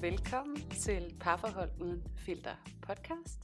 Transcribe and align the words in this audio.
velkommen 0.00 0.70
til 0.70 1.16
Parforhold 1.20 1.70
uden 1.80 2.04
filter 2.18 2.56
podcast. 2.82 3.38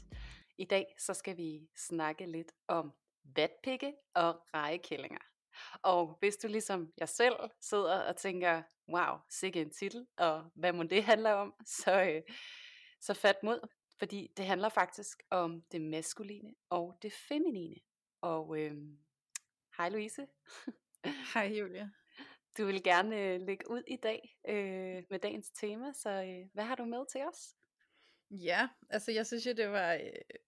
I 0.58 0.64
dag 0.64 0.94
så 0.98 1.14
skal 1.14 1.36
vi 1.36 1.68
snakke 1.76 2.26
lidt 2.26 2.52
om 2.68 2.92
vatpikke 3.36 3.94
og 4.14 4.40
rejekællinger. 4.54 5.18
Og 5.82 6.16
hvis 6.20 6.36
du 6.36 6.48
ligesom 6.48 6.92
jeg 6.98 7.08
selv 7.08 7.36
sidder 7.60 8.00
og 8.00 8.16
tænker, 8.16 8.62
wow, 8.88 9.16
sikke 9.30 9.60
en 9.60 9.70
titel, 9.70 10.06
og 10.16 10.50
hvad 10.54 10.72
må 10.72 10.82
det 10.82 11.04
handler 11.04 11.32
om, 11.32 11.54
så, 11.66 12.02
øh, 12.02 12.22
så 13.00 13.14
fat 13.14 13.42
mod, 13.42 13.68
fordi 13.98 14.32
det 14.36 14.46
handler 14.46 14.68
faktisk 14.68 15.22
om 15.30 15.62
det 15.72 15.80
maskuline 15.80 16.54
og 16.70 16.98
det 17.02 17.12
feminine. 17.12 17.80
Og 18.20 18.58
øh, 18.60 18.76
hej 19.76 19.88
Louise. 19.88 20.26
Hej 21.34 21.46
Julia. 21.58 21.90
Du 22.58 22.66
vil 22.66 22.82
gerne 22.82 23.20
øh, 23.20 23.40
lægge 23.40 23.70
ud 23.70 23.82
i 23.86 23.96
dag 23.96 24.38
øh, 24.48 25.02
med 25.10 25.18
dagens 25.18 25.50
tema, 25.50 25.92
så 25.92 26.10
øh, 26.10 26.48
hvad 26.52 26.64
har 26.64 26.74
du 26.74 26.84
med 26.84 27.06
til 27.12 27.20
os? 27.20 27.54
Ja, 28.30 28.68
altså 28.90 29.12
jeg 29.12 29.26
synes 29.26 29.46
jo, 29.46 29.52
det 29.52 29.70
var 29.70 29.94
øh, 29.94 30.00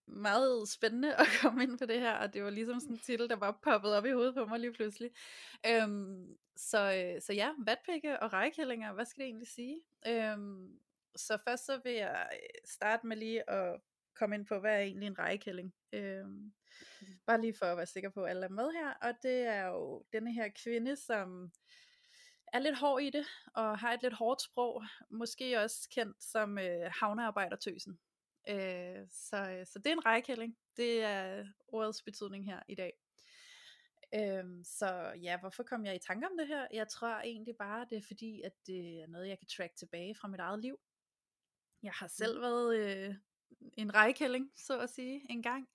meget 0.07 0.69
spændende 0.69 1.15
at 1.21 1.27
komme 1.41 1.63
ind 1.63 1.77
på 1.77 1.85
det 1.85 1.99
her, 1.99 2.13
og 2.13 2.33
det 2.33 2.43
var 2.43 2.49
ligesom 2.49 2.79
sådan 2.79 2.95
en 2.95 2.99
titel, 2.99 3.29
der 3.29 3.35
bare 3.35 3.53
poppede 3.63 3.97
op 3.97 4.05
i 4.05 4.11
hovedet 4.11 4.35
på 4.35 4.45
mig 4.45 4.59
lige 4.59 4.73
pludselig. 4.73 5.11
Øhm, 5.67 6.37
så, 6.55 6.93
øh, 6.93 7.21
så 7.21 7.33
ja, 7.33 7.51
vatpikke 7.65 8.19
og 8.19 8.33
rejkællinger, 8.33 8.93
hvad 8.93 9.05
skal 9.05 9.19
det 9.19 9.27
egentlig 9.27 9.47
sige? 9.47 9.81
Øhm, 10.07 10.79
så 11.15 11.37
først 11.47 11.65
så 11.65 11.81
vil 11.83 11.93
jeg 11.93 12.29
øh, 12.33 12.49
starte 12.65 13.07
med 13.07 13.17
lige 13.17 13.49
at 13.49 13.81
komme 14.15 14.35
ind 14.35 14.45
på, 14.45 14.59
hvad 14.59 14.73
er 14.73 14.79
egentlig 14.79 15.07
en 15.07 15.19
rejkælling? 15.19 15.73
Øhm, 15.93 16.53
bare 17.25 17.41
lige 17.41 17.53
for 17.53 17.65
at 17.65 17.77
være 17.77 17.85
sikker 17.85 18.09
på, 18.09 18.23
at 18.23 18.29
alle 18.29 18.45
er 18.45 18.49
med 18.49 18.71
her, 18.71 18.93
og 19.01 19.13
det 19.23 19.41
er 19.41 19.65
jo 19.65 20.05
denne 20.13 20.33
her 20.33 20.49
kvinde, 20.63 20.95
som 20.95 21.51
er 22.53 22.59
lidt 22.59 22.77
hård 22.77 23.01
i 23.01 23.09
det, 23.09 23.25
og 23.53 23.79
har 23.79 23.93
et 23.93 24.01
lidt 24.01 24.13
hårdt 24.13 24.41
sprog, 24.41 24.83
måske 25.09 25.59
også 25.59 25.89
kendt 25.91 26.23
som 26.23 26.57
øh, 26.57 26.91
havnearbejdertøsen. 26.99 27.99
Øh, 28.49 29.07
så, 29.11 29.63
så 29.65 29.79
det 29.79 29.87
er 29.87 29.93
en 29.93 30.05
rækkælling, 30.05 30.57
det 30.77 31.03
er 31.03 31.45
ordets 31.67 32.01
betydning 32.01 32.45
her 32.45 32.59
i 32.67 32.75
dag. 32.75 32.93
Øh, 34.15 34.45
så 34.63 35.13
ja, 35.21 35.39
hvorfor 35.39 35.63
kom 35.63 35.85
jeg 35.85 35.95
i 35.95 35.99
tanke 36.07 36.27
om 36.27 36.37
det 36.37 36.47
her? 36.47 36.67
Jeg 36.73 36.87
tror 36.87 37.07
egentlig 37.07 37.55
bare, 37.57 37.85
det 37.89 37.97
er 37.97 38.07
fordi, 38.07 38.41
at 38.41 38.53
det 38.67 39.01
er 39.01 39.07
noget, 39.07 39.27
jeg 39.27 39.39
kan 39.39 39.47
track 39.47 39.75
tilbage 39.75 40.15
fra 40.15 40.27
mit 40.27 40.39
eget 40.39 40.59
liv. 40.59 40.79
Jeg 41.83 41.91
har 41.91 42.07
selv 42.07 42.41
været 42.41 42.77
øh, 42.77 43.15
en 43.73 43.95
rækkælling, 43.95 44.51
så 44.55 44.79
at 44.79 44.89
sige, 44.89 45.25
en 45.29 45.43
gang. 45.43 45.69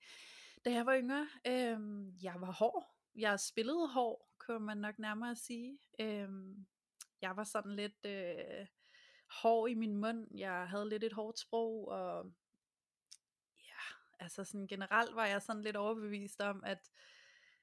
Da 0.65 0.71
jeg 0.71 0.85
var 0.85 0.97
yngre, 0.97 1.27
øh, 1.47 1.79
jeg 2.23 2.35
var 2.37 2.51
hård. 2.51 2.95
Jeg 3.15 3.39
spillede 3.39 3.87
hård 3.87 4.24
kunne 4.45 4.65
man 4.65 4.77
nok 4.77 4.99
nærmere 4.99 5.35
sige. 5.35 5.79
Øhm, 5.99 6.65
jeg 7.21 7.37
var 7.37 7.43
sådan 7.43 7.75
lidt 7.75 8.05
øh, 8.05 8.67
hård 9.41 9.69
i 9.69 9.73
min 9.73 9.97
mund, 9.97 10.37
jeg 10.37 10.69
havde 10.69 10.89
lidt 10.89 11.03
et 11.03 11.13
hårdt 11.13 11.39
sprog, 11.39 11.87
og 11.87 12.31
ja, 13.57 13.81
altså 14.19 14.43
sådan 14.43 14.67
generelt 14.67 15.15
var 15.15 15.25
jeg 15.25 15.41
sådan 15.41 15.61
lidt 15.61 15.75
overbevist 15.75 16.41
om, 16.41 16.63
at, 16.63 16.91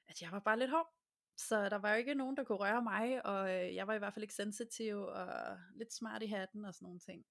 at 0.07 0.21
jeg 0.21 0.31
var 0.31 0.39
bare 0.39 0.59
lidt 0.59 0.71
hård. 0.71 0.93
Så 1.37 1.69
der 1.69 1.75
var 1.77 1.89
jo 1.91 1.95
ikke 1.95 2.13
nogen, 2.13 2.37
der 2.37 2.43
kunne 2.43 2.57
røre 2.57 2.81
mig, 2.81 3.25
og 3.25 3.49
øh, 3.49 3.75
jeg 3.75 3.87
var 3.87 3.93
i 3.93 3.97
hvert 3.97 4.13
fald 4.13 4.23
ikke 4.23 4.33
sensitiv, 4.33 5.01
og 5.01 5.57
lidt 5.75 5.93
smart 5.93 6.23
i 6.23 6.27
hatten 6.27 6.65
og 6.65 6.73
sådan 6.73 6.85
nogle 6.85 6.99
ting. 6.99 7.25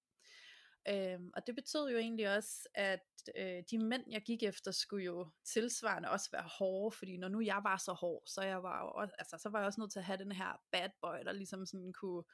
Øhm, 0.88 1.30
og 1.34 1.46
det 1.46 1.54
betød 1.54 1.90
jo 1.90 1.98
egentlig 1.98 2.36
også, 2.36 2.68
at 2.74 3.00
øh, 3.36 3.62
de 3.70 3.78
mænd, 3.78 4.04
jeg 4.10 4.22
gik 4.22 4.42
efter, 4.42 4.70
skulle 4.70 5.04
jo 5.04 5.30
tilsvarende 5.44 6.10
også 6.10 6.28
være 6.32 6.48
hårde, 6.58 6.96
fordi 6.96 7.16
når 7.16 7.28
nu 7.28 7.40
jeg 7.40 7.60
var 7.64 7.76
så 7.76 7.92
hård, 7.92 8.22
så, 8.26 8.42
jeg 8.42 8.62
var 8.62 8.80
jo 8.82 8.90
også, 8.90 9.14
altså, 9.18 9.38
så 9.38 9.48
var 9.48 9.58
jeg 9.58 9.66
også 9.66 9.80
nødt 9.80 9.92
til 9.92 9.98
at 9.98 10.04
have 10.04 10.18
den 10.18 10.32
her 10.32 10.60
bad 10.72 10.90
boy, 11.00 11.24
der 11.24 11.32
ligesom 11.32 11.66
sådan 11.66 11.92
kunne 11.92 12.24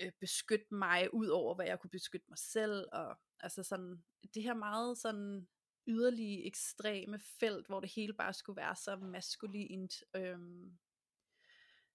øh, 0.00 0.12
beskytte 0.20 0.74
mig 0.74 1.14
ud 1.14 1.28
over, 1.28 1.54
hvad 1.54 1.66
jeg 1.66 1.80
kunne 1.80 1.90
beskytte 1.90 2.26
mig 2.28 2.38
selv, 2.38 2.84
og 2.92 3.18
altså 3.40 3.62
sådan, 3.62 4.04
det 4.34 4.42
her 4.42 4.54
meget 4.54 4.98
sådan 4.98 5.48
yderlige 5.86 6.46
ekstreme 6.46 7.20
felt, 7.40 7.66
hvor 7.66 7.80
det 7.80 7.92
hele 7.96 8.14
bare 8.14 8.32
skulle 8.32 8.56
være 8.56 8.76
så 8.76 8.96
maskulint, 8.96 9.94
øhm, 10.16 10.78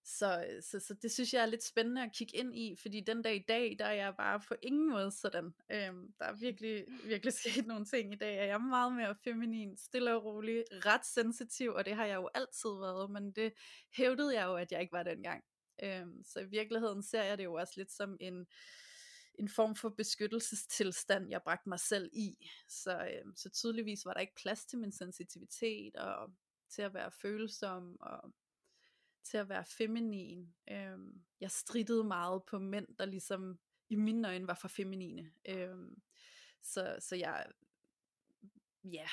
så, 0.03 0.59
så, 0.61 0.79
så 0.79 0.93
det 0.93 1.11
synes 1.11 1.33
jeg 1.33 1.41
er 1.41 1.45
lidt 1.45 1.63
spændende 1.63 2.03
at 2.03 2.11
kigge 2.13 2.37
ind 2.37 2.55
i, 2.55 2.75
fordi 2.75 2.99
den 2.99 3.21
dag 3.21 3.35
i 3.35 3.45
dag, 3.47 3.75
der 3.79 3.85
er 3.85 3.93
jeg 3.93 4.15
bare 4.15 4.39
på 4.47 4.55
ingen 4.61 4.89
måde 4.89 5.11
sådan. 5.11 5.53
Øhm, 5.71 6.13
der 6.19 6.25
er 6.25 6.33
virkelig, 6.33 6.85
virkelig 7.03 7.33
sket 7.39 7.67
nogle 7.67 7.85
ting 7.85 8.13
i 8.13 8.17
dag, 8.17 8.39
og 8.39 8.47
jeg 8.47 8.53
er 8.53 8.57
meget 8.57 8.93
mere 8.93 9.15
feminin, 9.23 9.77
stille 9.77 10.15
og 10.15 10.25
rolig, 10.25 10.63
ret 10.71 11.05
sensitiv, 11.05 11.71
og 11.71 11.85
det 11.85 11.95
har 11.95 12.05
jeg 12.05 12.15
jo 12.15 12.29
altid 12.33 12.69
været, 12.69 13.11
men 13.11 13.31
det 13.31 13.53
hævdede 13.97 14.35
jeg 14.35 14.45
jo, 14.45 14.55
at 14.55 14.71
jeg 14.71 14.81
ikke 14.81 14.93
var 14.93 15.03
dengang. 15.03 15.43
Øhm, 15.83 16.23
så 16.23 16.39
i 16.39 16.45
virkeligheden 16.45 17.03
ser 17.03 17.23
jeg 17.23 17.37
det 17.37 17.43
jo 17.43 17.53
også 17.53 17.73
lidt 17.77 17.91
som 17.91 18.17
en, 18.19 18.47
en 19.39 19.49
form 19.49 19.75
for 19.75 19.89
beskyttelsestilstand, 19.89 21.29
jeg 21.29 21.41
bragte 21.43 21.69
mig 21.69 21.79
selv 21.79 22.09
i. 22.13 22.47
Så, 22.67 22.91
øhm, 22.91 23.35
så 23.35 23.49
tydeligvis 23.49 24.05
var 24.05 24.13
der 24.13 24.19
ikke 24.19 24.41
plads 24.41 24.65
til 24.65 24.79
min 24.79 24.91
sensitivitet, 24.91 25.95
og 25.95 26.31
til 26.69 26.81
at 26.81 26.93
være 26.93 27.11
følsom, 27.11 27.97
og 28.01 28.33
til 29.29 29.37
at 29.37 29.49
være 29.49 29.65
feminin. 29.65 30.53
Øhm, 30.71 31.21
jeg 31.41 31.51
strittede 31.51 32.03
meget 32.03 32.43
på 32.43 32.59
mænd, 32.59 32.87
der 32.99 33.05
ligesom 33.05 33.59
i 33.89 33.95
mine 33.95 34.27
øjne 34.27 34.47
var 34.47 34.53
for 34.53 34.67
feminine. 34.67 35.31
Øhm, 35.45 36.01
så, 36.61 36.95
så 36.99 37.15
jeg 37.15 37.45
ja, 38.83 39.07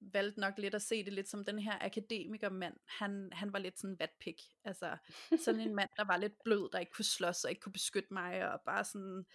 valgte 0.00 0.40
nok 0.40 0.58
lidt 0.58 0.74
at 0.74 0.82
se 0.82 1.04
det 1.04 1.12
lidt 1.12 1.28
som 1.28 1.44
den 1.44 1.58
her 1.58 1.78
akademikermand. 1.80 2.76
Han, 2.84 3.28
han 3.32 3.52
var 3.52 3.58
lidt 3.58 3.78
sådan 3.78 3.90
en 3.90 3.98
vatpik. 3.98 4.42
Altså 4.64 4.96
sådan 5.44 5.60
en 5.60 5.74
mand, 5.74 5.90
der 5.96 6.04
var 6.04 6.16
lidt 6.16 6.42
blød, 6.44 6.70
der 6.72 6.78
ikke 6.78 6.92
kunne 6.92 7.04
slås 7.04 7.44
og 7.44 7.50
ikke 7.50 7.60
kunne 7.60 7.72
beskytte 7.72 8.12
mig, 8.14 8.52
og 8.52 8.60
bare 8.60 8.84
sådan 8.84 9.26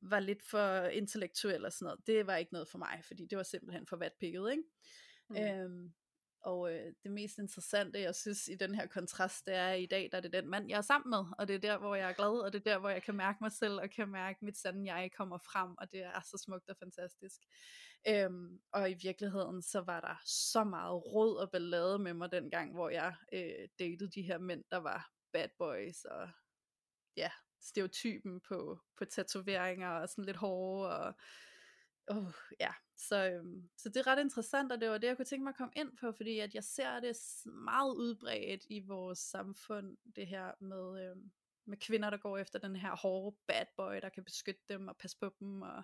var 0.00 0.20
lidt 0.20 0.42
for 0.42 0.84
intellektuel 0.84 1.64
og 1.64 1.72
sådan 1.72 1.86
noget. 1.86 2.06
Det 2.06 2.26
var 2.26 2.36
ikke 2.36 2.52
noget 2.52 2.68
for 2.68 2.78
mig, 2.78 3.00
fordi 3.04 3.26
det 3.26 3.38
var 3.38 3.44
simpelthen 3.44 3.86
for 3.86 3.96
vatpikket, 3.96 4.50
ikke? 4.50 4.62
Mm. 5.28 5.36
Øhm, 5.36 5.92
og 6.44 6.72
øh, 6.72 6.92
det 7.02 7.10
mest 7.10 7.38
interessante, 7.38 8.00
jeg 8.00 8.14
synes 8.14 8.48
i 8.48 8.54
den 8.54 8.74
her 8.74 8.86
kontrast, 8.86 9.46
det 9.46 9.54
er 9.54 9.68
at 9.68 9.80
i 9.80 9.86
dag, 9.86 10.08
der 10.12 10.18
er 10.18 10.22
det 10.22 10.32
den 10.32 10.50
mand, 10.50 10.68
jeg 10.68 10.76
er 10.76 10.82
sammen 10.82 11.10
med, 11.10 11.24
og 11.38 11.48
det 11.48 11.54
er 11.54 11.60
der, 11.60 11.78
hvor 11.78 11.94
jeg 11.94 12.10
er 12.10 12.12
glad, 12.12 12.40
og 12.44 12.52
det 12.52 12.58
er 12.58 12.72
der, 12.72 12.78
hvor 12.78 12.88
jeg 12.88 13.02
kan 13.02 13.14
mærke 13.14 13.38
mig 13.40 13.52
selv, 13.52 13.80
og 13.80 13.90
kan 13.90 14.08
mærke 14.08 14.44
mit 14.44 14.58
sande 14.58 14.94
jeg 14.94 15.10
kommer 15.16 15.38
frem, 15.38 15.74
og 15.78 15.92
det 15.92 16.02
er 16.02 16.20
så 16.20 16.42
smukt 16.44 16.68
og 16.68 16.76
fantastisk. 16.78 17.40
Øhm, 18.08 18.60
og 18.72 18.90
i 18.90 18.94
virkeligheden, 19.02 19.62
så 19.62 19.80
var 19.80 20.00
der 20.00 20.16
så 20.24 20.64
meget 20.64 21.06
råd 21.06 21.36
og 21.36 21.50
ballade 21.50 21.98
med 21.98 22.14
mig 22.14 22.32
dengang, 22.32 22.72
hvor 22.72 22.90
jeg 22.90 23.14
øh, 23.32 23.68
datede 23.78 24.10
de 24.10 24.22
her 24.22 24.38
mænd, 24.38 24.64
der 24.70 24.76
var 24.76 25.10
bad 25.32 25.48
boys, 25.58 26.04
og 26.04 26.28
ja, 27.16 27.30
stereotypen 27.60 28.40
på, 28.48 28.80
på 28.98 29.04
tatoveringer, 29.04 29.88
og 29.88 30.08
sådan 30.08 30.24
lidt 30.24 30.36
hårde, 30.36 30.98
og 30.98 31.14
Oh, 32.08 32.32
ja, 32.60 32.72
så, 32.96 33.30
øhm, 33.30 33.68
så 33.76 33.88
det 33.88 33.96
er 33.96 34.06
ret 34.06 34.20
interessant, 34.20 34.72
og 34.72 34.80
det 34.80 34.88
var 34.88 34.98
det, 34.98 35.06
jeg 35.06 35.16
kunne 35.16 35.24
tænke 35.24 35.44
mig 35.44 35.50
at 35.50 35.56
komme 35.56 35.72
ind 35.76 35.96
på, 35.96 36.12
fordi 36.12 36.38
at 36.38 36.54
jeg 36.54 36.64
ser 36.64 37.00
det 37.00 37.16
meget 37.46 37.94
udbredt 37.94 38.66
i 38.70 38.80
vores 38.80 39.18
samfund, 39.18 39.96
det 40.16 40.26
her 40.26 40.52
med, 40.60 41.10
øhm, 41.10 41.30
med 41.64 41.76
kvinder, 41.76 42.10
der 42.10 42.16
går 42.16 42.38
efter 42.38 42.58
den 42.58 42.76
her 42.76 42.96
hårde 42.96 43.36
bad 43.46 43.66
boy, 43.76 43.94
der 44.02 44.08
kan 44.08 44.24
beskytte 44.24 44.62
dem 44.68 44.88
og 44.88 44.96
passe 44.96 45.16
på 45.18 45.34
dem, 45.40 45.62
og, 45.62 45.82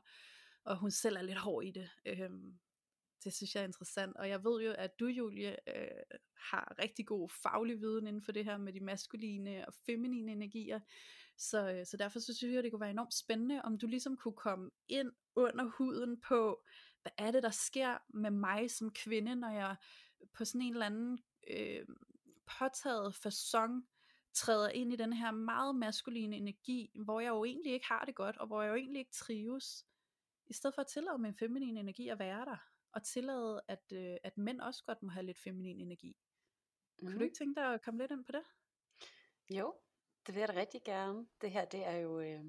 og 0.64 0.76
hun 0.76 0.90
selv 0.90 1.16
er 1.16 1.22
lidt 1.22 1.38
hård 1.38 1.64
i 1.64 1.70
det. 1.70 1.90
Øhm, 2.06 2.58
det 3.24 3.32
synes 3.34 3.54
jeg 3.54 3.60
er 3.60 3.66
interessant, 3.66 4.16
og 4.16 4.28
jeg 4.28 4.44
ved 4.44 4.62
jo, 4.62 4.74
at 4.78 5.00
du, 5.00 5.06
Julie, 5.06 5.56
øh, 5.76 6.18
har 6.50 6.74
rigtig 6.82 7.06
god 7.06 7.28
faglig 7.28 7.80
viden 7.80 8.06
inden 8.06 8.22
for 8.22 8.32
det 8.32 8.44
her 8.44 8.56
med 8.56 8.72
de 8.72 8.80
maskuline 8.80 9.66
og 9.66 9.74
feminine 9.86 10.32
energier, 10.32 10.80
så, 11.36 11.70
øh, 11.72 11.86
så 11.86 11.96
derfor 11.96 12.20
synes 12.20 12.42
jeg, 12.42 12.62
det 12.62 12.72
kunne 12.72 12.80
være 12.80 12.90
enormt 12.90 13.14
spændende, 13.14 13.62
om 13.62 13.78
du 13.78 13.86
ligesom 13.86 14.16
kunne 14.16 14.36
komme 14.36 14.70
ind 14.88 15.12
under 15.36 15.64
huden 15.64 16.20
på, 16.20 16.62
hvad 17.02 17.12
er 17.18 17.30
det, 17.30 17.42
der 17.42 17.50
sker 17.50 17.98
med 18.08 18.30
mig 18.30 18.70
som 18.70 18.90
kvinde, 18.90 19.34
når 19.34 19.50
jeg 19.50 19.76
på 20.34 20.44
sådan 20.44 20.62
en 20.62 20.72
eller 20.72 20.86
anden 20.86 21.18
øh, 21.50 21.86
påtaget 22.58 23.14
fasong 23.14 23.88
træder 24.34 24.68
ind 24.68 24.92
i 24.92 24.96
den 24.96 25.12
her 25.12 25.30
meget 25.30 25.76
maskuline 25.76 26.36
energi, 26.36 26.90
hvor 27.04 27.20
jeg 27.20 27.28
jo 27.28 27.44
egentlig 27.44 27.72
ikke 27.72 27.86
har 27.86 28.04
det 28.04 28.14
godt, 28.14 28.36
og 28.36 28.46
hvor 28.46 28.62
jeg 28.62 28.70
jo 28.70 28.74
egentlig 28.74 29.00
ikke 29.00 29.12
trives, 29.12 29.86
i 30.46 30.52
stedet 30.52 30.74
for 30.74 30.82
at 30.82 30.88
tillade 30.88 31.18
min 31.18 31.34
feminine 31.34 31.80
energi 31.80 32.08
at 32.08 32.18
være 32.18 32.44
der, 32.44 32.69
og 32.92 33.02
tillade, 33.02 33.62
at, 33.68 33.92
øh, 33.92 34.16
at 34.22 34.38
mænd 34.38 34.60
også 34.60 34.84
godt 34.84 35.02
må 35.02 35.10
have 35.10 35.26
lidt 35.26 35.38
feminin 35.38 35.80
energi. 35.80 36.16
Mm. 36.98 37.06
Kunne 37.06 37.12
du 37.12 37.18
mhm. 37.18 37.24
ikke 37.24 37.36
tænke 37.36 37.60
dig 37.60 37.74
at 37.74 37.82
komme 37.82 38.00
lidt 38.00 38.10
ind 38.10 38.24
på 38.24 38.32
det? 38.32 38.42
Jo, 39.50 39.74
det 40.26 40.34
vil 40.34 40.40
jeg 40.40 40.48
da 40.48 40.54
rigtig 40.54 40.82
gerne. 40.84 41.26
Det 41.40 41.50
her, 41.50 41.64
det 41.64 41.86
er 41.86 41.96
jo, 41.96 42.20
øh, 42.20 42.44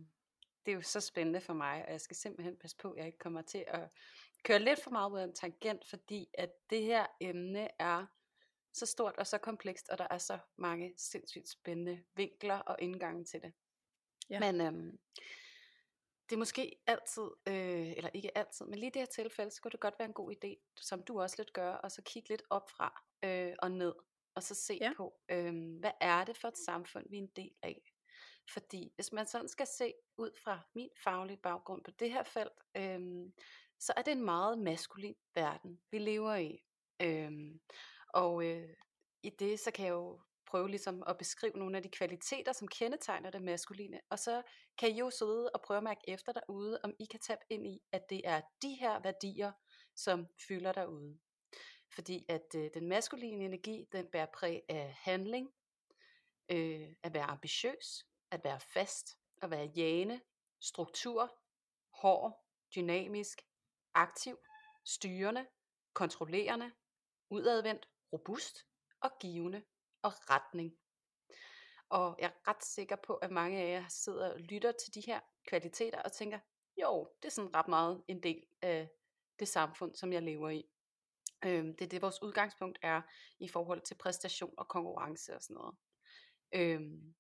det 0.66 0.72
er 0.72 0.76
jo 0.76 0.82
så 0.82 1.00
spændende 1.00 1.42
for 1.42 1.54
mig, 1.54 1.86
og 1.86 1.92
jeg 1.92 2.02
skal 2.02 2.16
simpelthen 2.16 2.58
passe 2.58 2.78
på, 2.78 2.92
at 2.92 2.98
jeg 2.98 3.06
ikke 3.06 3.18
kommer 3.18 3.42
til 3.42 3.66
at 3.68 3.92
køre 4.44 4.60
lidt 4.60 4.84
for 4.84 4.92
meget 4.92 5.12
ud 5.12 5.20
af 5.20 5.24
en 5.24 5.34
tangent, 5.34 5.86
fordi 5.86 6.28
at 6.34 6.52
det 6.70 6.84
her 6.84 7.06
emne 7.20 7.68
er 7.80 8.06
så 8.74 8.86
stort 8.86 9.16
og 9.18 9.28
så 9.28 9.38
komplekst, 9.38 9.90
og 9.90 9.98
der 9.98 10.08
er 10.10 10.18
så 10.18 10.40
mange 10.56 10.94
sindssygt 10.98 11.50
spændende 11.50 12.04
vinkler 12.16 12.58
og 12.58 12.76
indgange 12.80 13.26
til 13.26 13.42
det. 13.42 13.54
Ja. 14.30 14.40
Men 14.40 14.62
øhm, 14.62 15.00
det 16.32 16.36
er 16.36 16.40
måske 16.40 16.76
altid, 16.88 17.30
øh, 17.48 17.92
eller 17.98 18.10
ikke 18.14 18.38
altid, 18.38 18.66
men 18.66 18.80
lige 18.80 18.88
i 18.88 18.92
det 18.92 19.02
her 19.02 19.06
tilfælde, 19.06 19.52
så 19.52 19.62
kunne 19.62 19.72
det 19.72 19.80
godt 19.80 20.00
være 20.00 20.08
en 20.08 20.14
god 20.14 20.32
idé, 20.32 20.74
som 20.78 21.04
du 21.04 21.22
også 21.22 21.36
lidt 21.40 21.54
gør, 21.54 21.74
og 21.74 21.92
så 21.92 22.02
kigge 22.02 22.30
lidt 22.30 22.44
op 22.50 22.70
fra 22.70 23.04
øh, 23.24 23.54
og 23.60 23.72
ned, 23.72 23.94
og 24.36 24.44
så 24.44 24.56
se 24.56 24.78
ja. 24.82 24.94
på, 24.98 25.14
øh, 25.32 25.80
hvad 25.80 25.92
er 26.02 26.24
det 26.24 26.38
for 26.38 26.48
et 26.48 26.58
samfund, 26.58 27.06
vi 27.10 27.18
er 27.18 27.22
en 27.22 27.32
del 27.36 27.52
af. 27.64 27.94
Fordi 28.54 28.92
hvis 28.96 29.12
man 29.12 29.28
sådan 29.28 29.48
skal 29.48 29.68
se 29.68 29.94
ud 30.18 30.32
fra 30.44 30.60
min 30.76 30.90
faglige 31.04 31.38
baggrund 31.38 31.84
på 31.84 31.92
det 31.92 32.12
her 32.12 32.24
felt, 32.24 32.60
øhm, 32.78 33.34
så 33.80 33.94
er 33.98 34.02
det 34.02 34.12
en 34.12 34.26
meget 34.26 34.60
maskulin 34.60 35.16
verden, 35.36 35.82
vi 35.92 35.98
lever 35.98 36.36
i. 36.36 36.64
Øhm, 37.02 37.60
og 38.08 38.46
øh, 38.46 38.74
i 39.24 39.30
det, 39.30 39.60
så 39.60 39.72
kan 39.72 39.86
jeg 39.86 39.92
jo 39.92 40.22
prøve 40.52 40.70
ligesom 40.70 41.04
at 41.08 41.18
beskrive 41.18 41.54
nogle 41.56 41.78
af 41.78 41.84
de 41.84 41.90
kvaliteter, 41.90 42.54
som 42.54 42.68
kendetegner 42.68 43.30
det 43.30 43.42
maskuline, 43.42 44.02
og 44.10 44.20
så 44.20 44.42
kan 44.78 44.90
I 44.90 45.00
jo 45.00 45.10
sidde 45.10 45.50
og 45.50 45.62
prøve 45.62 45.78
at 45.78 45.84
mærke 45.84 46.02
efter 46.08 46.32
derude, 46.32 46.80
om 46.84 46.94
I 47.00 47.06
kan 47.06 47.20
tabe 47.20 47.42
ind 47.50 47.68
i, 47.68 47.82
at 47.92 48.02
det 48.10 48.22
er 48.24 48.42
de 48.62 48.74
her 48.80 49.00
værdier, 49.00 49.52
som 49.96 50.28
fylder 50.48 50.72
derude. 50.72 51.20
Fordi 51.96 52.26
at 52.30 52.56
øh, 52.56 52.70
den 52.74 52.90
maskuline 52.90 53.46
energi, 53.46 53.86
den 53.92 54.08
bærer 54.12 54.28
præg 54.34 54.62
af 54.70 54.94
handling, 54.98 55.50
øh, 56.50 56.90
at 57.04 57.14
være 57.14 57.24
ambitiøs, 57.24 58.06
at 58.32 58.44
være 58.44 58.60
fast, 58.60 59.08
at 59.42 59.52
være 59.52 59.72
jane, 59.76 60.22
struktur, 60.62 61.38
hård, 62.02 62.46
dynamisk, 62.76 63.42
aktiv, 63.94 64.38
styrende, 64.86 65.48
kontrollerende, 65.94 66.72
udadvendt, 67.30 67.90
robust 68.14 68.58
og 69.02 69.12
givende 69.20 69.64
og 70.02 70.14
retning. 70.30 70.78
Og 71.90 72.16
jeg 72.20 72.26
er 72.26 72.50
ret 72.50 72.64
sikker 72.64 72.96
på, 72.96 73.16
at 73.16 73.32
mange 73.32 73.60
af 73.60 73.72
jer 73.72 73.88
sidder 73.90 74.34
og 74.34 74.40
lytter 74.40 74.72
til 74.72 74.94
de 74.94 75.02
her 75.02 75.20
kvaliteter 75.48 76.02
og 76.02 76.12
tænker, 76.12 76.40
jo, 76.82 77.10
det 77.22 77.28
er 77.28 77.32
sådan 77.32 77.56
ret 77.56 77.68
meget 77.68 78.04
en 78.08 78.24
del 78.24 78.44
af 78.62 78.90
det 79.40 79.48
samfund, 79.48 79.96
som 79.96 80.14
jeg 80.14 80.22
lever 80.22 80.50
i. 80.50 80.66
Øhm, 81.46 81.76
det 81.76 81.86
er 81.86 81.90
det, 81.90 82.02
vores 82.02 82.22
udgangspunkt 82.22 82.80
er 82.82 83.02
i 83.40 83.48
forhold 83.48 83.82
til 83.82 83.96
præstation 83.96 84.54
og 84.58 84.68
konkurrence 84.68 85.36
og 85.36 85.42
sådan 85.42 85.54
noget. 85.54 85.76
Øhm, 86.54 87.16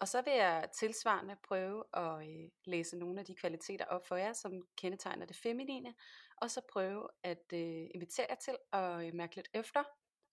og 0.00 0.08
så 0.08 0.22
vil 0.22 0.32
jeg 0.32 0.68
tilsvarende 0.78 1.36
prøve 1.42 1.84
at 1.92 2.28
øh, 2.28 2.50
læse 2.64 2.98
nogle 2.98 3.20
af 3.20 3.26
de 3.26 3.34
kvaliteter 3.34 3.84
op 3.84 4.06
for 4.06 4.16
jer, 4.16 4.32
som 4.32 4.62
kendetegner 4.76 5.26
det 5.26 5.36
feminine, 5.36 5.94
og 6.36 6.50
så 6.50 6.60
prøve 6.72 7.08
at 7.22 7.52
øh, 7.52 7.86
invitere 7.94 8.26
jer 8.28 8.34
til 8.34 8.56
at 8.72 9.06
øh, 9.06 9.14
mærke 9.14 9.36
lidt 9.36 9.48
efter, 9.54 9.82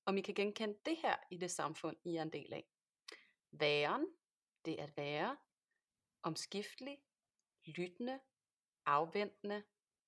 om 0.06 0.18
I 0.18 0.22
kan 0.22 0.36
genkende 0.36 0.80
det 0.86 0.98
her 0.98 1.16
i 1.32 1.38
det 1.38 1.52
samfund, 1.52 1.98
I 2.04 2.16
er 2.16 2.22
en 2.22 2.34
del 2.34 2.54
af. 2.54 2.68
Væren, 3.52 4.08
det 4.66 4.80
at 4.80 4.98
være 4.98 5.38
omskiftelig, 6.24 7.04
lyttende, 7.66 8.20
afventende, 8.86 9.64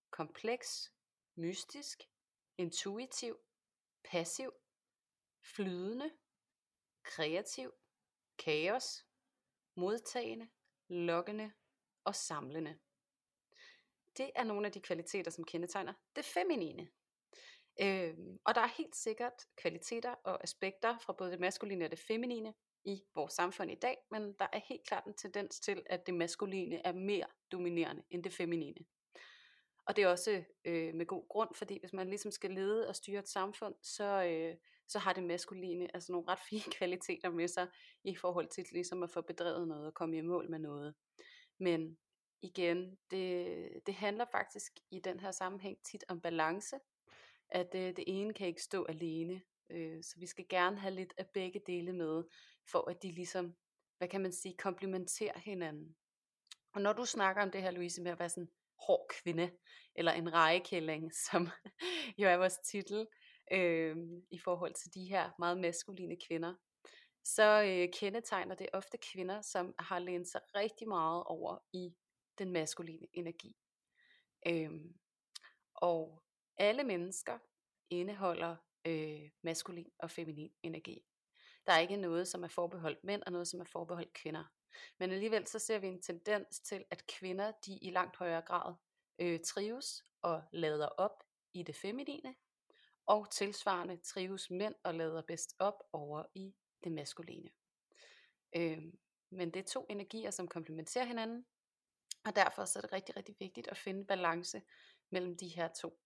kompleks, 0.09 0.93
mystisk, 1.35 2.03
intuitiv, 2.57 3.37
passiv, 4.03 4.51
flydende, 5.41 6.11
kreativ, 7.03 7.71
kaos, 8.37 9.05
modtagende, 9.75 10.49
lokkende 10.87 11.51
og 12.03 12.15
samlende. 12.15 12.79
Det 14.17 14.31
er 14.35 14.43
nogle 14.43 14.67
af 14.67 14.71
de 14.71 14.81
kvaliteter, 14.81 15.31
som 15.31 15.43
kendetegner 15.43 15.93
det 16.15 16.25
feminine. 16.25 16.91
Øh, 17.81 18.13
og 18.45 18.55
der 18.55 18.61
er 18.61 18.77
helt 18.77 18.95
sikkert 18.95 19.33
kvaliteter 19.57 20.11
og 20.23 20.43
aspekter 20.43 20.97
fra 20.97 21.13
både 21.13 21.31
det 21.31 21.39
maskuline 21.39 21.85
og 21.85 21.91
det 21.91 21.99
feminine 21.99 22.53
i 22.85 23.03
vores 23.15 23.33
samfund 23.33 23.71
i 23.71 23.75
dag, 23.75 23.97
men 24.11 24.33
der 24.39 24.47
er 24.53 24.59
helt 24.69 24.87
klart 24.87 25.05
en 25.05 25.13
tendens 25.13 25.59
til, 25.59 25.83
at 25.85 26.05
det 26.05 26.13
maskuline 26.13 26.81
er 26.85 26.93
mere 26.93 27.25
dominerende 27.51 28.03
end 28.09 28.23
det 28.23 28.33
feminine. 28.33 28.85
Og 29.85 29.95
det 29.95 30.03
er 30.03 30.07
også 30.07 30.43
øh, 30.65 30.95
med 30.95 31.05
god 31.05 31.27
grund, 31.27 31.49
fordi 31.55 31.79
hvis 31.79 31.93
man 31.93 32.09
ligesom 32.09 32.31
skal 32.31 32.51
lede 32.51 32.87
og 32.87 32.95
styre 32.95 33.19
et 33.19 33.29
samfund, 33.29 33.75
så, 33.81 34.23
øh, 34.23 34.55
så 34.87 34.99
har 34.99 35.13
det 35.13 35.23
maskuline 35.23 35.95
altså 35.95 36.11
nogle 36.11 36.27
ret 36.27 36.39
fine 36.49 36.71
kvaliteter 36.71 37.29
med 37.29 37.47
sig 37.47 37.67
i 38.03 38.15
forhold 38.15 38.47
til 38.47 38.65
ligesom 38.71 39.03
at 39.03 39.11
få 39.11 39.21
bedrevet 39.21 39.67
noget 39.67 39.87
og 39.87 39.93
komme 39.93 40.17
i 40.17 40.21
mål 40.21 40.49
med 40.49 40.59
noget. 40.59 40.95
Men 41.59 41.97
igen, 42.41 42.97
det, 43.11 43.69
det 43.85 43.93
handler 43.93 44.25
faktisk 44.31 44.71
i 44.91 44.99
den 44.99 45.19
her 45.19 45.31
sammenhæng 45.31 45.77
tit 45.83 46.03
om 46.07 46.21
balance, 46.21 46.75
at 47.49 47.75
øh, 47.75 47.95
det 47.95 48.03
ene 48.07 48.33
kan 48.33 48.47
ikke 48.47 48.63
stå 48.63 48.85
alene. 48.85 49.41
Øh, 49.69 50.03
så 50.03 50.15
vi 50.19 50.27
skal 50.27 50.45
gerne 50.49 50.79
have 50.79 50.93
lidt 50.93 51.13
af 51.17 51.25
begge 51.33 51.61
dele 51.67 51.93
med, 51.93 52.23
for 52.71 52.89
at 52.89 53.03
de 53.03 53.11
ligesom, 53.11 53.55
hvad 53.97 54.07
kan 54.07 54.21
man 54.21 54.31
sige, 54.31 54.57
komplementerer 54.57 55.39
hinanden. 55.39 55.95
Og 56.73 56.81
når 56.81 56.93
du 56.93 57.05
snakker 57.05 57.41
om 57.41 57.51
det 57.51 57.61
her, 57.61 57.71
Louise, 57.71 58.01
med 58.01 58.11
at 58.11 58.19
være 58.19 58.29
sådan 58.29 58.49
hård 58.87 59.07
kvinde, 59.09 59.51
eller 59.95 60.11
en 60.11 60.33
rejekælling, 60.33 61.11
som 61.31 61.49
jo 62.17 62.27
er 62.27 62.37
vores 62.37 62.57
titel, 62.57 63.07
øh, 63.51 63.97
i 64.31 64.39
forhold 64.39 64.73
til 64.73 64.93
de 64.93 65.05
her 65.05 65.31
meget 65.39 65.57
maskuline 65.57 66.17
kvinder, 66.27 66.53
så 67.23 67.63
øh, 67.63 67.89
kendetegner 67.93 68.55
det 68.55 68.69
ofte 68.73 68.97
kvinder, 68.97 69.41
som 69.41 69.73
har 69.79 69.99
lænet 69.99 70.27
sig 70.27 70.41
rigtig 70.55 70.87
meget 70.87 71.23
over 71.23 71.57
i 71.73 71.95
den 72.37 72.51
maskuline 72.51 73.07
energi. 73.13 73.55
Øh, 74.47 74.71
og 75.75 76.23
alle 76.57 76.83
mennesker 76.83 77.37
indeholder 77.89 78.55
øh, 78.85 79.29
maskulin 79.41 79.91
og 79.99 80.11
feminin 80.11 80.51
energi. 80.63 81.05
Der 81.65 81.73
er 81.73 81.79
ikke 81.79 81.97
noget, 81.97 82.27
som 82.27 82.43
er 82.43 82.47
forbeholdt 82.47 83.03
mænd, 83.03 83.23
og 83.25 83.31
noget, 83.31 83.47
som 83.47 83.59
er 83.59 83.65
forbeholdt 83.65 84.13
kvinder. 84.13 84.43
Men 84.99 85.11
alligevel 85.11 85.47
så 85.47 85.59
ser 85.59 85.79
vi 85.79 85.87
en 85.87 86.01
tendens 86.01 86.59
til, 86.59 86.85
at 86.89 87.07
kvinder 87.07 87.51
de 87.65 87.77
i 87.81 87.91
langt 87.91 88.17
højere 88.17 88.41
grad 88.41 88.75
øh, 89.19 89.39
trives 89.39 90.05
og 90.21 90.43
lader 90.51 90.87
op 90.87 91.23
i 91.53 91.63
det 91.63 91.75
feminine, 91.75 92.35
og 93.05 93.31
tilsvarende 93.31 93.97
trives 93.97 94.49
mænd 94.49 94.75
og 94.83 94.95
lader 94.95 95.21
bedst 95.21 95.55
op 95.59 95.83
over 95.93 96.23
i 96.35 96.55
det 96.83 96.91
maskuline. 96.91 97.49
Øh, 98.55 98.83
men 99.31 99.53
det 99.53 99.59
er 99.59 99.63
to 99.63 99.85
energier, 99.89 100.31
som 100.31 100.47
komplementerer 100.47 101.05
hinanden, 101.05 101.45
og 102.25 102.35
derfor 102.35 102.65
så 102.65 102.79
er 102.79 102.81
det 102.81 102.93
rigtig, 102.93 103.17
rigtig 103.17 103.35
vigtigt 103.39 103.67
at 103.67 103.77
finde 103.77 104.05
balance 104.05 104.61
mellem 105.09 105.37
de 105.37 105.47
her 105.47 105.67
to. 105.67 105.99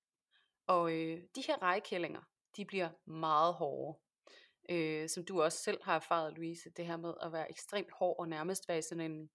Og 0.69 0.92
øh, 0.94 1.24
de 1.36 1.42
her 1.48 1.62
rejekællinger, 1.62 2.21
de 2.57 2.66
bliver 2.66 2.89
meget 3.06 3.54
hårde. 3.54 4.00
Øh, 4.69 5.10
som 5.10 5.25
du 5.25 5.42
også 5.42 5.57
selv 5.57 5.83
har 5.83 5.95
erfaret, 5.95 6.33
Louise, 6.33 6.69
det 6.69 6.86
her 6.86 6.98
med 6.98 7.13
at 7.21 7.31
være 7.31 7.50
ekstremt 7.50 7.92
hård 7.92 8.19
og 8.19 8.30
nærmest 8.30 8.68
være 8.68 8.77
i 8.77 8.81
sådan 8.81 9.12
en 9.12 9.30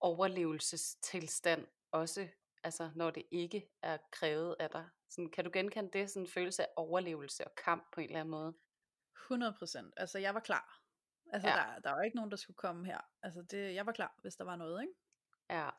overlevelsestilstand, 0.00 1.66
også 1.90 2.28
altså 2.64 2.90
når 2.94 3.10
det 3.10 3.22
ikke 3.30 3.68
er 3.82 3.98
krævet 4.10 4.56
af 4.60 4.70
dig. 4.70 4.88
Sådan, 5.08 5.30
kan 5.30 5.44
du 5.44 5.50
genkende 5.52 5.90
det, 5.92 6.10
sådan 6.10 6.22
en 6.22 6.28
følelse 6.28 6.62
af 6.62 6.68
overlevelse 6.76 7.44
og 7.44 7.54
kamp 7.64 7.84
på 7.92 8.00
en 8.00 8.06
eller 8.06 8.20
anden 8.20 8.30
måde? 8.30 8.54
100%. 9.16 9.90
Altså 9.96 10.18
jeg 10.18 10.34
var 10.34 10.40
klar. 10.40 10.80
Altså 11.32 11.48
ja. 11.48 11.54
der, 11.54 11.78
der 11.78 11.90
var 11.90 12.02
ikke 12.02 12.16
nogen, 12.16 12.30
der 12.30 12.36
skulle 12.36 12.56
komme 12.56 12.86
her. 12.86 13.00
Altså 13.22 13.42
det, 13.42 13.74
jeg 13.74 13.86
var 13.86 13.92
klar, 13.92 14.18
hvis 14.22 14.36
der 14.36 14.44
var 14.44 14.56
noget, 14.56 14.82
ikke? 14.82 14.94
Ja, 15.50 15.70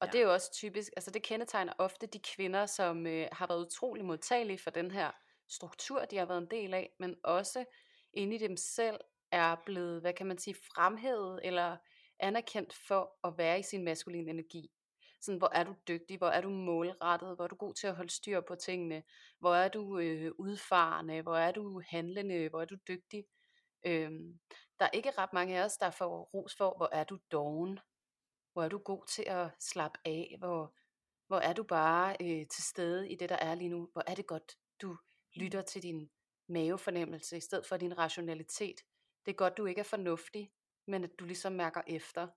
og 0.00 0.06
ja. 0.06 0.12
det 0.12 0.20
er 0.20 0.24
jo 0.24 0.32
også 0.32 0.52
typisk, 0.52 0.92
altså 0.96 1.10
det 1.10 1.22
kendetegner 1.22 1.72
ofte 1.78 2.06
de 2.06 2.18
kvinder, 2.18 2.66
som 2.66 3.06
øh, 3.06 3.28
har 3.32 3.46
været 3.46 3.66
utrolig 3.66 4.04
modtagelige 4.04 4.58
for 4.58 4.70
den 4.70 4.90
her 4.90 5.10
struktur, 5.48 6.04
de 6.04 6.16
har 6.16 6.26
været 6.26 6.38
en 6.38 6.50
del 6.50 6.74
af, 6.74 6.90
men 6.98 7.16
også 7.24 7.64
inde 8.12 8.36
i 8.36 8.38
dem 8.38 8.56
selv 8.56 9.00
er 9.32 9.56
blevet, 9.66 10.00
hvad 10.00 10.12
kan 10.12 10.26
man 10.26 10.38
sige, 10.38 10.54
fremhævet 10.74 11.40
eller 11.44 11.76
anerkendt 12.20 12.74
for 12.88 13.26
at 13.28 13.38
være 13.38 13.58
i 13.58 13.62
sin 13.62 13.84
maskuline 13.84 14.30
energi. 14.30 14.70
Sådan, 15.20 15.38
hvor 15.38 15.50
er 15.52 15.64
du 15.64 15.74
dygtig, 15.88 16.18
hvor 16.18 16.28
er 16.28 16.40
du 16.40 16.50
målrettet, 16.50 17.36
hvor 17.36 17.44
er 17.44 17.48
du 17.48 17.56
god 17.56 17.74
til 17.74 17.86
at 17.86 17.94
holde 17.94 18.10
styr 18.10 18.40
på 18.40 18.54
tingene, 18.54 19.02
hvor 19.38 19.54
er 19.54 19.68
du 19.68 19.98
øh, 19.98 20.32
udfarende, 20.38 21.22
hvor 21.22 21.36
er 21.36 21.52
du 21.52 21.82
handlende, 21.88 22.48
hvor 22.48 22.60
er 22.60 22.64
du 22.64 22.76
dygtig. 22.88 23.24
Øhm, 23.86 24.38
der 24.78 24.84
er 24.84 24.90
ikke 24.90 25.10
ret 25.10 25.32
mange 25.32 25.58
af 25.58 25.64
os, 25.64 25.76
der 25.76 25.90
får 25.90 26.30
ros 26.34 26.54
for, 26.56 26.74
hvor 26.76 26.88
er 26.92 27.04
du 27.04 27.18
doven, 27.32 27.78
hvor 28.52 28.62
er 28.62 28.68
du 28.68 28.78
god 28.78 29.06
til 29.06 29.24
at 29.26 29.50
slappe 29.58 29.98
af, 30.04 30.36
hvor, 30.38 30.74
hvor 31.26 31.38
er 31.38 31.52
du 31.52 31.62
bare 31.62 32.16
øh, 32.20 32.46
til 32.46 32.62
stede 32.62 33.10
i 33.10 33.14
det, 33.14 33.28
der 33.28 33.36
er 33.36 33.54
lige 33.54 33.68
nu, 33.68 33.88
hvor 33.92 34.02
er 34.06 34.14
det 34.14 34.26
godt, 34.26 34.58
du 34.82 34.96
lytter 35.34 35.62
til 35.62 35.82
din 35.82 36.10
mavefornemmelse 36.48 37.36
i 37.36 37.40
stedet 37.40 37.66
for 37.66 37.76
din 37.76 37.98
rationalitet. 37.98 38.80
Det 39.26 39.30
er 39.30 39.36
godt, 39.36 39.56
du 39.56 39.66
ikke 39.66 39.78
er 39.78 39.84
fornuftig, 39.84 40.52
men 40.86 41.04
at 41.04 41.10
du 41.18 41.24
ligesom 41.24 41.52
mærker 41.52 41.82
efter. 41.86 42.28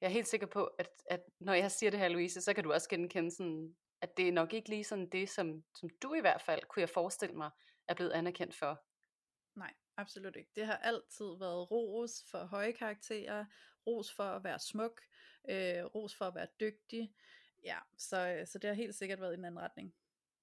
Jeg 0.00 0.06
er 0.06 0.12
helt 0.12 0.28
sikker 0.28 0.46
på, 0.46 0.64
at, 0.64 0.90
at 1.06 1.20
når 1.40 1.52
jeg 1.52 1.70
siger 1.70 1.90
det 1.90 2.00
her, 2.00 2.08
Louise, 2.08 2.40
så 2.40 2.54
kan 2.54 2.64
du 2.64 2.72
også 2.72 2.88
genkende 2.88 3.30
sådan, 3.30 3.76
at 4.00 4.16
det 4.16 4.28
er 4.28 4.32
nok 4.32 4.52
ikke 4.52 4.68
lige 4.68 4.84
sådan 4.84 5.08
det, 5.08 5.30
som, 5.30 5.64
som 5.74 5.88
du 6.02 6.14
i 6.14 6.20
hvert 6.20 6.42
fald, 6.42 6.62
kunne 6.68 6.80
jeg 6.80 6.88
forestille 6.88 7.36
mig, 7.36 7.50
er 7.88 7.94
blevet 7.94 8.10
anerkendt 8.10 8.54
for. 8.54 8.82
Nej, 9.58 9.74
absolut 9.96 10.36
ikke. 10.36 10.50
Det 10.56 10.66
har 10.66 10.76
altid 10.76 11.38
været 11.38 11.70
ros 11.70 12.24
for 12.30 12.44
høje 12.44 12.72
karakterer, 12.72 13.44
ros 13.86 14.12
for 14.12 14.24
at 14.24 14.44
være 14.44 14.58
smuk, 14.58 15.00
øh, 15.50 15.84
ros 15.84 16.16
for 16.16 16.24
at 16.24 16.34
være 16.34 16.48
dygtig. 16.60 17.14
Ja, 17.64 17.78
så, 17.96 18.42
så 18.46 18.58
det 18.58 18.68
har 18.68 18.74
helt 18.74 18.94
sikkert 18.94 19.20
været 19.20 19.32
i 19.32 19.38
en 19.38 19.44
anden 19.44 19.60
retning. 19.60 19.94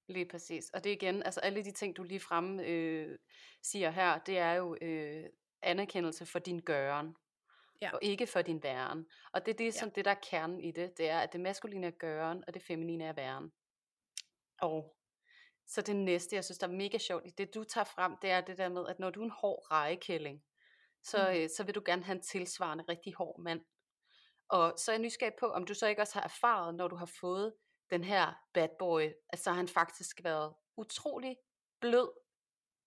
Lige 0.08 0.26
præcis. 0.26 0.70
Og 0.70 0.84
det 0.84 0.90
igen, 0.90 1.24
altså 1.24 1.40
alle 1.40 1.64
de 1.64 1.72
ting, 1.72 1.98
du 1.98 2.04
lige 2.04 2.20
frem 2.20 2.60
øh, 2.60 3.20
siger 3.62 3.90
her, 3.90 4.20
det 4.20 4.38
er 4.38 4.54
jo 4.54 4.78
øh, 4.82 5.26
anerkendelse 5.62 6.26
for 6.26 6.40
din 6.40 6.60
gøren. 6.60 7.16
Ja. 7.82 7.92
Og 7.94 8.00
ikke 8.02 8.28
for 8.28 8.42
din 8.42 8.64
væren. 8.64 9.08
Og 9.32 9.46
det 9.46 9.52
er 9.52 9.58
det, 9.58 9.74
som 9.74 9.88
ja. 9.88 9.94
det, 9.96 10.06
der 10.06 10.12
er 10.12 10.22
kernen 10.30 10.60
i 10.60 10.72
det. 10.72 10.98
Det 10.98 11.10
er, 11.10 11.20
at 11.20 11.34
det 11.34 11.42
maskuline 11.42 11.88
er 11.88 11.92
gøren, 11.92 12.44
og 12.48 12.54
det 12.54 12.62
feminine 12.62 13.04
er 13.04 13.14
væren. 13.14 13.52
Og 14.62 14.96
så 15.70 15.82
det 15.82 15.96
næste, 15.96 16.36
jeg 16.36 16.46
synes, 16.46 16.58
der 16.58 16.68
er 16.68 16.72
mega 16.72 16.98
sjovt 16.98 17.26
i 17.26 17.30
det, 17.30 17.56
du 17.56 17.64
tager 17.64 17.86
frem, 17.86 18.18
det 18.22 18.30
er 18.30 18.42
det 18.42 18.58
der 18.58 18.70
med, 18.70 18.88
at 18.88 19.00
når 19.00 19.10
du 19.10 19.22
er 19.22 19.26
en 19.26 19.32
hård 19.32 19.72
rejekælling, 19.72 20.44
så, 21.04 21.18
mm. 21.18 21.38
øh, 21.38 21.50
så 21.50 21.64
vil 21.64 21.76
du 21.76 21.82
gerne 21.86 22.04
have 22.04 22.16
en 22.16 22.22
tilsvarende 22.22 22.84
rigtig 22.90 23.14
hård 23.14 23.40
mand. 23.40 23.62
Og 24.50 24.74
så 24.78 24.92
er 24.92 24.94
jeg 24.94 25.02
nysgerrig 25.02 25.34
på, 25.40 25.46
om 25.46 25.66
du 25.66 25.74
så 25.74 25.88
ikke 25.88 26.02
også 26.02 26.14
har 26.14 26.24
erfaret, 26.24 26.76
når 26.76 26.88
du 26.88 26.96
har 26.96 27.06
fået 27.06 27.54
den 27.90 28.04
her 28.04 28.34
bad 28.54 28.70
boy, 28.80 29.12
at 29.30 29.40
så 29.40 29.50
har 29.50 29.58
han 29.58 29.68
faktisk 29.68 30.24
været 30.24 30.54
utrolig 30.78 31.38
blød, 31.80 32.10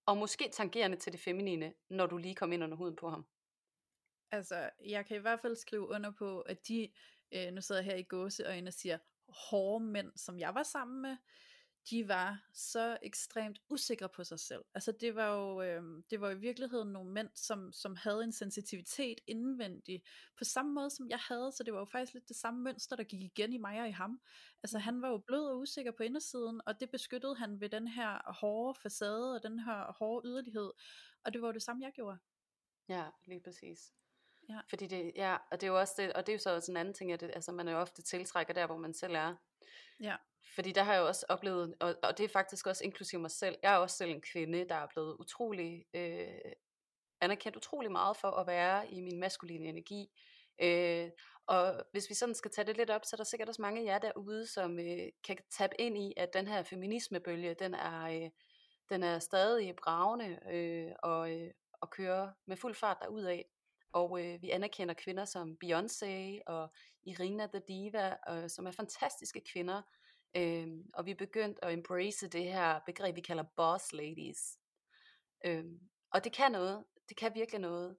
og 0.06 0.16
måske 0.16 0.50
tangerende 0.52 0.96
til 0.96 1.12
det 1.12 1.20
feminine, 1.20 1.74
når 1.90 2.06
du 2.06 2.16
lige 2.16 2.34
kom 2.34 2.52
ind 2.52 2.64
under 2.64 2.76
huden 2.76 2.96
på 2.96 3.10
ham. 3.10 3.26
Altså, 4.30 4.70
jeg 4.84 5.06
kan 5.06 5.16
i 5.16 5.20
hvert 5.20 5.40
fald 5.40 5.56
skrive 5.56 5.88
under 5.88 6.10
på, 6.10 6.40
at 6.40 6.68
de, 6.68 6.92
øh, 7.32 7.52
nu 7.52 7.60
sidder 7.60 7.80
jeg 7.80 7.90
her 7.90 7.96
i 7.96 8.02
gåseøjne 8.02 8.68
og 8.68 8.72
siger, 8.72 8.98
hårde 9.28 9.84
mænd, 9.84 10.12
som 10.16 10.38
jeg 10.38 10.54
var 10.54 10.62
sammen 10.62 11.02
med, 11.02 11.16
de 11.90 12.08
var 12.08 12.44
så 12.52 12.98
ekstremt 13.02 13.58
usikre 13.68 14.08
på 14.08 14.24
sig 14.24 14.40
selv. 14.40 14.64
Altså 14.74 14.92
det 14.92 15.14
var 15.14 15.34
jo, 15.34 15.62
øh, 15.62 16.02
det 16.10 16.20
var 16.20 16.30
i 16.30 16.38
virkeligheden 16.38 16.92
nogle 16.92 17.12
mænd, 17.12 17.28
som, 17.34 17.72
som 17.72 17.96
havde 17.96 18.24
en 18.24 18.32
sensitivitet 18.32 19.20
indvendig, 19.26 20.02
på 20.38 20.44
samme 20.44 20.72
måde 20.72 20.90
som 20.90 21.10
jeg 21.10 21.18
havde, 21.18 21.52
så 21.52 21.62
det 21.62 21.72
var 21.72 21.78
jo 21.78 21.84
faktisk 21.84 22.14
lidt 22.14 22.28
det 22.28 22.36
samme 22.36 22.62
mønster, 22.62 22.96
der 22.96 23.04
gik 23.04 23.22
igen 23.22 23.52
i 23.52 23.58
mig 23.58 23.80
og 23.80 23.88
i 23.88 23.92
ham. 23.92 24.20
Altså 24.62 24.78
mm. 24.78 24.82
han 24.82 25.02
var 25.02 25.08
jo 25.08 25.18
blød 25.18 25.46
og 25.46 25.58
usikker 25.58 25.92
på 25.92 26.02
indersiden, 26.02 26.60
og 26.66 26.80
det 26.80 26.90
beskyttede 26.90 27.36
han 27.36 27.60
ved 27.60 27.68
den 27.68 27.88
her 27.88 28.32
hårde 28.32 28.80
facade 28.82 29.34
og 29.34 29.42
den 29.42 29.58
her 29.58 29.92
hårde 29.98 30.28
yderlighed, 30.28 30.70
og 31.24 31.32
det 31.32 31.42
var 31.42 31.48
jo 31.48 31.52
det 31.52 31.62
samme, 31.62 31.84
jeg 31.84 31.92
gjorde. 31.92 32.18
Ja, 32.88 33.06
lige 33.26 33.40
præcis. 33.40 33.92
Ja. 34.48 34.58
Fordi 34.70 34.86
det, 34.86 35.12
ja, 35.16 35.36
og 35.50 35.60
det 35.60 35.66
er 35.66 35.70
jo 35.70 35.78
også 35.78 35.94
det, 35.96 36.12
og 36.12 36.26
det 36.26 36.32
er 36.32 36.36
jo 36.36 36.38
så 36.38 36.54
også 36.54 36.72
en 36.72 36.76
anden 36.76 36.94
ting, 36.94 37.12
at 37.12 37.20
det, 37.20 37.30
altså 37.34 37.52
man 37.52 37.68
er 37.68 37.72
jo 37.72 37.78
ofte 37.78 38.02
tiltrækker 38.02 38.54
der, 38.54 38.66
hvor 38.66 38.76
man 38.76 38.94
selv 38.94 39.14
er. 39.14 39.34
Ja. 40.00 40.16
Fordi 40.54 40.72
der 40.72 40.82
har 40.82 40.92
jeg 40.92 41.00
jo 41.00 41.06
også 41.06 41.26
oplevet, 41.28 41.74
og, 41.80 41.94
og 42.02 42.18
det 42.18 42.24
er 42.24 42.28
faktisk 42.28 42.66
også 42.66 42.84
inklusiv 42.84 43.20
mig 43.20 43.30
selv, 43.30 43.56
jeg 43.62 43.74
er 43.74 43.78
også 43.78 43.96
selv 43.96 44.10
en 44.10 44.22
kvinde, 44.32 44.68
der 44.68 44.74
er 44.74 44.86
blevet 44.86 45.16
utrolig, 45.18 45.84
øh, 45.94 46.52
anerkendt 47.20 47.56
utrolig 47.56 47.92
meget 47.92 48.16
for 48.16 48.30
at 48.30 48.46
være 48.46 48.92
i 48.92 49.00
min 49.00 49.20
maskuline 49.20 49.68
energi. 49.68 50.10
Øh, 50.62 51.10
og 51.46 51.82
hvis 51.92 52.10
vi 52.10 52.14
sådan 52.14 52.34
skal 52.34 52.50
tage 52.50 52.66
det 52.66 52.76
lidt 52.76 52.90
op, 52.90 53.04
så 53.04 53.14
er 53.14 53.16
der 53.16 53.24
sikkert 53.24 53.48
også 53.48 53.62
mange 53.62 53.80
af 53.80 53.84
jer 53.84 53.98
derude, 53.98 54.46
som 54.46 54.78
øh, 54.78 55.08
kan 55.24 55.38
tabe 55.50 55.80
ind 55.80 55.98
i, 55.98 56.14
at 56.16 56.34
den 56.34 56.48
her 56.48 56.62
feminismebølge, 56.62 57.54
den 57.54 57.74
er, 57.74 58.02
øh, 58.02 58.30
den 58.88 59.02
er 59.02 59.18
stadig 59.18 59.76
bravende 59.76 60.38
øh, 60.50 60.92
og, 61.02 61.32
øh, 61.32 61.50
og 61.80 61.90
kører 61.90 62.32
med 62.46 62.56
fuld 62.56 62.74
fart 62.74 62.96
derudad. 63.00 63.42
Og 63.92 64.24
øh, 64.24 64.42
vi 64.42 64.50
anerkender 64.50 64.94
kvinder 64.94 65.24
som 65.24 65.56
Beyoncé 65.64 66.40
og 66.46 66.72
Irina 67.02 67.46
the 67.46 67.62
Diva, 67.68 68.16
øh, 68.30 68.50
som 68.50 68.66
er 68.66 68.70
fantastiske 68.70 69.42
kvinder. 69.52 69.82
Øh, 70.36 70.68
og 70.94 71.06
vi 71.06 71.10
er 71.10 71.14
begyndt 71.14 71.58
at 71.62 71.72
embrace 71.72 72.28
det 72.28 72.44
her 72.44 72.80
begreb, 72.86 73.16
vi 73.16 73.20
kalder 73.20 73.44
boss 73.56 73.92
ladies. 73.92 74.58
Øh, 75.44 75.64
og 76.10 76.24
det 76.24 76.32
kan 76.32 76.52
noget. 76.52 76.84
Det 77.08 77.16
kan 77.16 77.34
virkelig 77.34 77.60
noget. 77.60 77.96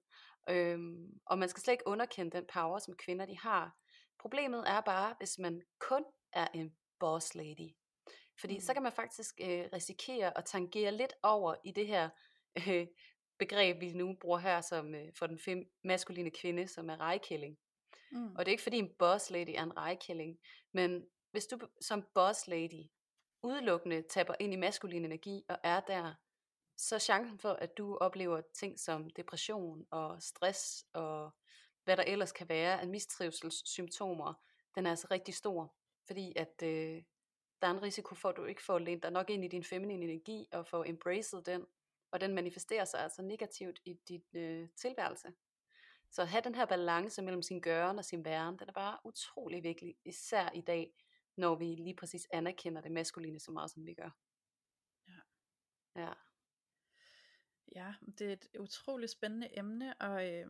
Øh, 0.48 0.78
og 1.26 1.38
man 1.38 1.48
skal 1.48 1.62
slet 1.62 1.74
ikke 1.74 1.86
underkende 1.86 2.36
den 2.36 2.46
power, 2.52 2.78
som 2.78 2.96
kvinder 2.96 3.26
de 3.26 3.38
har. 3.38 3.76
Problemet 4.18 4.64
er 4.66 4.80
bare, 4.80 5.14
hvis 5.18 5.38
man 5.38 5.62
kun 5.78 6.04
er 6.32 6.48
en 6.54 6.76
boss 7.00 7.34
lady. 7.34 7.70
Fordi 8.40 8.54
mm. 8.54 8.60
så 8.60 8.72
kan 8.72 8.82
man 8.82 8.92
faktisk 8.92 9.34
øh, 9.40 9.64
risikere 9.72 10.38
at 10.38 10.44
tangere 10.44 10.92
lidt 10.92 11.12
over 11.22 11.54
i 11.64 11.72
det 11.72 11.86
her 11.86 12.10
øh, 12.68 12.86
begreb, 13.38 13.80
vi 13.80 13.92
nu 13.92 14.16
bruger 14.20 14.38
her 14.38 14.60
som 14.60 14.94
øh, 14.94 15.12
for 15.14 15.26
den 15.26 15.38
fem, 15.38 15.70
maskuline 15.84 16.30
kvinde, 16.30 16.68
som 16.68 16.90
er 16.90 17.00
rejkælling. 17.00 17.58
Mm. 18.12 18.36
Og 18.36 18.38
det 18.38 18.48
er 18.48 18.52
ikke 18.52 18.62
fordi 18.62 18.78
en 18.78 18.94
boss 18.98 19.30
lady 19.30 19.54
er 19.54 19.62
en 19.62 19.76
rejkælling, 19.76 20.38
men 20.72 21.06
hvis 21.30 21.46
du 21.46 21.58
som 21.80 22.06
boss 22.14 22.46
lady 22.46 22.90
udelukkende 23.42 24.02
taber 24.02 24.34
ind 24.40 24.52
i 24.52 24.56
maskulin 24.56 25.04
energi 25.04 25.44
og 25.48 25.58
er 25.62 25.80
der, 25.80 26.14
så 26.76 26.94
er 26.94 26.98
chancen 26.98 27.38
for, 27.38 27.52
at 27.52 27.78
du 27.78 27.96
oplever 27.96 28.40
ting 28.54 28.80
som 28.80 29.10
depression 29.10 29.86
og 29.90 30.22
stress 30.22 30.84
og 30.92 31.30
hvad 31.84 31.96
der 31.96 32.02
ellers 32.02 32.32
kan 32.32 32.48
være 32.48 32.80
af 32.80 32.88
mistrivselssymptomer, 32.88 34.34
den 34.74 34.86
er 34.86 34.90
altså 34.90 35.06
rigtig 35.10 35.34
stor. 35.34 35.74
Fordi 36.06 36.32
at 36.36 36.62
øh, 36.62 37.02
der 37.60 37.66
er 37.68 37.70
en 37.70 37.82
risiko 37.82 38.14
for, 38.14 38.28
at 38.28 38.36
du 38.36 38.44
ikke 38.44 38.62
får 38.62 38.78
lænt 38.78 39.02
dig 39.02 39.10
nok 39.10 39.30
ind 39.30 39.44
i 39.44 39.48
din 39.48 39.64
feminine 39.64 40.04
energi 40.04 40.48
og 40.52 40.66
får 40.66 40.84
embraced 40.84 41.42
den, 41.42 41.66
og 42.14 42.20
den 42.20 42.34
manifesterer 42.34 42.84
sig 42.84 43.00
altså 43.00 43.22
negativt 43.22 43.80
i 43.84 43.94
dit 44.08 44.34
øh, 44.34 44.68
tilværelse. 44.76 45.32
Så 46.10 46.22
at 46.22 46.28
have 46.28 46.42
den 46.44 46.54
her 46.54 46.66
balance 46.66 47.22
mellem 47.22 47.42
sin 47.42 47.60
gøren 47.60 47.98
og 47.98 48.04
sin 48.04 48.24
væren, 48.24 48.58
den 48.58 48.68
er 48.68 48.72
bare 48.72 48.98
utrolig 49.04 49.62
vigtig, 49.62 49.96
især 50.04 50.50
i 50.50 50.60
dag, 50.60 50.94
når 51.36 51.54
vi 51.54 51.64
lige 51.64 51.96
præcis 51.96 52.26
anerkender 52.32 52.80
det 52.80 52.92
maskuline 52.92 53.40
så 53.40 53.50
meget, 53.50 53.70
som 53.70 53.86
vi 53.86 53.94
gør. 53.94 54.10
Ja. 55.08 55.20
Ja. 56.02 56.12
Ja, 57.74 57.94
det 58.18 58.28
er 58.28 58.32
et 58.32 58.46
utroligt 58.58 59.12
spændende 59.12 59.58
emne, 59.58 59.94
og, 59.94 60.32
øh, 60.32 60.46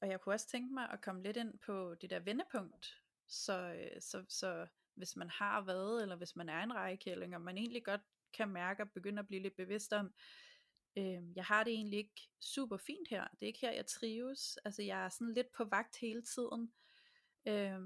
og 0.00 0.08
jeg 0.08 0.20
kunne 0.20 0.34
også 0.34 0.48
tænke 0.48 0.74
mig 0.74 0.90
at 0.90 1.00
komme 1.00 1.22
lidt 1.22 1.36
ind 1.36 1.58
på 1.58 1.94
det 1.94 2.10
der 2.10 2.20
vendepunkt, 2.20 3.02
så, 3.26 3.72
øh, 3.72 4.00
så, 4.00 4.24
så 4.28 4.66
hvis 4.94 5.16
man 5.16 5.30
har 5.30 5.60
været, 5.60 6.02
eller 6.02 6.16
hvis 6.16 6.36
man 6.36 6.48
er 6.48 6.62
en 6.62 6.74
rækkælling, 6.74 7.34
og 7.34 7.40
man 7.40 7.58
egentlig 7.58 7.84
godt 7.84 8.00
kan 8.32 8.48
mærke 8.48 8.82
og 8.82 8.90
begynde 8.90 9.20
at 9.20 9.26
blive 9.26 9.42
lidt 9.42 9.56
bevidst 9.56 9.92
om, 9.92 10.14
øh, 10.96 11.36
jeg 11.36 11.44
har 11.44 11.64
det 11.64 11.72
egentlig 11.72 11.98
ikke 11.98 12.28
super 12.40 12.76
fint 12.76 13.08
her, 13.08 13.24
det 13.24 13.42
er 13.42 13.46
ikke 13.46 13.60
her 13.60 13.72
jeg 13.72 13.86
trives, 13.86 14.56
altså 14.64 14.82
jeg 14.82 15.04
er 15.04 15.08
sådan 15.08 15.34
lidt 15.34 15.52
på 15.56 15.64
vagt 15.64 15.96
hele 16.00 16.22
tiden, 16.22 16.72
øh, 17.48 17.80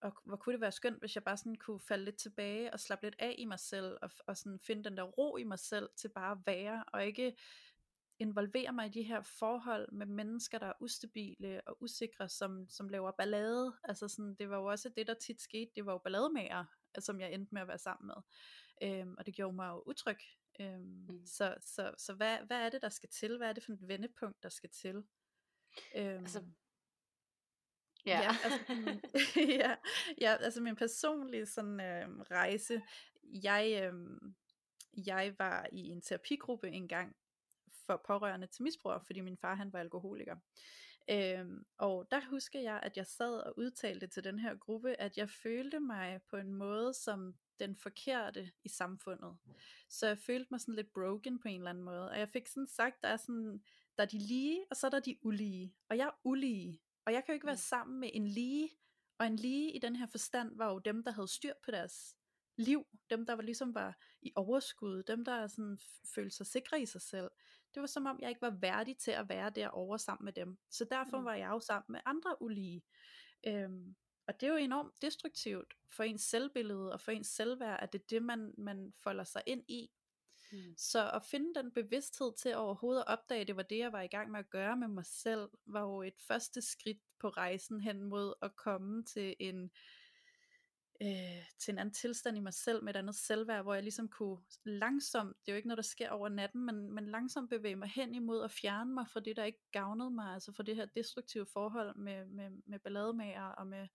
og 0.00 0.12
hvor 0.24 0.36
kunne 0.36 0.52
det 0.52 0.60
være 0.60 0.72
skønt, 0.72 0.98
hvis 0.98 1.14
jeg 1.14 1.24
bare 1.24 1.36
sådan 1.36 1.54
kunne 1.54 1.80
falde 1.80 2.04
lidt 2.04 2.18
tilbage 2.18 2.72
og 2.72 2.80
slappe 2.80 3.06
lidt 3.06 3.16
af 3.18 3.34
i 3.38 3.44
mig 3.44 3.60
selv, 3.60 3.98
og, 4.02 4.10
og 4.26 4.36
sådan 4.36 4.60
finde 4.66 4.84
den 4.84 4.96
der 4.96 5.02
ro 5.02 5.36
i 5.36 5.44
mig 5.44 5.58
selv 5.58 5.88
til 5.96 6.08
bare 6.08 6.32
at 6.32 6.38
være, 6.46 6.84
og 6.92 7.06
ikke 7.06 7.36
involvere 8.18 8.72
mig 8.72 8.86
i 8.86 8.90
de 8.90 9.02
her 9.02 9.22
forhold 9.22 9.92
med 9.92 10.06
mennesker, 10.06 10.58
der 10.58 10.66
er 10.66 10.72
ustabile 10.80 11.60
og 11.66 11.82
usikre, 11.82 12.28
som, 12.28 12.68
som 12.68 12.88
laver 12.88 13.10
ballade. 13.18 13.76
Altså 13.84 14.08
sådan, 14.08 14.34
det 14.34 14.50
var 14.50 14.56
jo 14.56 14.64
også 14.64 14.88
det, 14.88 15.06
der 15.06 15.14
tit 15.14 15.40
skete. 15.40 15.70
Det 15.76 15.86
var 15.86 15.92
jo 15.92 15.98
ballademager, 15.98 16.64
som 16.98 17.20
jeg 17.20 17.32
endte 17.32 17.54
med 17.54 17.62
at 17.62 17.68
være 17.68 17.78
sammen 17.78 18.06
med. 18.06 18.22
Øhm, 18.82 19.14
og 19.18 19.26
det 19.26 19.34
gjorde 19.34 19.56
mig 19.56 19.68
jo 19.68 19.82
utryg. 19.86 20.18
Øhm, 20.60 21.06
mm. 21.08 21.26
Så, 21.26 21.54
så, 21.60 21.94
så 21.98 22.14
hvad, 22.14 22.38
hvad 22.46 22.56
er 22.56 22.68
det, 22.68 22.82
der 22.82 22.88
skal 22.88 23.08
til? 23.08 23.36
Hvad 23.36 23.48
er 23.48 23.52
det 23.52 23.64
for 23.64 23.72
et 23.72 23.88
vendepunkt, 23.88 24.42
der 24.42 24.48
skal 24.48 24.70
til? 24.70 24.96
Øhm, 25.96 26.18
altså, 26.18 26.42
Ja. 28.06 28.20
Ja, 28.20 28.30
altså, 28.44 28.60
ja, 29.62 29.76
ja, 30.20 30.36
altså 30.40 30.60
min 30.60 30.76
personlige 30.76 31.46
sådan, 31.46 31.80
øh, 31.80 32.20
rejse, 32.20 32.82
jeg, 33.22 33.92
øh, 33.92 34.18
jeg 35.06 35.34
var 35.38 35.66
i 35.72 35.88
en 35.88 36.00
terapigruppe 36.00 36.68
en 36.68 36.88
gang 36.88 37.16
for 37.86 38.02
pårørende 38.06 38.46
til 38.46 38.62
misbrugere, 38.62 39.00
fordi 39.06 39.20
min 39.20 39.36
far 39.36 39.54
han 39.54 39.72
var 39.72 39.80
alkoholiker. 39.80 40.36
Øhm, 41.10 41.66
og 41.78 42.10
der 42.10 42.20
husker 42.30 42.60
jeg, 42.60 42.80
at 42.82 42.96
jeg 42.96 43.06
sad 43.06 43.40
og 43.40 43.58
udtalte 43.58 44.06
til 44.06 44.24
den 44.24 44.38
her 44.38 44.54
gruppe, 44.54 45.00
at 45.00 45.18
jeg 45.18 45.30
følte 45.30 45.80
mig 45.80 46.20
på 46.30 46.36
en 46.36 46.54
måde 46.54 46.94
som 46.94 47.34
den 47.60 47.76
forkerte 47.76 48.50
i 48.64 48.68
samfundet. 48.68 49.36
Så 49.88 50.06
jeg 50.06 50.18
følte 50.18 50.48
mig 50.50 50.60
sådan 50.60 50.74
lidt 50.74 50.92
broken 50.92 51.38
på 51.38 51.48
en 51.48 51.60
eller 51.60 51.70
anden 51.70 51.84
måde. 51.84 52.10
Og 52.10 52.18
jeg 52.18 52.28
fik 52.28 52.46
sådan 52.46 52.66
sagt, 52.66 53.02
der 53.02 53.08
er 53.08 53.16
sådan, 53.16 53.62
der 53.96 54.02
er 54.02 54.06
de 54.06 54.18
lige, 54.18 54.66
og 54.70 54.76
så 54.76 54.86
er 54.86 54.90
der 54.90 55.00
de 55.00 55.16
ulige. 55.22 55.74
Og 55.88 55.96
jeg 55.96 56.06
er 56.06 56.20
ulige. 56.24 56.80
Og 57.06 57.12
jeg 57.12 57.24
kan 57.24 57.32
jo 57.32 57.34
ikke 57.34 57.46
være 57.46 57.54
mm. 57.54 57.68
sammen 57.68 58.00
med 58.00 58.10
en 58.12 58.26
lige, 58.26 58.70
og 59.18 59.26
en 59.26 59.36
lige 59.36 59.72
i 59.72 59.78
den 59.78 59.96
her 59.96 60.06
forstand 60.06 60.56
var 60.56 60.72
jo 60.72 60.78
dem, 60.78 61.04
der 61.04 61.10
havde 61.10 61.28
styr 61.28 61.52
på 61.64 61.70
deres 61.70 62.16
liv, 62.56 62.86
dem 63.10 63.26
der 63.26 63.32
var 63.32 63.42
ligesom 63.42 63.74
var 63.74 63.98
i 64.22 64.32
overskud, 64.36 65.02
dem 65.02 65.24
der 65.24 65.46
sådan 65.46 65.78
følte 66.14 66.36
sig 66.36 66.46
sikre 66.46 66.80
i 66.80 66.86
sig 66.86 67.02
selv. 67.02 67.30
Det 67.74 67.80
var 67.80 67.86
som 67.86 68.06
om 68.06 68.18
jeg 68.20 68.28
ikke 68.28 68.42
var 68.42 68.58
værdig 68.60 68.98
til 68.98 69.10
at 69.10 69.28
være 69.28 69.50
derovre 69.50 69.98
sammen 69.98 70.24
med 70.24 70.32
dem. 70.32 70.58
Så 70.70 70.84
derfor 70.90 71.18
mm. 71.18 71.24
var 71.24 71.34
jeg 71.34 71.48
jo 71.48 71.60
sammen 71.60 71.92
med 71.92 72.00
andre 72.04 72.42
ulige. 72.42 72.82
Øhm, 73.46 73.96
og 74.28 74.40
det 74.40 74.46
er 74.46 74.50
jo 74.50 74.56
enormt 74.56 75.02
destruktivt 75.02 75.74
for 75.88 76.02
ens 76.02 76.22
selvbillede 76.22 76.92
og 76.92 77.00
for 77.00 77.12
ens 77.12 77.26
selvværd, 77.26 77.78
at 77.82 77.92
det 77.92 78.00
er 78.00 78.06
det, 78.10 78.22
man, 78.22 78.54
man 78.58 78.92
folder 79.02 79.24
sig 79.24 79.42
ind 79.46 79.64
i. 79.68 79.90
Mm. 80.52 80.74
Så 80.76 81.10
at 81.10 81.22
finde 81.24 81.54
den 81.54 81.70
bevidsthed 81.70 82.32
til 82.36 82.56
overhovedet 82.56 83.00
at 83.00 83.08
opdage, 83.08 83.44
det 83.44 83.56
var 83.56 83.62
det, 83.62 83.78
jeg 83.78 83.92
var 83.92 84.02
i 84.02 84.06
gang 84.06 84.30
med 84.30 84.38
at 84.38 84.50
gøre 84.50 84.76
med 84.76 84.88
mig 84.88 85.06
selv, 85.06 85.48
var 85.66 85.80
jo 85.80 86.02
et 86.02 86.20
første 86.28 86.62
skridt 86.62 87.00
på 87.18 87.28
rejsen 87.28 87.80
hen 87.80 88.02
mod 88.02 88.34
at 88.42 88.56
komme 88.56 89.04
til 89.04 89.36
en, 89.38 89.70
øh, 91.02 91.44
til 91.58 91.72
en 91.72 91.78
anden 91.78 91.94
tilstand 91.94 92.36
i 92.36 92.40
mig 92.40 92.54
selv, 92.54 92.84
med 92.84 92.94
et 92.94 92.98
andet 92.98 93.14
selvværd, 93.14 93.62
hvor 93.62 93.74
jeg 93.74 93.82
ligesom 93.82 94.08
kunne 94.08 94.38
langsomt, 94.64 95.36
det 95.40 95.48
er 95.48 95.52
jo 95.52 95.56
ikke 95.56 95.68
noget, 95.68 95.76
der 95.76 95.82
sker 95.82 96.10
over 96.10 96.28
natten, 96.28 96.66
men, 96.66 96.92
men 96.92 97.08
langsomt 97.08 97.50
bevæge 97.50 97.76
mig 97.76 97.88
hen 97.88 98.14
imod 98.14 98.44
at 98.44 98.50
fjerne 98.50 98.94
mig 98.94 99.08
fra 99.08 99.20
det, 99.20 99.36
der 99.36 99.44
ikke 99.44 99.70
gavnede 99.72 100.10
mig, 100.10 100.34
altså 100.34 100.52
fra 100.52 100.62
det 100.62 100.76
her 100.76 100.86
destruktive 100.86 101.46
forhold 101.46 101.96
med, 101.96 102.26
med, 102.26 102.50
med 102.66 102.78
ballademager 102.78 103.48
og 103.48 103.66
med 103.66 103.88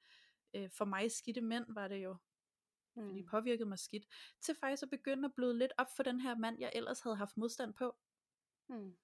øh, 0.54 0.70
for 0.70 0.86
mig 0.86 1.12
skidte 1.12 1.42
mænd 1.42 1.66
var 1.68 1.88
det 1.88 2.04
jo, 2.04 2.18
mm. 2.96 3.04
fordi 3.04 3.18
de 3.20 3.28
påvirkede 3.28 3.70
mig 3.70 3.80
skidt, 3.80 4.06
til 4.42 4.56
faktisk 4.56 4.84
at 4.84 4.90
begynde 4.90 5.26
at 5.26 5.34
bløde 5.36 5.58
lidt 5.58 5.72
op 5.78 5.88
for 5.96 6.04
den 6.04 6.22
her 6.22 6.36
mand, 6.36 6.60
jeg 6.60 6.72
ellers 6.76 7.02
havde 7.02 7.16
haft 7.16 7.38
modstand 7.38 7.74
på. 7.74 7.96
Mm. 8.70 8.96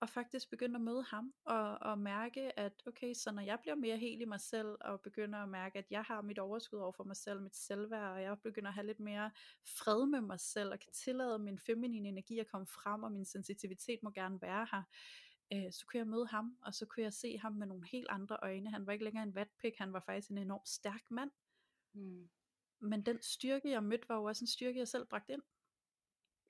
Og 0.00 0.08
faktisk 0.08 0.50
begynde 0.50 0.74
at 0.74 0.80
møde 0.80 1.02
ham, 1.02 1.34
og, 1.44 1.78
og 1.78 1.98
mærke, 1.98 2.58
at 2.58 2.82
okay, 2.86 3.14
så 3.14 3.32
når 3.32 3.42
jeg 3.42 3.60
bliver 3.60 3.74
mere 3.74 3.96
helt 3.96 4.22
i 4.22 4.24
mig 4.24 4.40
selv, 4.40 4.76
og 4.80 5.00
begynder 5.00 5.38
at 5.38 5.48
mærke, 5.48 5.78
at 5.78 5.90
jeg 5.90 6.02
har 6.02 6.22
mit 6.22 6.38
overskud 6.38 6.78
over 6.78 6.92
for 6.92 7.04
mig 7.04 7.16
selv, 7.16 7.42
mit 7.42 7.56
selvværd, 7.56 8.12
og 8.12 8.22
jeg 8.22 8.40
begynder 8.42 8.68
at 8.68 8.74
have 8.74 8.86
lidt 8.86 9.00
mere 9.00 9.30
fred 9.78 10.06
med 10.06 10.20
mig 10.20 10.40
selv, 10.40 10.72
og 10.72 10.80
kan 10.80 10.92
tillade 10.92 11.38
min 11.38 11.58
feminine 11.58 12.08
energi 12.08 12.38
at 12.38 12.46
komme 12.46 12.66
frem, 12.66 13.02
og 13.02 13.12
min 13.12 13.24
sensitivitet 13.24 14.02
må 14.02 14.10
gerne 14.10 14.42
være 14.42 14.66
her, 14.72 14.82
øh, 15.52 15.72
så 15.72 15.86
kunne 15.86 15.98
jeg 15.98 16.06
møde 16.06 16.26
ham, 16.26 16.58
og 16.62 16.74
så 16.74 16.86
kunne 16.86 17.02
jeg 17.04 17.12
se 17.12 17.38
ham 17.38 17.52
med 17.52 17.66
nogle 17.66 17.86
helt 17.88 18.06
andre 18.10 18.38
øjne. 18.42 18.70
Han 18.70 18.86
var 18.86 18.92
ikke 18.92 19.04
længere 19.04 19.22
en 19.24 19.34
vatpik, 19.34 19.78
han 19.78 19.92
var 19.92 20.00
faktisk 20.00 20.30
en 20.30 20.38
enormt 20.38 20.68
stærk 20.68 21.10
mand. 21.10 21.30
Mm. 21.92 22.28
Men 22.80 23.02
den 23.06 23.22
styrke, 23.22 23.70
jeg 23.70 23.82
mødte, 23.82 24.08
var 24.08 24.16
jo 24.16 24.24
også 24.24 24.42
en 24.44 24.46
styrke, 24.48 24.78
jeg 24.78 24.88
selv 24.88 25.06
bragte 25.06 25.32
ind. 25.32 25.42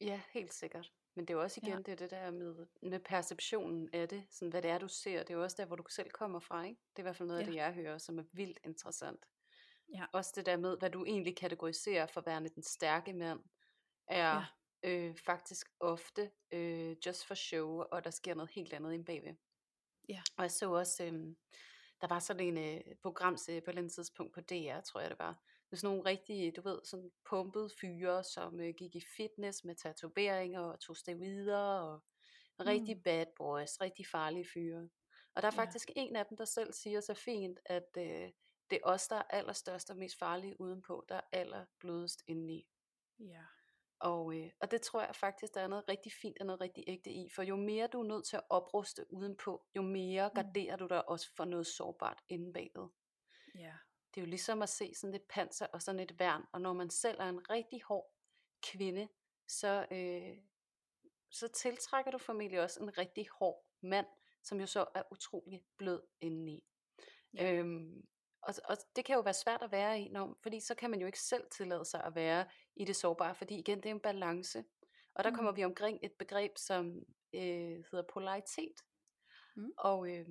Ja, 0.01 0.21
helt 0.31 0.55
sikkert. 0.55 0.93
Men 1.15 1.25
det 1.29 1.35
er 1.35 1.39
jo 1.39 1.43
også 1.43 1.61
igen 1.63 1.73
Ja. 1.73 1.79
det, 1.79 1.89
er 1.89 1.97
det 1.97 2.11
der 2.11 2.31
med, 2.31 2.67
med 2.83 3.01
perceptionen 3.01 3.89
af 3.93 4.09
det, 4.09 4.27
sådan 4.31 4.51
hvad 4.51 4.63
det 4.63 4.71
er, 4.71 4.79
du 4.79 4.89
ser. 4.89 5.19
Det 5.19 5.31
er 5.31 5.35
jo 5.35 5.43
også 5.43 5.57
der, 5.59 5.67
hvor 5.67 5.77
du 5.77 5.85
selv 5.91 6.11
kommer 6.11 6.41
fra, 6.41 6.65
ikke? 6.65 6.81
Det 6.91 6.99
er 6.99 7.03
i 7.03 7.03
hvert 7.03 7.17
fald 7.17 7.27
noget 7.27 7.41
af 7.41 7.45
Ja. 7.45 7.51
det, 7.51 7.57
jeg 7.57 7.75
hører, 7.75 7.99
som 7.99 8.19
er 8.19 8.25
vildt 8.33 8.59
interessant. 8.65 9.27
Ja. 9.95 10.07
Også 10.13 10.33
det 10.37 10.47
der 10.47 10.57
med, 10.57 10.79
hvad 10.79 10.91
du 10.91 11.05
egentlig 11.05 11.37
kategoriserer 11.37 12.07
for 12.07 12.21
værende 12.21 12.51
den 12.55 12.63
stærke 12.63 13.13
mand, 13.13 13.41
er 14.07 14.35
ja. 14.35 14.45
Øh, 14.83 15.17
faktisk 15.17 15.67
ofte 15.81 16.31
øh, 16.51 16.97
just 17.07 17.27
for 17.27 17.35
show, 17.35 17.83
og 17.83 18.05
der 18.05 18.11
sker 18.11 18.35
noget 18.35 18.51
helt 18.51 18.73
andet 18.73 18.93
ind 18.93 19.05
bagved. 19.07 19.35
Ja. 20.09 20.23
Og 20.37 20.43
jeg 20.43 20.51
så 20.51 20.71
også, 20.73 21.05
øh, 21.05 21.13
der 22.01 22.07
var 22.07 22.19
sådan 22.19 22.57
en 22.57 22.59
øh, 22.89 22.95
programserie 23.03 23.61
på 23.61 23.71
et 23.71 23.93
tidspunkt 23.93 24.35
på 24.35 24.41
DR, 24.41 24.81
tror 24.81 25.01
jeg 25.01 25.11
det 25.11 25.19
var, 25.19 25.43
med 25.71 25.79
sådan 25.79 25.97
nogle 25.97 26.11
rigtige, 26.11 26.53
du 26.53 26.63
ved, 26.63 26.79
sådan 26.85 27.11
pumpede 27.31 27.71
fyre, 27.81 28.25
som 28.25 28.61
øh, 28.61 28.75
gik 28.75 28.97
i 28.97 29.03
fitness 29.17 29.65
med 29.65 29.75
tatoveringer 29.75 30.61
og 30.61 30.81
tog 30.81 30.97
steroider 30.97 31.79
og 31.79 32.03
rigtig 32.61 32.97
Mm. 32.97 33.03
bad 33.03 33.27
boys, 33.37 33.81
rigtig 33.81 34.07
farlige 34.07 34.47
fyre. 34.55 34.89
Og 35.35 35.43
der 35.43 35.49
er 35.49 35.53
Ja. 35.55 35.61
faktisk 35.63 35.91
en 35.97 36.17
af 36.17 36.27
dem, 36.27 36.37
der 36.37 36.45
selv 36.45 36.73
siger 36.73 37.01
så 37.01 37.15
fint, 37.15 37.61
at 37.65 37.89
øh, 37.99 38.31
det 38.71 38.77
er 38.77 38.81
os, 38.83 39.09
der 39.09 39.17
er 39.17 39.23
allerstørst 39.31 39.91
og 39.91 39.97
mest 39.97 40.19
farlige 40.19 40.61
udenpå, 40.61 41.05
der 41.09 41.15
er 41.17 41.21
allerblødest 41.33 42.23
indeni. 42.27 42.69
Ja. 43.19 43.43
Og, 43.99 44.35
øh, 44.37 44.51
og 44.61 44.71
det 44.71 44.83
tror 44.83 45.01
jeg 45.03 45.17
faktisk, 45.17 45.55
der 45.55 45.61
er 45.61 45.67
noget 45.69 45.89
rigtig 45.89 46.13
fint 46.13 46.41
og 46.41 46.47
noget 46.47 46.61
rigtig 46.61 46.85
ægte 46.87 47.11
i. 47.11 47.29
For 47.35 47.43
jo 47.43 47.57
mere 47.57 47.87
du 47.87 48.01
er 48.01 48.05
nødt 48.07 48.27
til 48.27 48.37
at 48.37 48.43
opruste 48.51 49.13
udenpå, 49.13 49.65
jo 49.77 49.83
mere 49.83 50.29
Mm. 50.29 50.35
garderer 50.35 50.77
du 50.77 50.87
dig 50.87 51.09
også 51.09 51.35
for 51.37 51.45
noget 51.45 51.67
sårbart 51.67 52.23
inde 52.29 52.53
bagved. 52.53 52.89
Ja. 53.55 53.73
Det 54.15 54.21
er 54.21 54.25
jo 54.25 54.31
ligesom 54.31 54.63
at 54.63 54.69
se 54.69 54.95
sådan 54.95 55.15
et 55.15 55.23
panser 55.29 55.67
og 55.67 55.83
sådan 55.83 56.01
et 56.01 56.19
værn. 56.19 56.43
Og 56.53 56.61
når 56.61 56.73
man 56.73 56.91
selv 56.91 57.21
er 57.21 57.29
en 57.29 57.51
rigtig 57.51 57.83
hård 57.83 58.13
kvinde, 58.63 59.09
så, 59.49 59.87
øh, 59.91 60.39
så 61.31 61.49
tiltrækker 61.49 62.11
du 62.11 62.19
formentlig 62.19 62.61
også 62.61 62.83
en 62.83 62.99
rigtig 62.99 63.27
hård 63.39 63.67
mand, 63.81 64.07
som 64.43 64.61
jo 64.61 64.67
så 64.67 64.87
er 64.95 65.03
utrolig 65.13 65.65
blød 65.77 66.03
indeni. 66.21 66.65
Ja. 67.35 67.53
Øhm, 67.53 68.09
og, 68.47 68.55
og 68.65 68.77
det 68.97 69.05
kan 69.05 69.15
jo 69.15 69.21
være 69.21 69.35
svært 69.35 69.63
at 69.63 69.73
være 69.73 70.01
i, 70.01 70.09
når, 70.09 70.39
fordi 70.43 70.61
så 70.61 70.75
kan 70.75 70.91
man 70.91 71.01
jo 71.01 71.07
ikke 71.07 71.21
selv 71.21 71.45
tillade 71.51 71.85
sig 71.85 72.05
at 72.05 72.15
være 72.15 72.47
i 72.77 72.85
det 72.85 72.97
sårbare, 72.97 73.35
fordi 73.35 73.59
igen, 73.59 73.79
det 73.79 73.87
er 73.87 73.95
en 73.95 74.01
balance. 74.01 74.65
Og 75.15 75.25
der 75.25 75.31
Mm. 75.31 75.37
kommer 75.37 75.53
vi 75.53 75.65
omkring 75.65 75.99
et 76.03 76.13
begreb, 76.13 76.53
som 76.59 77.03
øh, 77.33 77.85
hedder 77.91 78.03
polaritet. 78.13 78.75
Mm. 79.57 79.73
Og 79.79 80.11
øh, 80.11 80.27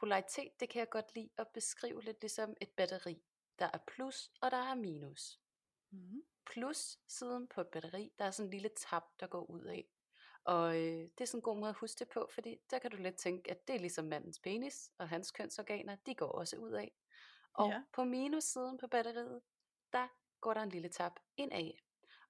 polaritet, 0.00 0.60
det 0.60 0.68
kan 0.68 0.78
jeg 0.80 0.88
godt 0.88 1.14
lide 1.14 1.30
at 1.38 1.48
beskrive 1.48 2.02
lidt 2.02 2.20
ligesom 2.20 2.56
et 2.60 2.70
batteri. 2.76 3.22
Der 3.58 3.70
er 3.72 3.78
plus, 3.86 4.30
og 4.40 4.50
der 4.50 4.56
er 4.56 4.74
minus. 4.74 5.40
Mm. 5.90 6.22
Plus 6.52 6.98
siden 7.08 7.48
på 7.48 7.60
et 7.60 7.66
batteri, 7.68 8.12
der 8.18 8.24
er 8.24 8.30
sådan 8.30 8.46
en 8.46 8.50
lille 8.50 8.70
tab, 8.76 9.02
der 9.20 9.26
går 9.26 9.50
ud 9.50 9.64
af. 9.64 9.88
Og 10.44 10.76
øh, 10.76 11.02
det 11.02 11.20
er 11.20 11.24
sådan 11.24 11.38
en 11.38 11.42
god 11.42 11.56
måde 11.58 11.68
at 11.68 11.76
huske 11.76 11.98
det 11.98 12.08
på, 12.08 12.28
fordi 12.34 12.60
der 12.70 12.78
kan 12.78 12.90
du 12.90 12.96
let 12.96 13.16
tænke, 13.16 13.50
at 13.50 13.68
det 13.68 13.74
er 13.76 13.80
ligesom 13.80 14.04
mandens 14.04 14.38
penis, 14.38 14.90
og 14.98 15.08
hans 15.08 15.30
kønsorganer, 15.30 15.96
de 16.06 16.14
går 16.14 16.26
også 16.32 16.56
ud 16.56 16.72
af. 16.72 16.92
Og 17.58 17.68
Ja. 17.68 17.82
på 17.92 18.04
minussiden 18.04 18.78
på 18.78 18.86
batteriet, 18.86 19.42
der 19.92 20.08
går 20.40 20.54
der 20.54 20.60
en 20.62 20.68
lille 20.68 20.88
tab 20.88 21.12
indad. 21.36 21.70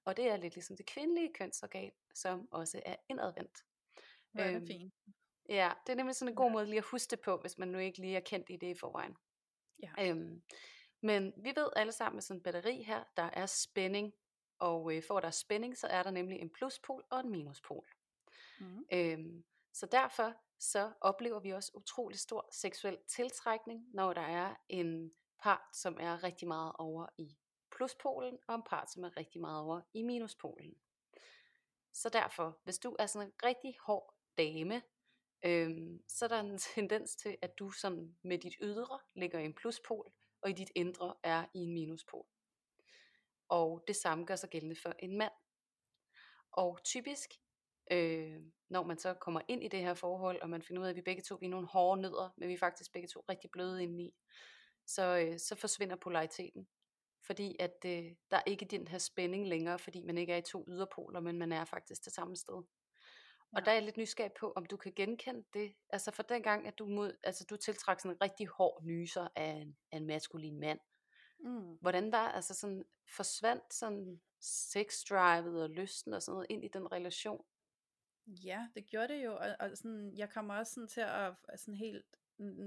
Og 0.05 0.17
det 0.17 0.27
er 0.27 0.37
lidt 0.37 0.53
ligesom 0.55 0.77
det 0.77 0.85
kvindelige 0.85 1.33
kønsorgan, 1.33 1.91
som 2.15 2.47
også 2.51 2.81
er 2.85 2.95
indadvendt. 3.09 3.57
Hvor 4.31 4.41
er 4.41 4.47
det 4.47 4.55
Øhm, 4.55 4.67
fint. 4.67 4.93
Ja, 5.49 5.71
det 5.87 5.91
er 5.91 5.95
nemlig 5.97 6.15
sådan 6.15 6.31
en 6.31 6.35
god 6.35 6.51
måde 6.51 6.65
lige 6.65 6.77
at 6.77 6.83
huske 6.91 7.11
det 7.11 7.19
på, 7.19 7.37
hvis 7.37 7.57
man 7.57 7.67
nu 7.67 7.77
ikke 7.77 7.99
lige 8.01 8.15
er 8.17 8.19
kendt 8.21 8.49
i 8.49 8.55
det 8.57 8.67
i 8.67 8.79
forvejen. 8.79 9.17
Ja. 9.83 10.09
Øhm, 10.09 10.43
men 11.01 11.33
vi 11.37 11.53
ved 11.55 11.69
alle 11.75 11.91
sammen 11.91 12.15
med 12.15 12.21
sådan 12.21 12.39
en 12.39 12.43
batteri 12.43 12.83
her, 12.83 13.03
der 13.17 13.29
er 13.33 13.45
spænding. 13.45 14.13
Og 14.59 14.95
øh, 14.95 15.03
for 15.03 15.17
at 15.17 15.21
der 15.23 15.27
er 15.27 15.31
spænding, 15.31 15.77
så 15.77 15.87
er 15.87 16.03
der 16.03 16.11
nemlig 16.11 16.39
en 16.39 16.49
pluspol 16.49 17.05
og 17.09 17.19
en 17.19 17.29
minuspol. 17.29 17.89
Mm. 18.59 18.85
Øhm, 18.93 19.43
så 19.79 19.85
derfor 19.85 20.33
så 20.59 20.91
oplever 21.01 21.39
vi 21.39 21.49
også 21.49 21.71
utrolig 21.75 22.19
stor 22.19 22.49
seksuel 22.51 22.97
tiltrækning, 23.07 23.85
når 23.93 24.13
der 24.13 24.21
er 24.21 24.55
en 24.69 25.11
part, 25.43 25.61
som 25.73 25.97
er 25.99 26.23
rigtig 26.23 26.47
meget 26.47 26.71
over 26.79 27.07
i 27.17 27.37
pluspolen, 27.71 28.37
og 28.47 28.55
en 28.55 28.63
part, 28.63 28.91
som 28.91 29.03
er 29.03 29.17
rigtig 29.17 29.41
meget 29.41 29.61
over 29.61 29.81
i 29.93 30.03
minuspolen. 30.03 30.75
Så 31.93 32.09
derfor, 32.09 32.59
hvis 32.63 32.79
du 32.79 32.95
er 32.99 33.05
sådan 33.05 33.27
en 33.27 33.33
rigtig 33.43 33.75
hård 33.79 34.15
dame, 34.37 34.81
øhm, 35.45 36.03
så 36.07 36.25
er 36.25 36.29
der 36.29 36.39
en 36.39 36.57
tendens 36.75 37.15
til, 37.15 37.37
at 37.41 37.59
du 37.59 37.71
sådan 37.71 38.17
med 38.21 38.37
dit 38.37 38.55
ydre 38.61 38.99
ligger 39.13 39.39
i 39.39 39.45
en 39.45 39.55
pluspol, 39.55 40.11
og 40.41 40.49
i 40.49 40.53
dit 40.53 40.71
indre 40.75 41.15
er 41.23 41.45
i 41.53 41.59
en 41.59 41.73
minuspol. 41.73 42.25
Og 43.49 43.83
det 43.87 43.95
samme 43.95 44.25
gør 44.25 44.35
sig 44.35 44.49
gældende 44.49 44.75
for 44.75 44.93
en 44.99 45.17
mand. 45.17 45.33
Og 46.51 46.83
typisk, 46.83 47.29
øh, 47.89 48.41
når 48.69 48.83
man 48.83 48.97
så 48.97 49.13
kommer 49.13 49.41
ind 49.47 49.63
i 49.63 49.67
det 49.67 49.79
her 49.79 49.93
forhold, 49.93 50.41
og 50.41 50.49
man 50.49 50.61
finder 50.61 50.81
ud 50.81 50.85
af, 50.85 50.89
at 50.89 50.95
vi 50.95 51.01
begge 51.01 51.21
to 51.21 51.35
vi 51.35 51.45
er 51.45 51.49
nogle 51.49 51.67
hårde 51.67 52.01
nødder, 52.01 52.29
men 52.37 52.49
vi 52.49 52.53
er 52.53 52.57
faktisk 52.57 52.93
begge 52.93 53.07
to 53.07 53.25
rigtig 53.29 53.51
bløde 53.51 53.83
indeni, 53.83 54.13
så, 54.87 55.17
øh, 55.17 55.39
så 55.39 55.55
forsvinder 55.55 55.95
polariteten. 55.95 56.67
Fordi 57.25 57.55
at 57.59 57.75
øh, 57.85 58.05
der 58.31 58.37
er 58.37 58.43
ikke 58.45 58.65
den 58.65 58.87
her 58.87 58.97
spænding 58.97 59.47
længere, 59.47 59.79
fordi 59.79 60.03
man 60.03 60.17
ikke 60.17 60.33
er 60.33 60.37
i 60.37 60.41
to 60.41 60.65
yderpoler, 60.67 61.19
men 61.19 61.37
man 61.37 61.51
er 61.51 61.65
faktisk 61.65 62.03
til 62.03 62.11
samme 62.11 62.35
sted. 62.35 62.63
Og 63.55 63.65
der 63.65 63.71
er 63.71 63.75
jeg 63.75 63.83
lidt 63.83 63.97
nysgerrig 63.97 64.31
på, 64.39 64.53
om 64.55 64.65
du 64.65 64.77
kan 64.77 64.93
genkende 64.95 65.43
det. 65.53 65.75
Altså 65.89 66.11
for 66.11 66.23
den 66.23 66.43
gang, 66.43 66.67
at 66.67 66.79
du, 66.79 66.85
mod, 66.85 67.13
altså 67.23 67.45
du 67.49 67.57
tiltrak 67.57 67.99
sådan 67.99 68.11
en 68.15 68.21
rigtig 68.21 68.47
hård 68.47 68.83
nyser 68.83 69.27
af 69.35 69.51
en, 69.51 69.77
af 69.91 69.97
en 69.97 70.05
maskulin 70.05 70.59
mand. 70.59 70.79
Mm. 71.39 71.77
Hvordan 71.81 72.11
var, 72.11 72.31
altså 72.31 72.53
sådan, 72.53 72.83
forsvandt 73.15 73.73
sådan 73.73 74.21
sexdrivet 74.41 75.63
og 75.63 75.69
lysten 75.69 76.13
og 76.13 76.21
sådan 76.21 76.33
noget 76.33 76.47
ind 76.49 76.65
i 76.65 76.67
den 76.67 76.91
relation? 76.91 77.45
Ja, 78.27 78.67
det 78.75 78.87
gjorde 78.87 79.13
det 79.13 79.25
jo, 79.25 79.35
og, 79.35 79.55
og 79.59 79.77
sådan, 79.77 80.13
jeg 80.17 80.29
kommer 80.29 80.53
også 80.53 80.73
sådan 80.73 80.87
til 80.87 81.01
at 81.01 81.33
sådan 81.55 81.73
helt, 81.73 82.05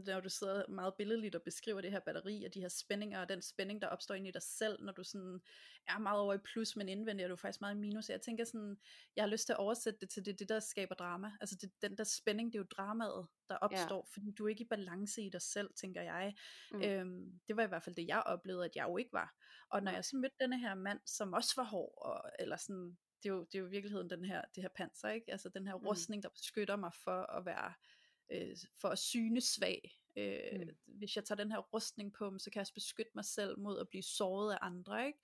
når 0.07 0.21
du 0.21 0.29
sidder 0.29 0.69
meget 0.69 0.95
billedligt 0.99 1.35
og 1.35 1.43
beskriver 1.43 1.81
det 1.81 1.91
her 1.91 2.01
batteri, 2.01 2.45
og 2.45 2.55
de 2.55 2.61
her 2.61 2.69
spændinger, 2.69 3.21
og 3.21 3.29
den 3.29 3.43
spænding, 3.43 3.83
der 3.83 3.89
opstår 3.89 4.15
inde 4.15 4.29
i 4.29 4.33
dig 4.33 4.43
selv, 4.43 4.83
når 4.85 4.93
du 4.93 5.05
sådan 5.05 5.41
er 5.89 5.99
meget 5.99 6.21
over 6.21 6.35
i 6.35 6.39
plus, 6.39 6.77
men 6.77 6.89
indvendigt 6.89 7.25
er 7.25 7.29
du 7.29 7.37
faktisk 7.37 7.61
meget 7.61 7.75
i 7.75 7.79
minus. 7.79 8.09
Jeg 8.09 8.21
tænker 8.21 8.45
sådan, 8.45 8.77
jeg 9.17 9.25
har 9.25 9.29
lyst 9.29 9.47
til 9.47 9.53
at 9.53 9.59
oversætte 9.59 10.01
det 10.01 10.11
til 10.11 10.25
det, 10.25 10.39
det 10.39 10.49
der 10.49 10.61
skaber 10.61 10.95
drama. 10.95 11.33
Altså 11.41 11.57
det, 11.61 11.73
den 11.83 11.97
der 11.97 12.05
spænding, 12.05 12.53
det 12.53 12.59
er 12.59 12.63
jo 12.63 12.67
dramaet, 12.77 13.27
der 13.49 13.57
opstår, 13.57 14.09
ja. 14.09 14.15
fordi 14.15 14.33
du 14.39 14.45
er 14.45 14.49
ikke 14.49 14.65
i 14.65 14.69
balance 14.71 15.23
i 15.23 15.31
dig 15.31 15.43
selv, 15.43 15.71
tænker 15.81 16.03
jeg. 16.03 16.35
Mm. 16.73 16.83
Øhm, 16.83 17.41
det 17.49 17.57
var 17.57 17.63
i 17.63 17.69
hvert 17.69 17.83
fald 17.83 17.97
det, 17.97 18.07
jeg 18.07 18.23
oplevede, 18.27 18.65
at 18.65 18.77
jeg 18.77 18.85
jo 18.89 18.97
ikke 18.97 19.13
var. 19.13 19.35
Og 19.71 19.83
når 19.83 19.93
jeg 19.93 20.05
så 20.05 20.17
mødte 20.17 20.37
denne 20.41 20.59
her 20.59 20.75
mand, 20.75 21.01
som 21.07 21.33
også 21.33 21.53
var 21.57 21.65
hård, 21.65 21.95
og, 21.97 22.31
eller 22.39 22.57
sådan, 22.57 22.99
det 23.23 23.29
er, 23.29 23.33
jo, 23.35 23.41
det 23.45 23.55
er 23.55 23.59
jo 23.59 23.67
i 23.67 23.71
virkeligheden 23.71 24.11
den 24.11 24.25
her, 24.25 24.43
det 24.55 24.63
her 24.63 24.69
panser, 24.69 25.09
ikke? 25.09 25.33
Altså 25.33 25.49
den 25.49 25.67
her 25.67 25.77
Mm. 25.77 25.87
rustning, 25.87 26.23
der 26.23 26.29
beskytter 26.29 26.77
mig 26.77 26.93
for 26.95 27.23
at 27.23 27.45
være, 27.47 27.73
øh, 28.33 28.57
for 28.81 28.89
at 28.89 28.99
syne 28.99 29.41
svag. 29.41 29.99
Øh, 30.17 30.61
Mm. 30.61 30.69
Hvis 30.87 31.17
jeg 31.17 31.25
tager 31.25 31.37
den 31.37 31.53
her 31.53 31.59
rustning 31.59 32.13
på, 32.13 32.39
så 32.39 32.51
kan 32.51 32.61
jeg 32.61 32.67
beskytte 32.75 33.13
mig 33.15 33.25
selv 33.25 33.59
mod 33.59 33.79
at 33.81 33.89
blive 33.89 34.03
såret 34.03 34.53
af 34.55 34.59
andre, 34.63 35.07
ikke? 35.07 35.19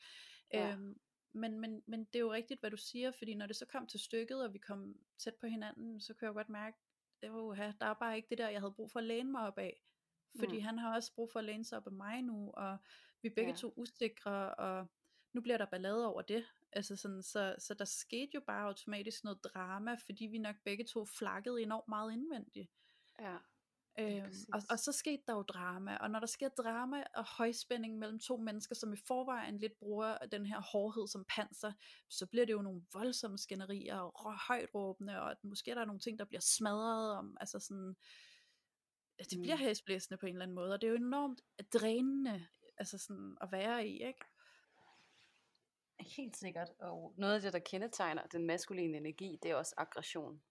Ja. 0.53 0.73
Øhm, 0.73 1.01
men, 1.33 1.61
men, 1.61 1.83
men 1.87 2.05
det 2.05 2.17
er 2.17 2.21
jo 2.21 2.33
rigtigt, 2.33 2.61
hvad 2.61 2.71
du 2.71 2.77
siger, 2.77 3.11
fordi 3.11 3.35
når 3.35 3.47
det 3.47 3.57
så 3.57 3.67
kom 3.67 3.87
til 3.87 4.01
stykket, 4.01 4.45
og 4.45 4.53
vi 4.53 4.59
kom 4.59 4.95
tæt 5.19 5.35
på 5.41 5.47
hinanden, 5.47 6.01
så 6.01 6.15
kunne 6.15 6.27
jeg 6.27 6.35
godt 6.35 6.49
mærke, 6.49 6.77
at 7.23 7.31
der 7.81 7.87
er 7.87 7.95
bare 7.95 8.17
ikke 8.17 8.29
det 8.31 8.39
der, 8.39 8.49
jeg 8.49 8.61
havde 8.61 8.73
brug 8.73 8.91
for 8.91 8.99
at 8.99 9.05
læne 9.05 9.31
mig 9.31 9.41
op 9.47 9.59
af. 9.59 9.83
Fordi 10.39 10.57
Mm. 10.57 10.63
han 10.63 10.79
har 10.79 10.95
også 10.95 11.15
brug 11.15 11.31
for 11.33 11.39
at 11.39 11.45
læne 11.45 11.65
sig 11.65 11.79
op 11.79 11.87
af 11.87 11.93
mig 11.93 12.23
nu, 12.23 12.51
og 12.51 12.79
vi 13.23 13.29
er 13.29 13.35
begge 13.35 13.51
Ja. 13.51 13.57
to 13.57 13.73
usikre, 13.77 14.55
og 14.55 14.87
nu 15.33 15.41
bliver 15.41 15.59
der 15.59 15.65
ballade 15.67 16.07
over 16.07 16.23
det. 16.23 16.45
Altså 16.73 16.97
sådan, 16.97 17.23
så, 17.23 17.55
så 17.59 17.75
der 17.75 17.85
skete 17.85 18.31
jo 18.35 18.41
bare 18.47 18.67
automatisk 18.67 19.25
noget 19.25 19.45
drama, 19.45 19.95
fordi 20.07 20.27
vi 20.27 20.39
nok 20.39 20.57
begge 20.65 20.85
to 20.85 21.05
flakkede 21.19 21.63
enormt 21.63 21.89
meget 21.89 22.13
indvendigt. 22.13 22.71
Ja. 23.21 23.37
Øhm, 24.01 24.33
og, 24.53 24.63
og 24.71 24.79
så 24.79 24.93
skete 24.93 25.23
der 25.27 25.35
jo 25.35 25.43
drama, 25.43 25.97
og 25.97 26.11
når 26.11 26.21
der 26.21 26.27
sker 26.27 26.49
drama 26.49 27.05
og 27.15 27.25
højspænding 27.25 27.99
mellem 27.99 28.19
to 28.19 28.37
mennesker, 28.37 28.75
som 28.75 28.93
i 28.93 28.97
forvejen 29.07 29.59
lidt 29.59 29.79
bruger 29.79 30.19
den 30.19 30.47
her 30.47 30.61
hårdhed 30.61 31.09
som 31.09 31.25
panser, 31.25 31.73
så 32.09 32.27
bliver 32.27 32.47
det 32.47 32.53
jo 32.53 32.63
nogle 32.63 32.83
voldsomme 32.93 33.39
skænderier 33.39 33.97
og 33.99 34.39
højt 34.49 34.69
råbende, 34.75 35.21
og 35.21 35.31
at 35.31 35.45
måske 35.45 35.71
er 35.71 35.75
der 35.75 35.85
nogle 35.85 36.01
ting, 36.01 36.19
der 36.19 36.25
bliver 36.25 36.41
smadret 36.41 37.13
om, 37.17 37.37
altså 37.41 37.59
sådan, 37.59 37.97
det 39.19 39.39
bliver 39.43 39.57
Mm. 39.57 39.61
hæsblæsende 39.63 40.19
på 40.19 40.27
en 40.27 40.33
eller 40.33 40.43
anden 40.43 40.55
måde, 40.55 40.73
og 40.73 40.81
det 40.81 40.87
er 40.87 40.91
jo 40.91 40.97
enormt 40.97 41.41
drænende, 41.73 42.47
altså 42.77 42.99
sådan 42.99 43.37
at 43.41 43.53
være 43.53 43.87
i, 43.89 43.93
ikke? 43.93 44.25
Helt 46.17 46.37
sikkert. 46.37 46.69
Og 46.81 47.15
noget 47.17 47.35
af 47.35 47.41
det, 47.41 47.53
der 47.53 47.59
kendetegner 47.59 48.27
den 48.27 48.47
maskuline 48.47 48.97
energi, 48.97 49.39
det 49.43 49.51
er 49.51 49.55
også 49.55 49.75
aggression. 49.77 50.43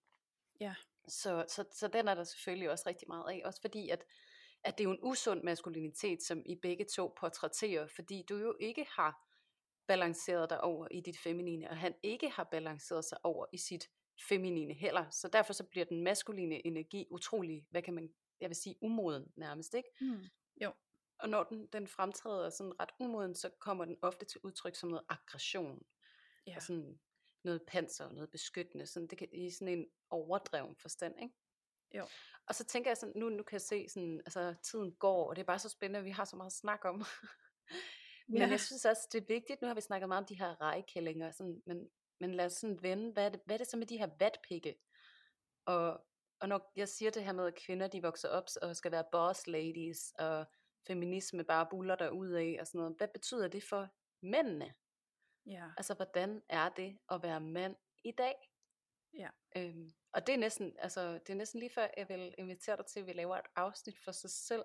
Ja. 0.59 0.75
Så, 1.07 1.45
så, 1.47 1.65
så 1.71 1.87
den 1.87 2.07
er 2.07 2.15
der 2.15 2.23
selvfølgelig 2.23 2.71
også 2.71 2.83
rigtig 2.87 3.07
meget 3.07 3.31
af. 3.31 3.41
Også 3.45 3.61
fordi, 3.61 3.89
at, 3.89 4.05
at 4.63 4.77
det 4.77 4.83
er 4.83 4.89
jo 4.89 4.93
en 4.93 4.99
usund 5.03 5.43
maskulinitet, 5.43 6.23
som 6.23 6.43
I 6.45 6.55
begge 6.55 6.85
to 6.85 7.13
portrætterer, 7.19 7.87
fordi 7.87 8.23
du 8.29 8.37
jo 8.37 8.55
ikke 8.59 8.87
har 8.89 9.27
balanceret 9.87 10.49
dig 10.49 10.61
over 10.61 10.87
i 10.91 11.01
dit 11.01 11.17
feminine, 11.17 11.69
og 11.69 11.77
han 11.77 11.93
ikke 12.03 12.29
har 12.29 12.43
balanceret 12.43 13.05
sig 13.05 13.17
over 13.23 13.45
i 13.53 13.57
sit 13.57 13.89
feminine 14.27 14.73
heller. 14.73 15.09
Så 15.09 15.27
derfor 15.27 15.53
så 15.53 15.63
bliver 15.63 15.85
den 15.85 16.03
maskuline 16.03 16.67
energi 16.67 17.07
utrolig, 17.11 17.65
hvad 17.69 17.81
kan 17.81 17.93
man, 17.93 18.09
jeg 18.41 18.49
vil 18.49 18.55
sige, 18.55 18.75
umoden 18.81 19.31
nærmest, 19.35 19.73
ikke? 19.73 19.89
Mm. 20.01 20.19
Jo. 20.61 20.71
Og 21.19 21.29
når 21.29 21.43
den, 21.43 21.67
den 21.67 21.87
fremtræder 21.87 22.49
sådan 22.49 22.79
ret 22.79 22.91
umoden, 22.99 23.35
så 23.35 23.49
kommer 23.59 23.85
den 23.85 23.97
ofte 24.01 24.25
til 24.25 24.41
udtryk 24.43 24.75
som 24.75 24.89
noget 24.89 25.05
aggression. 25.09 25.85
Ja. 26.47 26.55
Og 26.55 26.61
sådan 26.61 26.99
noget 27.43 27.61
panser 27.67 28.05
og 28.05 28.13
noget 28.13 28.31
beskyttende. 28.31 28.85
Sådan, 28.85 29.07
det 29.07 29.17
kan, 29.17 29.27
I 29.31 29.51
sådan 29.51 29.67
en 29.67 29.87
overdreven 30.09 30.75
forstand, 30.75 31.15
ikke? 31.21 31.35
Jo. 31.95 32.07
Og 32.47 32.55
så 32.55 32.63
tænker 32.63 32.89
jeg 32.89 32.97
sådan, 32.97 33.13
nu, 33.17 33.29
nu 33.29 33.43
kan 33.43 33.53
jeg 33.53 33.61
se 33.61 33.89
sådan, 33.89 34.21
altså 34.25 34.55
tiden 34.63 34.95
går, 34.95 35.29
og 35.29 35.35
det 35.35 35.41
er 35.41 35.45
bare 35.45 35.59
så 35.59 35.69
spændende, 35.69 35.99
at 35.99 36.05
vi 36.05 36.09
har 36.09 36.25
så 36.25 36.35
meget 36.35 36.53
snak 36.53 36.85
om. 36.85 36.95
men 38.27 38.41
Ja. 38.41 38.47
jeg 38.47 38.59
synes 38.59 38.85
også, 38.85 39.07
det 39.11 39.21
er 39.21 39.25
vigtigt, 39.27 39.61
nu 39.61 39.67
har 39.67 39.75
vi 39.75 39.81
snakket 39.81 40.07
meget 40.07 40.21
om 40.21 40.25
de 40.27 40.39
her 40.39 40.61
rejkællinger, 40.61 41.31
sådan, 41.31 41.61
men, 41.65 41.89
men 42.19 42.35
lad 42.35 42.45
os 42.45 42.53
sådan 42.53 42.81
vende, 42.81 43.11
hvad 43.13 43.25
er, 43.25 43.29
det, 43.29 43.41
hvad 43.45 43.55
er 43.55 43.57
det 43.57 43.67
så 43.67 43.77
med 43.77 43.87
de 43.87 43.97
her 43.97 44.09
vatpikke? 44.19 44.75
Og, 45.65 46.05
og 46.39 46.49
når 46.49 46.71
jeg 46.75 46.89
siger 46.89 47.11
det 47.11 47.23
her 47.23 47.31
med, 47.33 47.47
at 47.47 47.55
kvinder 47.55 47.87
de 47.87 48.01
vokser 48.01 48.29
op 48.29 48.45
og 48.61 48.75
skal 48.75 48.91
være 48.91 49.03
boss 49.11 49.47
ladies, 49.47 50.13
og 50.19 50.45
feminisme 50.87 51.43
bare 51.43 51.67
buller 51.69 51.95
der 51.95 52.09
ud 52.09 52.29
af, 52.29 52.57
og 52.59 52.67
sådan 52.67 52.79
noget, 52.79 52.97
hvad 52.97 53.07
betyder 53.07 53.47
det 53.47 53.63
for 53.63 53.89
mændene? 54.21 54.73
Ja. 55.45 55.65
Altså, 55.77 55.93
hvordan 55.93 56.41
er 56.49 56.69
det 56.69 56.97
at 57.09 57.23
være 57.23 57.41
mand 57.41 57.75
i 58.03 58.11
dag? 58.11 58.35
Ja. 59.13 59.29
Øhm, 59.57 59.91
og 60.13 60.27
det 60.27 60.33
er, 60.33 60.37
næsten, 60.37 60.75
altså, 60.79 61.13
det 61.13 61.29
er 61.29 61.35
næsten 61.35 61.59
lige 61.59 61.69
før, 61.73 61.87
jeg 61.97 62.09
vil 62.09 62.35
invitere 62.37 62.77
dig 62.77 62.85
til, 62.85 62.99
at 62.99 63.05
vi 63.07 63.13
laver 63.13 63.35
et 63.35 63.45
afsnit 63.55 63.99
for 64.03 64.11
sig 64.11 64.29
selv 64.29 64.63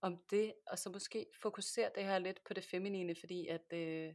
om 0.00 0.24
det, 0.30 0.54
og 0.66 0.78
så 0.78 0.90
måske 0.90 1.26
fokusere 1.42 1.90
det 1.94 2.04
her 2.04 2.18
lidt 2.18 2.44
på 2.44 2.54
det 2.54 2.64
feminine, 2.64 3.14
fordi 3.20 3.46
at 3.46 3.72
øh, 3.72 4.14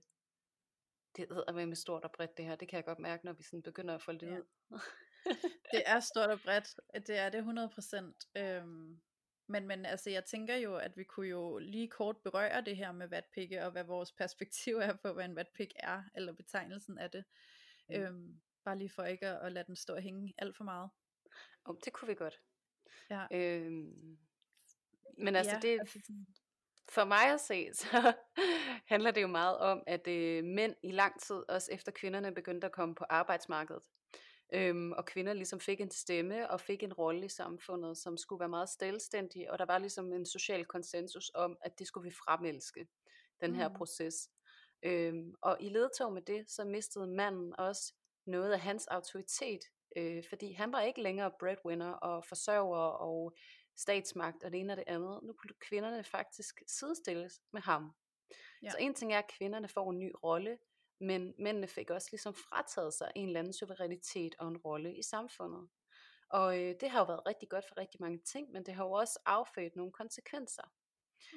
det 1.16 1.28
er 1.48 1.66
med 1.66 1.76
stort 1.76 2.04
og 2.04 2.12
bredt 2.12 2.38
det 2.38 2.46
her, 2.46 2.56
det 2.56 2.68
kan 2.68 2.78
jeg 2.78 2.86
godt 2.86 3.00
mærke, 3.00 3.26
når 3.26 3.34
vi 3.34 3.44
sådan 3.44 3.64
begynder 3.64 3.96
at 3.96 4.02
folde 4.02 4.20
det 4.20 4.32
Ja. 4.32 4.38
ud. 4.38 4.44
Det 5.72 5.84
er 5.86 6.00
stort 6.00 6.30
og 6.30 6.40
bredt, 6.42 6.80
det 7.08 7.18
er 7.18 7.30
det 7.30 7.42
100%. 8.36 8.42
Øhm, 8.42 9.02
men, 9.48 9.68
men 9.68 9.86
altså, 9.86 10.10
jeg 10.10 10.26
tænker 10.26 10.56
jo, 10.56 10.76
at 10.76 10.98
vi 10.98 11.04
kunne 11.04 11.28
jo 11.28 11.58
lige 11.58 11.88
kort 11.88 12.18
berøre 12.18 12.62
det 12.62 12.78
her 12.78 12.92
med 12.92 13.08
vatpikke, 13.08 13.66
og 13.66 13.72
hvad 13.72 13.84
vores 13.84 14.12
perspektiv 14.22 14.76
er 14.78 14.94
på, 14.94 15.14
hvad 15.14 15.26
en 15.26 15.36
vatpik 15.36 15.74
er, 15.76 16.04
eller 16.16 16.34
betegnelsen 16.34 16.98
af 16.98 17.12
det. 17.12 17.24
Mm. 17.90 17.96
Øhm, 17.96 18.42
bare 18.64 18.78
lige 18.78 18.90
for 18.90 19.04
ikke 19.04 19.28
at, 19.28 19.46
at 19.46 19.52
lade 19.52 19.66
den 19.68 19.76
stå 19.76 19.96
og 19.96 20.02
hænge 20.02 20.34
alt 20.38 20.58
for 20.58 20.64
meget. 20.64 20.90
Om 21.66 21.80
det 21.86 21.94
kunne 21.94 22.08
vi 22.08 22.16
godt. 22.16 22.42
Ja. 23.10 23.28
Øhm, 23.32 24.18
men 25.18 25.36
altså, 25.36 25.52
ja, 25.52 25.60
det, 25.60 25.80
altså 25.80 26.00
for 26.90 27.06
mig 27.06 27.34
at 27.34 27.42
se, 27.42 27.70
så 27.82 28.14
handler 28.86 29.12
det 29.12 29.22
jo 29.22 29.28
meget 29.28 29.58
om, 29.58 29.84
at 29.88 30.08
øh, 30.08 30.44
mænd 30.44 30.76
i 30.84 30.92
lang 30.92 31.22
tid, 31.22 31.44
også 31.50 31.72
efter 31.72 31.92
kvinderne 31.92 32.34
begyndte 32.34 32.68
at 32.68 32.74
komme 32.74 32.96
på 32.96 33.06
arbejdsmarkedet, 33.10 33.84
øhm, 34.54 34.92
og 34.92 35.06
kvinder 35.06 35.34
ligesom 35.34 35.60
fik 35.60 35.82
en 35.82 35.92
stemme 35.92 36.50
og 36.52 36.60
fik 36.62 36.84
en 36.84 36.94
rolle 36.94 37.26
i 37.26 37.30
samfundet, 37.30 37.98
som 37.98 38.18
skulle 38.18 38.40
være 38.40 38.50
meget 38.50 38.70
selvstændig, 38.70 39.52
og 39.52 39.60
der 39.60 39.66
var 39.66 39.78
ligesom 39.78 40.14
en 40.14 40.26
social 40.26 40.66
konsensus 40.66 41.32
om, 41.36 41.58
at 41.62 41.80
det 41.80 41.88
skulle 41.88 42.10
vi 42.10 42.16
fremelske, 42.16 42.88
den 43.42 43.56
her 43.56 43.70
Mm. 43.70 43.76
proces. 43.76 44.30
Øhm, 44.84 45.36
og 45.42 45.58
i 45.60 45.70
ledtog 45.70 46.14
med 46.14 46.22
det, 46.22 46.52
så 46.52 46.66
mistede 46.66 47.08
manden 47.08 47.60
også 47.60 47.94
noget 48.26 48.52
af 48.52 48.60
hans 48.60 48.88
autoritet, 48.88 49.62
øh, 49.96 50.24
fordi 50.30 50.52
han 50.52 50.72
var 50.72 50.82
ikke 50.82 51.02
længere 51.02 51.32
breadwinner 51.40 51.92
og 51.92 52.26
forsørger 52.26 52.88
og 52.90 53.36
statsmagt 53.76 54.44
og 54.44 54.52
det 54.52 54.60
ene 54.60 54.74
og 54.74 54.78
det 54.78 54.84
andet. 54.88 55.20
Nu 55.24 55.34
kunne 55.34 55.54
kvinderne 55.60 56.04
faktisk 56.04 56.62
sidestilles 56.68 57.42
med 57.54 57.62
ham. 57.62 57.92
Ja. 58.64 58.70
Så 58.70 58.78
en 58.80 58.94
ting 58.94 59.14
er, 59.14 59.20
at 59.20 59.28
kvinderne 59.28 59.68
får 59.68 59.92
en 59.92 60.00
ny 60.00 60.12
rolle, 60.24 60.58
men 61.04 61.34
mændene 61.40 61.68
fik 61.68 61.90
også 61.90 62.08
ligesom 62.12 62.34
frataget 62.34 62.94
sig 62.94 63.12
en 63.16 63.28
eller 63.28 63.40
anden 63.40 63.54
suverænitet 63.54 64.36
og 64.40 64.48
en 64.48 64.58
rolle 64.58 64.96
i 64.96 65.04
samfundet. 65.04 65.70
Og 66.30 66.62
øh, 66.62 66.76
det 66.80 66.90
har 66.90 67.00
jo 67.00 67.06
været 67.06 67.26
rigtig 67.26 67.50
godt 67.50 67.66
for 67.68 67.78
rigtig 67.78 68.02
mange 68.02 68.20
ting, 68.20 68.52
men 68.52 68.66
det 68.66 68.74
har 68.74 68.84
jo 68.84 68.92
også 68.92 69.20
affødt 69.26 69.76
nogle 69.76 69.92
konsekvenser. 69.92 70.64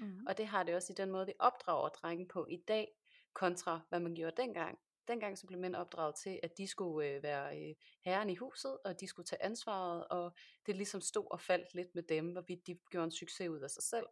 Mm. 0.00 0.26
Og 0.28 0.38
det 0.38 0.46
har 0.46 0.62
det 0.62 0.74
også 0.74 0.92
i 0.92 0.94
den 0.94 1.10
måde, 1.10 1.26
vi 1.26 1.32
opdrager 1.38 1.88
drenge 1.88 2.28
på 2.28 2.46
i 2.50 2.56
dag, 2.68 2.88
kontra 3.32 3.80
hvad 3.88 4.00
man 4.00 4.14
gjorde 4.14 4.42
dengang. 4.42 4.78
Dengang 5.08 5.38
så 5.38 5.46
blev 5.46 5.60
mænd 5.60 5.76
opdraget 5.76 6.14
til, 6.14 6.40
at 6.42 6.58
de 6.58 6.66
skulle 6.66 7.08
øh, 7.08 7.22
være 7.22 7.58
øh, 7.60 7.74
herren 8.04 8.30
i 8.30 8.34
huset, 8.34 8.78
og 8.84 9.00
de 9.00 9.06
skulle 9.06 9.26
tage 9.26 9.42
ansvaret, 9.42 10.08
og 10.08 10.36
det 10.66 10.76
ligesom 10.76 11.00
stod 11.00 11.26
og 11.30 11.40
faldt 11.40 11.74
lidt 11.74 11.94
med 11.94 12.02
dem, 12.02 12.32
hvorvidt 12.32 12.66
de 12.66 12.78
gjorde 12.90 13.04
en 13.04 13.12
succes 13.12 13.48
ud 13.48 13.60
af 13.60 13.70
sig 13.70 13.82
selv. 13.82 14.06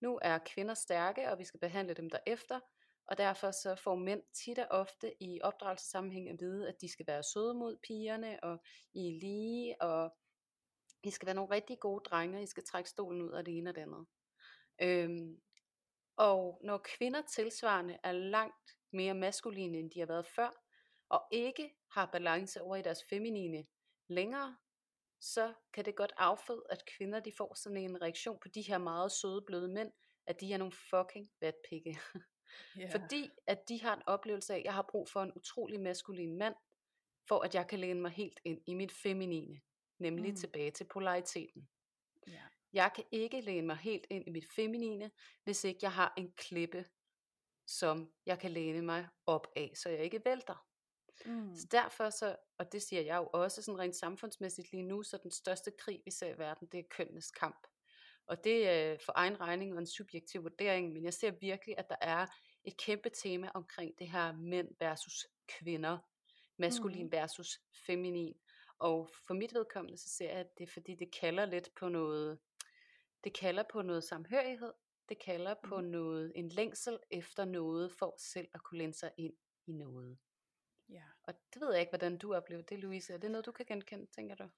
Nu 0.00 0.18
er 0.22 0.38
kvinder 0.38 0.74
stærke, 0.74 1.30
og 1.30 1.38
vi 1.38 1.44
skal 1.44 1.60
behandle 1.60 1.94
dem 1.94 2.10
derefter, 2.10 2.60
og 3.06 3.18
derfor 3.18 3.50
så 3.50 3.74
får 3.74 3.94
mænd 3.94 4.22
tit 4.32 4.58
og 4.58 4.66
ofte 4.70 5.22
i 5.22 5.40
opdragelsessammenhæng 5.42 6.30
at 6.30 6.40
vide, 6.40 6.68
at 6.68 6.80
de 6.80 6.88
skal 6.88 7.06
være 7.06 7.22
søde 7.22 7.54
mod 7.54 7.76
pigerne, 7.86 8.44
og 8.44 8.62
I 8.94 9.08
er 9.08 9.20
lige, 9.20 9.82
og 9.82 10.16
I 11.02 11.10
skal 11.10 11.26
være 11.26 11.34
nogle 11.34 11.54
rigtig 11.54 11.80
gode 11.80 12.04
drenge, 12.04 12.38
og 12.38 12.42
I 12.42 12.46
skal 12.46 12.64
trække 12.64 12.90
stolen 12.90 13.22
ud 13.22 13.32
af 13.32 13.44
det 13.44 13.58
ene 13.58 13.70
og 13.70 13.74
det 13.74 13.82
andet. 13.82 14.06
Øhm, 14.82 15.40
og 16.16 16.60
når 16.64 16.78
kvinder 16.78 17.22
tilsvarende 17.22 17.98
er 18.02 18.12
langt 18.12 18.78
mere 18.92 19.14
maskuline, 19.14 19.78
end 19.78 19.90
de 19.90 19.98
har 19.98 20.06
været 20.06 20.26
før, 20.26 20.64
og 21.08 21.26
ikke 21.30 21.74
har 21.90 22.06
balance 22.06 22.62
over 22.62 22.76
i 22.76 22.82
deres 22.82 23.04
feminine 23.10 23.66
længere, 24.08 24.56
så 25.20 25.54
kan 25.72 25.84
det 25.84 25.96
godt 25.96 26.12
afføde, 26.16 26.62
at 26.70 26.84
kvinder 26.96 27.20
de 27.20 27.32
får 27.36 27.54
sådan 27.54 27.76
en 27.76 28.02
reaktion 28.02 28.38
på 28.42 28.48
de 28.48 28.62
her 28.62 28.78
meget 28.78 29.12
søde, 29.12 29.42
bløde 29.46 29.68
mænd, 29.68 29.92
at 30.26 30.40
de 30.40 30.52
er 30.52 30.58
nogle 30.58 30.72
fucking 30.90 31.30
vatpikke. 31.40 31.98
Ja. 32.76 32.88
Fordi 32.92 33.30
at 33.46 33.68
de 33.68 33.82
har 33.82 33.96
en 33.96 34.02
oplevelse 34.06 34.54
af, 34.54 34.58
at 34.58 34.64
jeg 34.64 34.74
har 34.74 34.86
brug 34.90 35.08
for 35.08 35.22
en 35.22 35.32
utrolig 35.36 35.80
maskulin 35.80 36.38
mand, 36.38 36.54
for 37.28 37.40
at 37.40 37.54
jeg 37.54 37.66
kan 37.66 37.78
læne 37.78 38.00
mig 38.00 38.10
helt 38.10 38.40
ind 38.44 38.60
i 38.66 38.74
mit 38.74 38.92
feminine, 38.92 39.60
nemlig 39.98 40.30
mm. 40.30 40.36
Tilbage 40.36 40.70
til 40.70 40.84
polariteten. 40.84 41.68
ja. 42.26 42.42
Jeg 42.72 42.92
kan 42.94 43.04
ikke 43.10 43.40
læne 43.40 43.66
mig 43.66 43.76
helt 43.76 44.06
ind 44.10 44.24
i 44.26 44.30
mit 44.30 44.52
feminine, 44.52 45.10
hvis 45.44 45.64
ikke 45.64 45.78
jeg 45.82 45.92
har 45.92 46.14
en 46.16 46.32
klippe, 46.32 46.84
som 47.66 48.12
jeg 48.26 48.38
kan 48.38 48.50
læne 48.50 48.82
mig 48.82 49.08
op 49.26 49.46
af, 49.56 49.72
så 49.74 49.88
jeg 49.88 50.04
ikke 50.04 50.24
vælter. 50.24 50.66
Mm. 51.26 51.54
Så 51.54 51.66
derfor 51.70 52.10
så, 52.10 52.36
og 52.58 52.72
det 52.72 52.82
siger 52.82 53.02
jeg 53.02 53.16
jo 53.16 53.30
også 53.32 53.62
sådan 53.62 53.78
rent 53.78 53.96
samfundsmæssigt 53.96 54.72
lige 54.72 54.82
nu, 54.82 55.02
så 55.02 55.18
den 55.22 55.30
største 55.30 55.70
krig, 55.78 56.02
vi 56.04 56.10
ser 56.10 56.34
i 56.34 56.38
verden, 56.38 56.68
det 56.72 56.80
er 56.80 56.84
kønnenes 56.90 57.30
kamp. 57.30 57.66
Og 58.26 58.44
det 58.44 58.68
er 58.68 58.96
for 59.04 59.12
egen 59.16 59.40
regning 59.40 59.72
og 59.72 59.78
en 59.78 59.86
subjektiv 59.86 60.42
vurdering, 60.42 60.92
men 60.92 61.04
jeg 61.04 61.14
ser 61.14 61.30
virkelig, 61.30 61.78
at 61.78 61.88
der 61.88 61.96
er 62.00 62.26
et 62.64 62.76
kæmpe 62.76 63.10
tema 63.10 63.50
omkring 63.54 63.98
det 63.98 64.10
her 64.10 64.32
mænd 64.32 64.68
versus 64.80 65.26
kvinder, 65.48 65.98
maskulin 66.58 67.02
Mhm. 67.04 67.12
versus 67.12 67.58
feminin. 67.86 68.34
Og 68.78 69.08
for 69.26 69.34
mit 69.34 69.54
vedkommende, 69.54 69.98
så 69.98 70.08
ser 70.08 70.28
jeg, 70.30 70.38
at 70.38 70.58
det 70.58 70.64
er 70.68 70.72
fordi, 70.72 70.94
det 70.94 71.12
kalder 71.20 71.46
lidt 71.46 71.68
på 71.74 71.88
noget, 71.88 72.38
det 73.24 73.34
kalder 73.34 73.62
på 73.72 73.82
noget 73.82 74.04
samhørighed, 74.04 74.72
det 75.08 75.18
kalder 75.24 75.54
på 75.64 75.76
Mhm. 75.80 75.86
noget, 75.90 76.32
en 76.34 76.48
længsel 76.48 76.98
efter 77.10 77.44
noget, 77.44 77.92
for 77.92 78.14
selv 78.18 78.48
at 78.54 78.62
kunne 78.62 78.78
læne 78.78 78.94
sig 78.94 79.12
ind 79.16 79.34
i 79.66 79.72
noget. 79.72 80.18
Ja. 80.88 81.02
Og 81.22 81.34
det 81.54 81.62
ved 81.62 81.72
jeg 81.72 81.80
ikke, 81.80 81.90
hvordan 81.90 82.18
du 82.18 82.34
oplever 82.34 82.62
det, 82.62 82.78
Louise. 82.78 83.12
Er 83.12 83.18
det 83.18 83.30
noget, 83.30 83.46
du 83.46 83.52
kan 83.52 83.66
genkende, 83.66 84.06
tænker 84.06 84.34
du? 84.34 84.48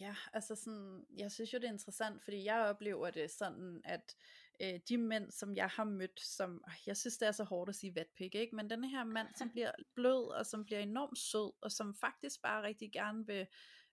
Ja, 0.00 0.14
altså 0.32 0.54
sådan, 0.54 1.06
jeg 1.16 1.32
synes 1.32 1.52
jo 1.52 1.58
det 1.58 1.64
er 1.64 1.72
interessant, 1.72 2.24
fordi 2.24 2.44
jeg 2.44 2.60
oplever 2.60 3.10
det 3.10 3.30
sådan, 3.30 3.80
at 3.84 4.16
øh, 4.60 4.80
de 4.88 4.98
mænd, 4.98 5.30
som 5.30 5.56
jeg 5.56 5.68
har 5.68 5.84
mødt, 5.84 6.20
som, 6.20 6.64
jeg 6.86 6.96
synes 6.96 7.18
det 7.18 7.28
er 7.28 7.32
så 7.32 7.44
hårdt 7.44 7.68
at 7.68 7.74
sige 7.74 7.94
vatpik, 7.94 8.34
ikke? 8.34 8.56
men 8.56 8.70
den 8.70 8.84
her 8.84 9.04
mand, 9.04 9.28
som 9.36 9.50
bliver 9.50 9.72
blød, 9.94 10.32
og 10.38 10.46
som 10.46 10.64
bliver 10.64 10.80
enormt 10.80 11.18
sød, 11.18 11.52
og 11.60 11.72
som 11.72 11.94
faktisk 11.94 12.42
bare 12.42 12.62
rigtig 12.62 12.92
gerne 12.92 13.26
vil 13.26 13.46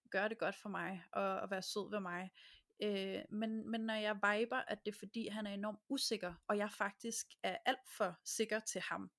gøre 0.10 0.30
det 0.30 0.38
godt 0.38 0.56
for 0.56 0.70
mig, 0.70 1.04
og, 1.12 1.40
og 1.40 1.52
være 1.52 1.62
sød 1.62 1.92
ved 1.92 2.00
mig, 2.00 2.32
øh, 2.84 3.22
men, 3.30 3.70
men 3.72 3.82
når 3.82 3.94
jeg 3.94 4.16
viber, 4.16 4.58
at 4.68 4.86
det 4.86 4.92
er 4.94 5.00
fordi, 5.00 5.28
han 5.28 5.48
er 5.48 5.54
enormt 5.54 5.80
usikker, 5.90 6.34
og 6.48 6.58
jeg 6.58 6.72
faktisk 6.72 7.26
er 7.44 7.58
alt 7.66 7.90
for 7.98 8.20
sikker 8.26 8.60
til 8.60 8.82
ham, 8.82 9.12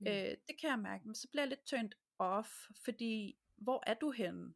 Mm. 0.00 0.06
øh, 0.06 0.36
det 0.48 0.60
kan 0.60 0.70
jeg 0.70 0.78
mærke, 0.78 1.04
men 1.06 1.14
så 1.14 1.28
bliver 1.30 1.42
jeg 1.42 1.48
lidt 1.48 1.64
turned 1.66 1.90
off, 2.18 2.48
fordi 2.84 3.38
hvor 3.56 3.82
er 3.86 3.94
du 3.94 4.10
henne? 4.10 4.54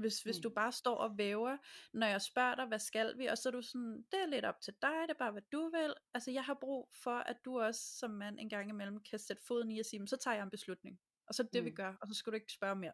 Hvis, 0.00 0.22
hvis 0.22 0.36
Mm. 0.36 0.42
du 0.42 0.50
bare 0.50 0.72
står 0.72 0.94
og 0.96 1.18
væver, 1.18 1.56
når 1.92 2.06
jeg 2.06 2.22
spørger 2.22 2.54
dig, 2.54 2.66
hvad 2.66 2.78
skal 2.78 3.18
vi, 3.18 3.26
og 3.26 3.38
så 3.38 3.48
er 3.48 3.50
du 3.52 3.62
sådan, 3.62 4.04
det 4.12 4.20
er 4.22 4.26
lidt 4.26 4.44
op 4.44 4.60
til 4.60 4.74
dig, 4.82 4.96
det 5.02 5.10
er 5.14 5.18
bare, 5.18 5.32
hvad 5.32 5.42
du 5.52 5.70
vil. 5.70 5.94
Altså, 6.14 6.30
jeg 6.30 6.44
har 6.44 6.58
brug 6.60 6.90
for, 7.02 7.16
at 7.18 7.36
du 7.44 7.60
også 7.60 7.80
som 7.98 8.10
mand 8.10 8.40
en 8.40 8.48
gang 8.48 8.70
imellem 8.70 9.02
kan 9.10 9.18
sætte 9.18 9.42
foden 9.48 9.70
i 9.70 9.78
og 9.78 9.86
sige, 9.86 10.00
"Men 10.00 10.06
så 10.08 10.16
tager 10.16 10.34
jeg 10.34 10.42
en 10.44 10.50
beslutning. 10.50 11.00
Og 11.26 11.34
så 11.34 11.42
er 11.42 11.44
det 11.44 11.52
det, 11.54 11.64
vi 11.64 11.70
Mm. 11.70 11.76
gør, 11.76 11.94
og 12.00 12.08
så 12.08 12.14
skal 12.14 12.30
du 12.30 12.34
ikke 12.34 12.52
spørge 12.52 12.76
mere. 12.76 12.92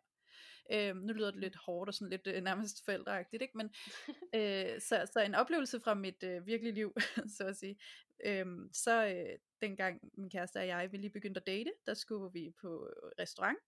Øhm, 0.72 0.96
nu 0.98 1.12
lyder 1.12 1.30
det 1.30 1.40
lidt 1.40 1.56
hårdt 1.56 1.88
og 1.88 1.94
sådan 1.94 2.10
lidt 2.10 2.26
øh, 2.26 2.42
nærmest 2.42 2.84
forældreagtigt, 2.84 3.42
ikke? 3.42 3.56
Men, 3.58 3.74
øh, 4.36 4.80
så, 4.80 5.06
så 5.12 5.20
en 5.26 5.34
oplevelse 5.34 5.80
fra 5.80 5.94
mit 5.94 6.22
øh, 6.22 6.46
virkelige 6.46 6.74
liv, 6.74 6.94
så 7.38 7.44
at 7.44 7.56
sige. 7.56 7.78
Øhm, 8.26 8.70
så 8.72 9.06
øh, 9.06 9.38
dengang 9.60 10.00
min 10.18 10.30
kæreste 10.30 10.56
og 10.58 10.66
jeg, 10.66 10.92
vi 10.92 10.96
lige 10.96 11.10
begyndte 11.10 11.40
at 11.40 11.46
date, 11.46 11.72
der 11.86 11.94
skulle 11.94 12.32
vi 12.32 12.52
på 12.60 12.90
restaurant, 13.20 13.58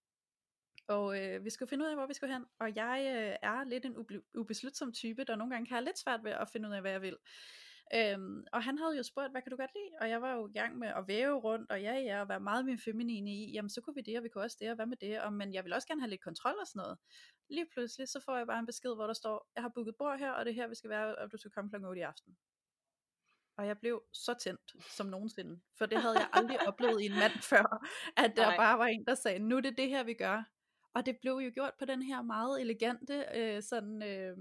og 0.88 1.18
øh, 1.20 1.44
vi 1.44 1.50
skulle 1.50 1.68
finde 1.68 1.84
ud 1.84 1.90
af, 1.90 1.96
hvor 1.96 2.06
vi 2.06 2.14
skulle 2.14 2.32
hen. 2.34 2.44
Og 2.60 2.76
jeg 2.76 2.98
øh, 3.16 3.36
er 3.42 3.64
lidt 3.64 3.84
en 3.84 3.96
ube- 3.96 4.30
ubeslutsom 4.38 4.92
type, 4.92 5.24
der 5.24 5.36
nogle 5.36 5.54
gange 5.54 5.66
kan 5.66 5.74
have 5.74 5.84
lidt 5.84 5.98
svært 5.98 6.24
ved 6.24 6.30
at 6.30 6.48
finde 6.52 6.68
ud 6.68 6.74
af, 6.74 6.80
hvad 6.80 6.90
jeg 6.90 7.02
vil. 7.02 7.16
Øhm, 7.94 8.44
og 8.52 8.62
han 8.62 8.78
havde 8.78 8.96
jo 8.96 9.02
spurgt, 9.02 9.30
hvad 9.30 9.42
kan 9.42 9.50
du 9.50 9.56
godt 9.56 9.70
lide? 9.74 9.90
Og 10.00 10.08
jeg 10.08 10.22
var 10.22 10.32
jo 10.34 10.48
i 10.48 10.52
gang 10.52 10.78
med 10.78 10.88
at 10.88 11.04
væve 11.08 11.38
rundt, 11.38 11.70
og 11.70 11.82
ja, 11.82 11.94
ja, 11.94 12.20
og 12.20 12.28
være 12.28 12.40
meget 12.40 12.64
min 12.64 12.78
feminine 12.78 13.30
i, 13.30 13.52
jamen 13.52 13.70
så 13.70 13.80
kunne 13.80 13.94
vi 13.94 14.00
det, 14.00 14.16
og 14.18 14.24
vi 14.24 14.28
kunne 14.28 14.44
også 14.44 14.56
det, 14.60 14.70
og 14.70 14.74
hvad 14.76 14.86
med 14.86 14.96
det? 14.96 15.20
Og, 15.20 15.32
men 15.32 15.54
jeg 15.54 15.64
vil 15.64 15.72
også 15.72 15.88
gerne 15.88 16.00
have 16.00 16.10
lidt 16.10 16.24
kontrol 16.24 16.56
og 16.60 16.66
sådan 16.66 16.80
noget. 16.80 16.98
Lige 17.50 17.66
pludselig, 17.72 18.08
så 18.08 18.20
får 18.24 18.36
jeg 18.36 18.46
bare 18.46 18.58
en 18.58 18.66
besked, 18.66 18.94
hvor 18.94 19.06
der 19.06 19.12
står, 19.12 19.48
jeg 19.54 19.62
har 19.62 19.72
booket 19.74 19.96
bord 19.98 20.18
her, 20.18 20.30
og 20.30 20.44
det 20.44 20.50
er 20.50 20.54
her, 20.54 20.68
vi 20.68 20.74
skal 20.74 20.90
være, 20.90 21.16
og 21.16 21.32
du 21.32 21.36
skal 21.36 21.50
komme 21.50 21.70
kl. 21.70 21.84
8 21.84 22.00
i 22.00 22.02
aften. 22.02 22.36
Og 23.56 23.66
jeg 23.66 23.78
blev 23.78 24.02
så 24.12 24.34
tændt 24.34 24.74
som 24.96 25.06
nogensinde, 25.06 25.60
for 25.78 25.86
det 25.86 25.98
havde 26.02 26.18
jeg 26.18 26.28
aldrig 26.32 26.68
oplevet 26.68 27.00
i 27.02 27.06
en 27.06 27.18
mand 27.18 27.32
før, 27.52 27.86
at 28.16 28.36
der 28.36 28.46
Nej. 28.46 28.56
bare 28.56 28.78
var 28.78 28.86
en, 28.86 29.06
der 29.06 29.14
sagde, 29.14 29.38
nu 29.38 29.56
er 29.56 29.60
det 29.60 29.76
det 29.76 29.88
her, 29.88 30.02
vi 30.02 30.14
gør. 30.14 30.42
Og 30.98 31.06
det 31.06 31.16
blev 31.22 31.32
jo 31.32 31.50
gjort 31.54 31.74
på 31.78 31.84
den 31.84 32.02
her 32.02 32.22
meget 32.22 32.60
elegante, 32.60 33.24
øh, 33.34 33.62
sådan 33.62 34.02
øh, 34.02 34.36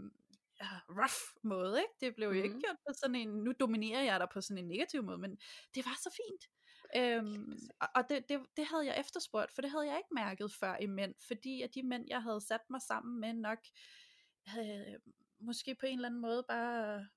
rough 1.00 1.22
måde, 1.44 1.80
ikke? 1.80 1.94
Det 2.02 2.16
blev 2.16 2.28
jo 2.28 2.34
ikke 2.44 2.50
Mhm. 2.50 2.62
gjort 2.62 2.78
på 2.88 2.94
sådan 3.02 3.16
en, 3.16 3.30
nu 3.30 3.52
dominerer 3.60 4.04
jeg 4.04 4.20
dig 4.20 4.28
på 4.34 4.42
sådan 4.42 4.58
en 4.64 4.68
negativ 4.68 5.04
måde, 5.04 5.18
men 5.18 5.32
det 5.76 5.86
var 5.86 5.96
så 6.04 6.10
fint. 6.22 6.44
Øhm, 6.96 7.58
og 7.82 7.88
og 7.96 8.04
det, 8.10 8.30
det, 8.30 8.40
det 8.58 8.66
havde 8.66 8.86
jeg 8.86 9.00
efterspurgt, 9.00 9.52
for 9.52 9.62
det 9.62 9.72
havde 9.72 9.88
jeg 9.88 9.98
ikke 9.98 10.14
mærket 10.16 10.52
før 10.60 10.76
i 10.82 10.86
mænd, 10.88 11.14
fordi 11.28 11.62
at 11.62 11.76
de 11.76 11.84
mænd, 11.84 12.06
jeg 12.08 12.22
havde 12.24 12.42
sat 12.42 12.62
mig 12.70 12.82
sammen 12.82 13.20
med, 13.20 13.34
nok 13.34 13.60
havde 14.46 14.98
måske 15.40 15.76
på 15.76 15.86
en 15.86 15.98
eller 15.98 16.10
anden 16.10 16.22
måde 16.22 16.46
bare 16.50 17.08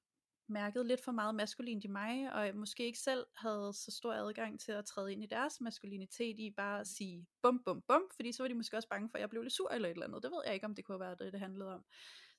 mærket 0.51 0.87
lidt 0.87 1.05
for 1.05 1.13
meget 1.13 1.35
maskulint 1.35 1.85
i 1.85 1.89
mig, 1.89 2.33
og 2.33 2.47
jeg 2.47 2.55
måske 2.55 2.85
ikke 2.85 2.99
selv 2.99 3.27
havde 3.37 3.73
så 3.75 3.91
stor 3.91 4.13
adgang 4.13 4.61
til 4.61 4.73
at 4.73 4.85
træde 4.85 5.13
ind 5.13 5.23
i 5.23 5.27
deres 5.27 5.61
maskulinitet 5.61 6.39
i 6.39 6.51
bare 6.51 6.81
at 6.81 6.87
sige 6.87 7.27
bum 7.43 7.63
bum 7.65 7.83
bum, 7.89 8.03
fordi 8.17 8.33
så 8.33 8.43
var 8.43 8.49
de 8.49 8.55
måske 8.55 8.77
også 8.77 8.89
bange 8.89 9.09
for, 9.11 9.19
at 9.19 9.21
jeg 9.21 9.31
blev 9.31 9.43
lidt 9.43 9.55
sur 9.55 9.71
eller 9.71 9.89
et 9.89 9.93
eller 9.93 10.07
andet. 10.07 10.23
Det 10.23 10.31
ved 10.31 10.43
jeg 10.45 10.55
ikke, 10.55 10.67
om 10.67 10.75
det 10.75 10.85
kunne 10.85 11.01
være 11.01 11.17
det, 11.19 11.33
det 11.33 11.41
handlede 11.41 11.75
om. 11.75 11.85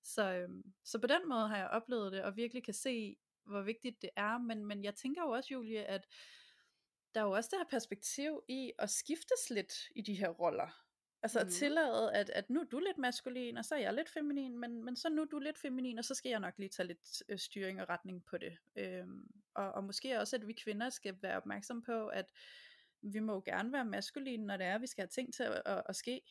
Så, 0.03 0.33
øhm, 0.33 0.73
så 0.83 0.99
på 0.99 1.07
den 1.07 1.29
måde 1.29 1.47
har 1.47 1.57
jeg 1.57 1.67
oplevet 1.67 2.11
det, 2.11 2.23
og 2.23 2.35
virkelig 2.35 2.63
kan 2.63 2.73
se, 2.73 3.15
hvor 3.45 3.61
vigtigt 3.61 4.01
det 4.01 4.09
er, 4.15 4.37
men, 4.37 4.65
men 4.65 4.83
jeg 4.83 4.95
tænker 4.95 5.21
jo 5.21 5.29
også, 5.29 5.53
Julie, 5.53 5.83
at 5.85 6.07
der 7.15 7.21
er 7.21 7.25
jo 7.25 7.31
også 7.31 7.49
det 7.51 7.59
her 7.59 7.69
perspektiv 7.69 8.41
i 8.47 8.71
at 8.79 8.89
skiftes 8.89 9.49
lidt 9.49 9.73
i 9.95 10.01
de 10.01 10.15
her 10.15 10.29
roller. 10.29 10.83
Altså 11.23 11.39
at 11.39 11.45
Mhm. 11.45 11.51
tillade, 11.51 12.13
at, 12.13 12.29
at 12.29 12.49
nu 12.49 12.59
er 12.59 12.63
du 12.65 12.79
lidt 12.79 12.97
maskulin, 12.97 13.57
og 13.57 13.65
så 13.65 13.75
er 13.75 13.79
jeg 13.79 13.93
lidt 13.93 14.09
feminin, 14.09 14.57
men, 14.59 14.83
men 14.83 14.95
så 14.95 15.09
nu 15.09 15.21
er 15.21 15.25
du 15.25 15.39
lidt 15.39 15.57
feminin, 15.57 15.97
og 15.97 16.05
så 16.05 16.15
skal 16.15 16.29
jeg 16.29 16.39
nok 16.39 16.53
lige 16.57 16.69
tage 16.69 16.87
lidt 16.87 17.23
øh, 17.29 17.37
styring 17.39 17.81
og 17.81 17.89
retning 17.89 18.25
på 18.25 18.37
det. 18.37 18.57
Øhm, 18.75 19.31
og, 19.53 19.71
og 19.71 19.83
måske 19.83 20.19
også, 20.19 20.35
at 20.35 20.47
vi 20.47 20.53
kvinder 20.53 20.89
skal 20.89 21.17
være 21.21 21.37
opmærksom 21.37 21.81
på, 21.83 22.07
at 22.07 22.31
vi 23.01 23.19
må 23.19 23.33
jo 23.33 23.41
gerne 23.45 23.73
være 23.73 23.85
maskuline, 23.85 24.45
når 24.45 24.57
det 24.57 24.65
er, 24.65 24.75
at 24.75 24.81
vi 24.81 24.87
skal 24.87 25.01
have 25.01 25.07
ting 25.09 25.33
til 25.33 25.43
at, 25.43 25.61
at, 25.65 25.83
at 25.89 25.95
ske, 25.95 26.21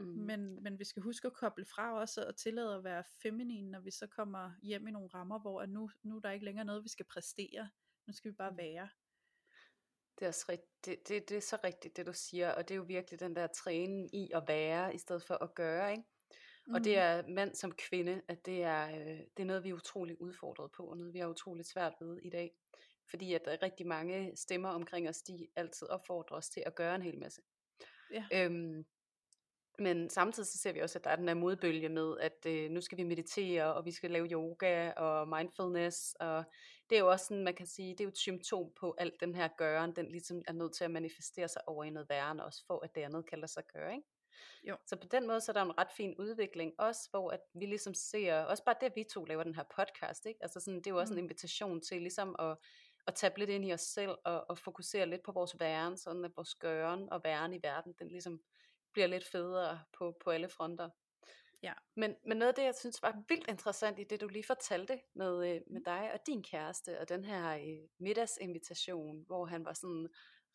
Mm. 0.00 0.04
men, 0.04 0.62
men 0.62 0.78
vi 0.78 0.84
skal 0.84 1.02
huske 1.02 1.26
at 1.26 1.32
koble 1.32 1.64
fra 1.64 1.94
os 2.00 2.18
og 2.18 2.36
tillade 2.36 2.74
at 2.74 2.84
være 2.84 3.04
feminin, 3.22 3.70
når 3.70 3.80
vi 3.80 3.90
så 3.90 4.06
kommer 4.06 4.52
hjem 4.62 4.86
i 4.88 4.90
nogle 4.90 5.08
rammer, 5.08 5.38
hvor 5.38 5.62
at 5.62 5.68
nu, 5.68 5.90
nu 6.02 6.16
er 6.16 6.20
der 6.20 6.30
ikke 6.30 6.44
længere 6.44 6.64
noget, 6.64 6.84
vi 6.84 6.88
skal 6.88 7.06
præstere. 7.06 7.68
Nu 8.06 8.12
skal 8.12 8.30
vi 8.30 8.34
bare 8.36 8.50
Mm. 8.50 8.56
være. 8.56 8.88
Det 10.18 10.24
er, 10.24 10.28
også 10.28 10.44
rigt, 10.48 10.62
det, 10.84 11.08
det, 11.08 11.28
det 11.28 11.36
er 11.36 11.40
så 11.40 11.58
rigtigt, 11.64 11.96
det 11.96 12.06
du 12.06 12.12
siger, 12.12 12.50
og 12.50 12.68
det 12.68 12.74
er 12.74 12.76
jo 12.76 12.82
virkelig 12.88 13.20
den 13.20 13.36
der 13.36 13.46
træning 13.46 14.14
i 14.14 14.30
at 14.34 14.42
være, 14.48 14.94
i 14.94 14.98
stedet 14.98 15.22
for 15.22 15.34
at 15.34 15.54
gøre, 15.54 15.90
ikke? 15.90 16.04
Mm. 16.66 16.74
Og 16.74 16.84
det 16.84 16.92
Mhm. 16.92 16.98
er 17.00 17.34
mand 17.34 17.54
som 17.54 17.72
kvinde, 17.72 18.22
at 18.28 18.46
det 18.46 18.62
er, 18.62 18.88
øh, 18.88 19.18
det 19.36 19.40
er 19.40 19.44
noget, 19.44 19.64
vi 19.64 19.68
er 19.68 19.74
utrolig 19.74 20.20
udfordret 20.20 20.70
på, 20.76 20.82
og 20.84 20.96
noget, 20.96 21.14
vi 21.14 21.18
har 21.18 21.28
utroligt 21.28 21.68
svært 21.68 21.94
ved 22.00 22.18
i 22.22 22.30
dag. 22.30 22.54
Fordi 23.10 23.34
at 23.34 23.44
der 23.44 23.50
er 23.50 23.62
rigtig 23.62 23.86
mange 23.86 24.32
stemmer 24.36 24.68
omkring 24.68 25.08
os, 25.08 25.22
de 25.22 25.46
altid 25.56 25.86
opfordrer 25.88 26.36
os 26.36 26.48
til 26.48 26.62
at 26.66 26.74
gøre 26.74 26.94
en 26.94 27.02
hel 27.02 27.18
masse. 27.18 27.42
Ja. 28.12 28.24
Øhm, 28.32 28.86
men 29.78 30.10
samtidig 30.10 30.46
så 30.46 30.58
ser 30.58 30.72
vi 30.72 30.80
også, 30.80 30.98
at 30.98 31.04
der 31.04 31.10
er 31.10 31.16
den 31.16 31.28
her 31.28 31.34
modbølge 31.34 31.88
med, 31.88 32.18
at 32.20 32.46
øh, 32.46 32.70
nu 32.70 32.80
skal 32.80 32.98
vi 32.98 33.02
meditere, 33.04 33.74
og 33.74 33.84
vi 33.84 33.92
skal 33.92 34.10
lave 34.10 34.26
yoga 34.26 34.90
og 34.92 35.28
mindfulness, 35.28 36.12
og 36.20 36.44
det 36.90 36.96
er 36.96 37.00
jo 37.00 37.10
også 37.10 37.24
sådan, 37.26 37.44
man 37.44 37.54
kan 37.54 37.66
sige, 37.66 37.90
det 37.92 38.00
er 38.00 38.04
jo 38.04 38.08
et 38.08 38.18
symptom 38.18 38.72
på 38.80 38.94
alt 38.98 39.20
den 39.20 39.34
her 39.34 39.48
gøren, 39.48 39.96
den 39.96 40.10
ligesom 40.10 40.42
er 40.46 40.52
nødt 40.52 40.72
til 40.72 40.84
at 40.84 40.90
manifestere 40.90 41.48
sig 41.48 41.68
over 41.68 41.84
i 41.84 41.90
noget 41.90 42.08
værende, 42.08 42.44
også 42.44 42.64
for 42.66 42.84
at 42.84 42.94
det 42.94 43.00
andet 43.00 43.26
kan 43.26 43.38
lade 43.38 43.52
sig 43.52 43.62
gøre, 43.72 43.92
ikke? 43.94 44.06
Jo. 44.64 44.76
Så 44.86 44.96
på 44.96 45.06
den 45.10 45.26
måde, 45.26 45.40
så 45.40 45.52
er 45.52 45.54
der 45.54 45.62
en 45.62 45.78
ret 45.78 45.90
fin 45.96 46.14
udvikling, 46.18 46.72
også 46.78 47.08
hvor 47.10 47.30
at 47.30 47.40
vi 47.54 47.66
ligesom 47.66 47.94
ser, 47.94 48.40
også 48.42 48.64
bare 48.64 48.74
det, 48.80 48.86
at 48.86 48.96
vi 48.96 49.04
to 49.04 49.24
laver 49.24 49.42
den 49.44 49.54
her 49.54 49.64
podcast, 49.76 50.26
ikke? 50.26 50.42
Altså 50.42 50.60
sådan, 50.60 50.78
det 50.78 50.86
er 50.86 50.90
jo 50.90 50.98
også 50.98 51.12
Mm. 51.12 51.18
en 51.18 51.24
invitation 51.24 51.80
til 51.80 52.00
ligesom 52.00 52.36
at, 52.38 52.56
at 53.06 53.14
tabe 53.14 53.38
lidt 53.38 53.50
ind 53.50 53.64
i 53.64 53.72
os 53.72 53.80
selv, 53.80 54.10
og, 54.24 54.50
og 54.50 54.58
fokusere 54.58 55.06
lidt 55.06 55.22
på 55.22 55.32
vores 55.32 55.60
væren, 55.60 55.96
sådan 55.96 56.24
at 56.24 56.32
vores 56.36 56.54
gøren 56.54 57.12
og 57.12 57.24
væren 57.24 57.52
i 57.54 57.60
verden, 57.62 57.94
den 57.98 58.08
ligesom 58.08 58.40
bliver 58.92 59.06
lidt 59.06 59.24
federe 59.24 59.80
på, 59.92 60.16
på 60.24 60.30
alle 60.30 60.48
fronter. 60.48 60.90
Ja. 61.62 61.72
Men, 61.96 62.16
men 62.26 62.36
noget 62.36 62.48
af 62.48 62.54
det, 62.54 62.62
jeg 62.62 62.74
synes 62.74 63.02
var 63.02 63.22
vildt 63.28 63.48
interessant 63.48 63.98
i 63.98 64.04
det, 64.04 64.20
du 64.20 64.28
lige 64.28 64.44
fortalte 64.44 65.00
med, 65.14 65.48
øh, 65.54 65.60
med 65.66 65.80
dig 65.84 66.12
og 66.12 66.26
din 66.26 66.42
kæreste, 66.42 67.00
og 67.00 67.08
den 67.08 67.24
her 67.24 67.56
øh, 67.56 67.88
middagsinvitation, 67.98 69.24
hvor 69.26 69.46
han 69.46 69.64
var 69.64 69.72
sådan 69.72 70.08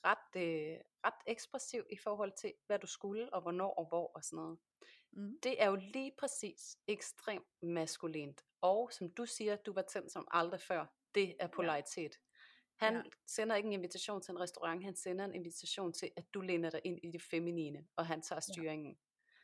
ret, 0.06 0.42
øh, 0.42 0.78
ret 1.06 1.22
ekspressiv 1.28 1.84
i 1.92 1.98
forhold 1.98 2.32
til, 2.38 2.54
hvad 2.68 2.80
du 2.80 2.88
skulle, 2.88 3.34
og 3.34 3.42
hvornår 3.42 3.74
og 3.74 3.88
hvor 3.88 4.12
og 4.16 4.24
sådan 4.24 4.38
noget. 4.38 4.60
Mm. 5.12 5.40
Det 5.44 5.62
er 5.62 5.68
jo 5.70 5.76
lige 5.76 6.12
præcis 6.20 6.78
ekstremt 6.88 7.48
maskulint. 7.64 8.42
Og 8.62 8.92
som 8.94 9.12
du 9.12 9.26
siger, 9.26 9.56
du 9.56 9.74
var 9.74 9.82
tændt 9.82 10.12
som 10.12 10.28
aldrig 10.32 10.62
før. 10.62 10.86
Det 11.16 11.36
er 11.40 11.48
polaritet. 11.48 12.16
Han 12.76 12.94
Ja. 12.96 13.02
sender 13.28 13.56
ikke 13.56 13.68
en 13.68 13.74
invitation 13.74 14.22
til 14.22 14.32
en 14.32 14.40
restaurant, 14.40 14.84
han 14.84 14.96
sender 14.96 15.26
en 15.26 15.36
invitation 15.36 15.94
til, 15.94 16.12
at 16.18 16.34
du 16.34 16.42
læner 16.42 16.70
dig 16.70 16.82
ind 16.84 17.00
i 17.04 17.12
det 17.12 17.22
feminine, 17.22 17.88
og 17.96 18.06
han 18.08 18.22
tager 18.22 18.38
Ja. 18.48 18.54
styringen. 18.54 18.98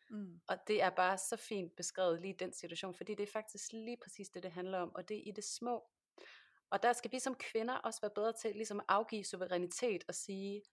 Mm. 0.10 0.42
Og 0.48 0.58
det 0.68 0.82
er 0.82 0.90
bare 0.90 1.18
så 1.18 1.36
fint 1.36 1.76
beskrevet 1.76 2.22
lige 2.22 2.34
i 2.34 2.38
den 2.38 2.54
situation, 2.54 2.94
fordi 2.94 3.16
det 3.16 3.24
er 3.24 3.32
faktisk 3.32 3.72
lige 3.74 3.98
præcis 4.04 4.30
det, 4.30 4.44
det 4.44 4.52
handler 4.52 4.80
om, 4.80 4.96
og 4.96 5.10
det 5.10 5.18
er 5.18 5.22
i 5.26 5.32
det 5.32 5.44
små. 5.44 5.90
Og 6.70 6.84
der 6.84 6.94
skal 6.94 7.12
vi 7.12 7.20
som 7.20 7.36
kvinder 7.36 7.76
også 7.76 8.02
være 8.02 8.12
bedre 8.16 8.34
til 8.34 8.56
ligesom 8.56 8.80
at 8.80 8.86
afgive 8.88 9.24
suverænitet 9.24 10.04
og 10.08 10.16
sige, 10.16 10.64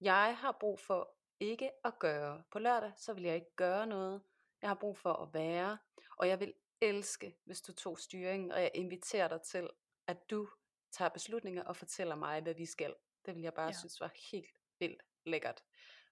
jeg 0.00 0.36
har 0.36 0.56
brug 0.60 0.80
for 0.80 1.16
ikke 1.40 1.70
at 1.84 1.98
gøre. 1.98 2.42
På 2.52 2.58
lørdag, 2.58 2.92
så 2.96 3.12
vil 3.12 3.22
jeg 3.22 3.34
ikke 3.34 3.56
gøre 3.56 3.86
noget. 3.86 4.22
Jeg 4.62 4.70
har 4.70 4.74
brug 4.74 4.98
for 4.98 5.12
at 5.12 5.34
være, 5.34 5.78
og 6.16 6.28
jeg 6.28 6.40
vil 6.40 6.54
elske, 6.80 7.36
hvis 7.44 7.62
du 7.62 7.72
tog 7.72 7.98
styringen, 7.98 8.52
og 8.52 8.62
jeg 8.62 8.70
inviterer 8.74 9.28
dig 9.28 9.42
til, 9.42 9.70
at 10.06 10.30
du 10.30 10.48
tager 10.92 11.08
beslutninger 11.08 11.64
og 11.64 11.76
fortæller 11.76 12.14
mig, 12.14 12.40
hvad 12.40 12.54
vi 12.54 12.66
skal. 12.66 12.94
Det 13.26 13.34
vil 13.34 13.42
jeg 13.42 13.54
bare 13.54 13.66
ja. 13.66 13.72
synes 13.72 14.00
var 14.00 14.12
helt 14.32 14.58
vildt 14.78 15.02
lækkert. 15.26 15.64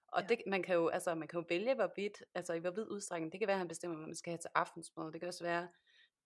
Og 0.07 0.23
Ja. 0.23 0.27
det, 0.29 0.37
man, 0.47 0.63
kan 0.63 0.75
jo, 0.75 0.87
altså, 0.87 1.15
man 1.15 1.27
kan 1.27 1.39
jo 1.39 1.45
vælge, 1.49 1.75
hvorvidt, 1.75 2.23
altså 2.35 2.53
i 2.53 2.59
hvor 2.59 2.71
vid 2.71 2.87
udstrækning, 2.91 3.31
det 3.31 3.39
kan 3.39 3.47
være, 3.47 3.55
at 3.55 3.59
han 3.59 3.67
bestemmer, 3.67 3.97
hvad 3.97 4.07
man 4.07 4.15
skal 4.15 4.31
have 4.31 4.37
til 4.37 4.49
aftensmad. 4.55 5.11
Det 5.11 5.21
kan 5.21 5.27
også 5.27 5.43
være, 5.43 5.63
at 5.63 5.69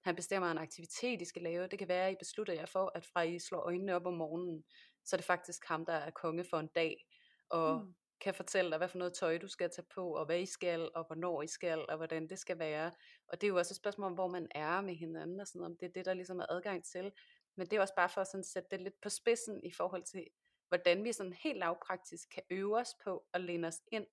han 0.04 0.16
bestemmer 0.16 0.52
en 0.52 0.58
aktivitet, 0.58 1.22
I 1.22 1.26
skal 1.26 1.42
lave. 1.42 1.68
Det 1.68 1.80
kan 1.80 1.88
være, 1.88 2.08
at 2.08 2.14
I 2.14 2.16
beslutter 2.20 2.54
jer 2.54 2.66
for, 2.66 2.92
at 2.96 3.06
fra 3.06 3.22
I 3.22 3.40
slår 3.40 3.60
øjnene 3.60 3.96
op 3.96 4.06
om 4.06 4.14
morgenen, 4.14 4.64
så 5.06 5.16
er 5.16 5.18
det 5.18 5.26
faktisk 5.26 5.66
ham, 5.66 5.86
der 5.86 5.94
er 5.94 6.12
konge 6.12 6.44
for 6.44 6.58
en 6.60 6.68
dag, 6.76 7.06
og 7.50 7.86
Mm. 7.86 7.96
kan 8.22 8.34
fortælle 8.34 8.72
dig, 8.72 8.78
hvad 8.78 8.90
for 8.90 8.98
noget 8.98 9.14
tøj 9.14 9.38
du 9.38 9.48
skal 9.48 9.70
tage 9.70 9.86
på, 9.96 10.16
og 10.16 10.26
hvad 10.26 10.40
I 10.40 10.46
skal, 10.46 10.90
og 10.96 11.06
hvornår 11.08 11.42
I 11.42 11.48
skal, 11.48 11.86
og 11.90 11.98
hvordan 11.98 12.30
det 12.30 12.40
skal 12.40 12.60
være. 12.60 12.92
Og 13.28 13.42
det 13.42 13.48
er 13.48 13.52
jo 13.52 13.58
også 13.58 13.72
et 13.74 13.78
spørgsmål 13.78 14.08
om, 14.08 14.14
hvor 14.14 14.28
man 14.28 14.48
er 14.56 14.82
med 14.82 14.96
hinanden, 14.96 15.40
og 15.40 15.48
sådan, 15.48 15.66
om 15.66 15.78
det 15.78 15.86
er 15.86 15.92
det, 15.96 16.06
der 16.06 16.14
ligesom 16.14 16.40
er 16.40 16.46
adgang 16.50 16.86
til. 16.86 17.12
Men 17.58 17.68
det 17.68 17.78
er 17.78 17.82
også 17.82 17.96
bare 17.96 18.10
for 18.10 18.22
at 18.22 18.28
sådan 18.28 18.44
sætte 18.44 18.68
det 18.72 18.82
lidt 18.82 19.02
på 19.02 19.10
spidsen 19.10 19.64
i 19.64 19.72
forhold 19.72 20.04
til, 20.04 20.26
hvordan 20.72 21.04
vi 21.04 21.12
sådan 21.14 21.34
helt 21.34 21.58
lavpraktisk 21.60 22.30
kan 22.30 22.44
øve 22.50 22.78
os 22.78 22.96
på 23.04 23.26
at 23.34 23.42
læne 23.42 23.68
os 23.68 23.82
ind 23.92 24.08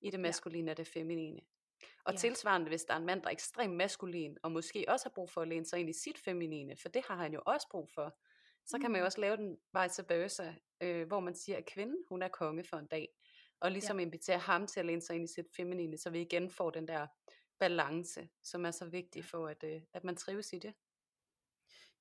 i 0.00 0.10
det 0.10 0.20
maskuline 0.20 0.70
og 0.70 0.76
det 0.76 0.86
feminine. 0.86 1.40
Og 2.04 2.12
Ja. 2.12 2.18
tilsvarende, 2.18 2.68
hvis 2.68 2.84
der 2.84 2.94
er 2.94 2.98
en 2.98 3.06
mand, 3.06 3.22
der 3.22 3.28
er 3.28 3.32
ekstremt 3.32 3.76
maskulin, 3.76 4.36
og 4.42 4.52
måske 4.52 4.84
også 4.88 5.04
har 5.04 5.12
brug 5.14 5.30
for 5.30 5.42
at 5.42 5.48
læne 5.48 5.66
sig 5.66 5.80
ind 5.80 5.90
i 5.90 5.92
sit 5.92 6.18
feminine, 6.18 6.76
for 6.76 6.88
det 6.88 7.04
har 7.08 7.16
han 7.16 7.32
jo 7.32 7.42
også 7.46 7.66
brug 7.70 7.90
for, 7.94 8.18
så 8.66 8.78
kan 8.78 8.90
man 8.90 8.98
jo 8.98 9.04
Mm. 9.04 9.06
også 9.06 9.20
lave 9.20 9.36
den 9.36 9.58
vice 9.82 10.04
versa, 10.08 10.52
øh, 10.80 11.06
hvor 11.06 11.20
man 11.20 11.34
siger, 11.34 11.58
at 11.58 11.66
kvinden, 11.66 12.04
hun 12.08 12.22
er 12.22 12.28
konge 12.28 12.64
for 12.64 12.76
en 12.76 12.86
dag, 12.86 13.08
og 13.60 13.70
ligesom 13.70 13.98
ja. 13.98 14.04
invitere 14.06 14.38
ham 14.38 14.66
til 14.66 14.80
at 14.80 14.86
læne 14.86 15.02
sig 15.02 15.16
ind 15.16 15.24
i 15.24 15.32
sit 15.34 15.46
feminine, 15.56 15.98
så 15.98 16.10
vi 16.10 16.20
igen 16.20 16.50
får 16.50 16.70
den 16.70 16.88
der 16.88 17.06
balance, 17.58 18.28
som 18.42 18.64
er 18.64 18.70
så 18.70 18.84
vigtig 18.84 19.24
for, 19.24 19.46
at, 19.48 19.64
øh, 19.64 19.82
at 19.92 20.04
man 20.04 20.16
trives 20.16 20.52
i 20.52 20.58
det. 20.58 20.74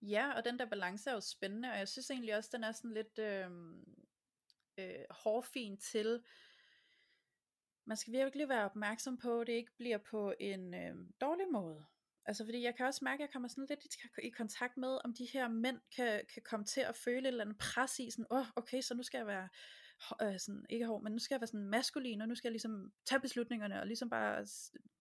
Ja, 0.01 0.31
og 0.31 0.45
den 0.45 0.59
der 0.59 0.65
balance 0.65 1.09
er 1.09 1.13
jo 1.13 1.21
spændende, 1.21 1.71
og 1.71 1.77
jeg 1.77 1.87
synes 1.87 2.09
egentlig 2.09 2.35
også, 2.35 2.49
den 2.53 2.63
er 2.63 2.71
sådan 2.71 2.93
lidt 2.93 3.19
øh, 3.19 3.51
øh, 4.77 5.05
hårfin 5.09 5.77
til, 5.77 6.23
man 7.85 7.97
skal 7.97 8.13
virkelig 8.13 8.49
være 8.49 8.65
opmærksom 8.65 9.17
på, 9.17 9.41
at 9.41 9.47
det 9.47 9.53
ikke 9.53 9.75
bliver 9.77 9.97
på 9.97 10.33
en 10.39 10.73
øh, 10.73 10.95
dårlig 11.21 11.45
måde. 11.51 11.85
Altså 12.25 12.45
fordi 12.45 12.63
jeg 12.63 12.75
kan 12.75 12.85
også 12.85 13.03
mærke, 13.03 13.23
at 13.23 13.27
jeg 13.27 13.33
kommer 13.33 13.49
sådan 13.49 13.65
lidt 13.69 13.83
i, 13.85 14.27
i 14.27 14.29
kontakt 14.29 14.77
med, 14.77 14.97
om 15.03 15.13
de 15.13 15.25
her 15.25 15.47
mænd 15.47 15.79
kan, 15.95 16.25
kan 16.33 16.41
komme 16.45 16.65
til 16.65 16.81
at 16.81 16.95
føle 16.95 17.19
et 17.19 17.27
eller 17.27 17.43
andet 17.43 17.57
pres 17.57 17.99
i, 17.99 18.11
sådan, 18.11 18.25
åh, 18.31 18.39
oh, 18.39 18.45
okay, 18.55 18.81
så 18.81 18.93
nu 18.93 19.03
skal 19.03 19.17
jeg 19.17 19.27
være, 19.27 19.49
øh, 20.21 20.39
sådan, 20.39 20.65
ikke 20.69 20.85
hård, 20.85 21.03
men 21.03 21.11
nu 21.11 21.19
skal 21.19 21.35
jeg 21.35 21.41
være 21.41 21.47
sådan 21.47 21.69
maskulin, 21.69 22.21
og 22.21 22.27
nu 22.27 22.35
skal 22.35 22.47
jeg 22.47 22.53
ligesom 22.53 22.91
tage 23.05 23.19
beslutningerne, 23.19 23.79
og 23.79 23.87
ligesom 23.87 24.09
bare 24.09 24.45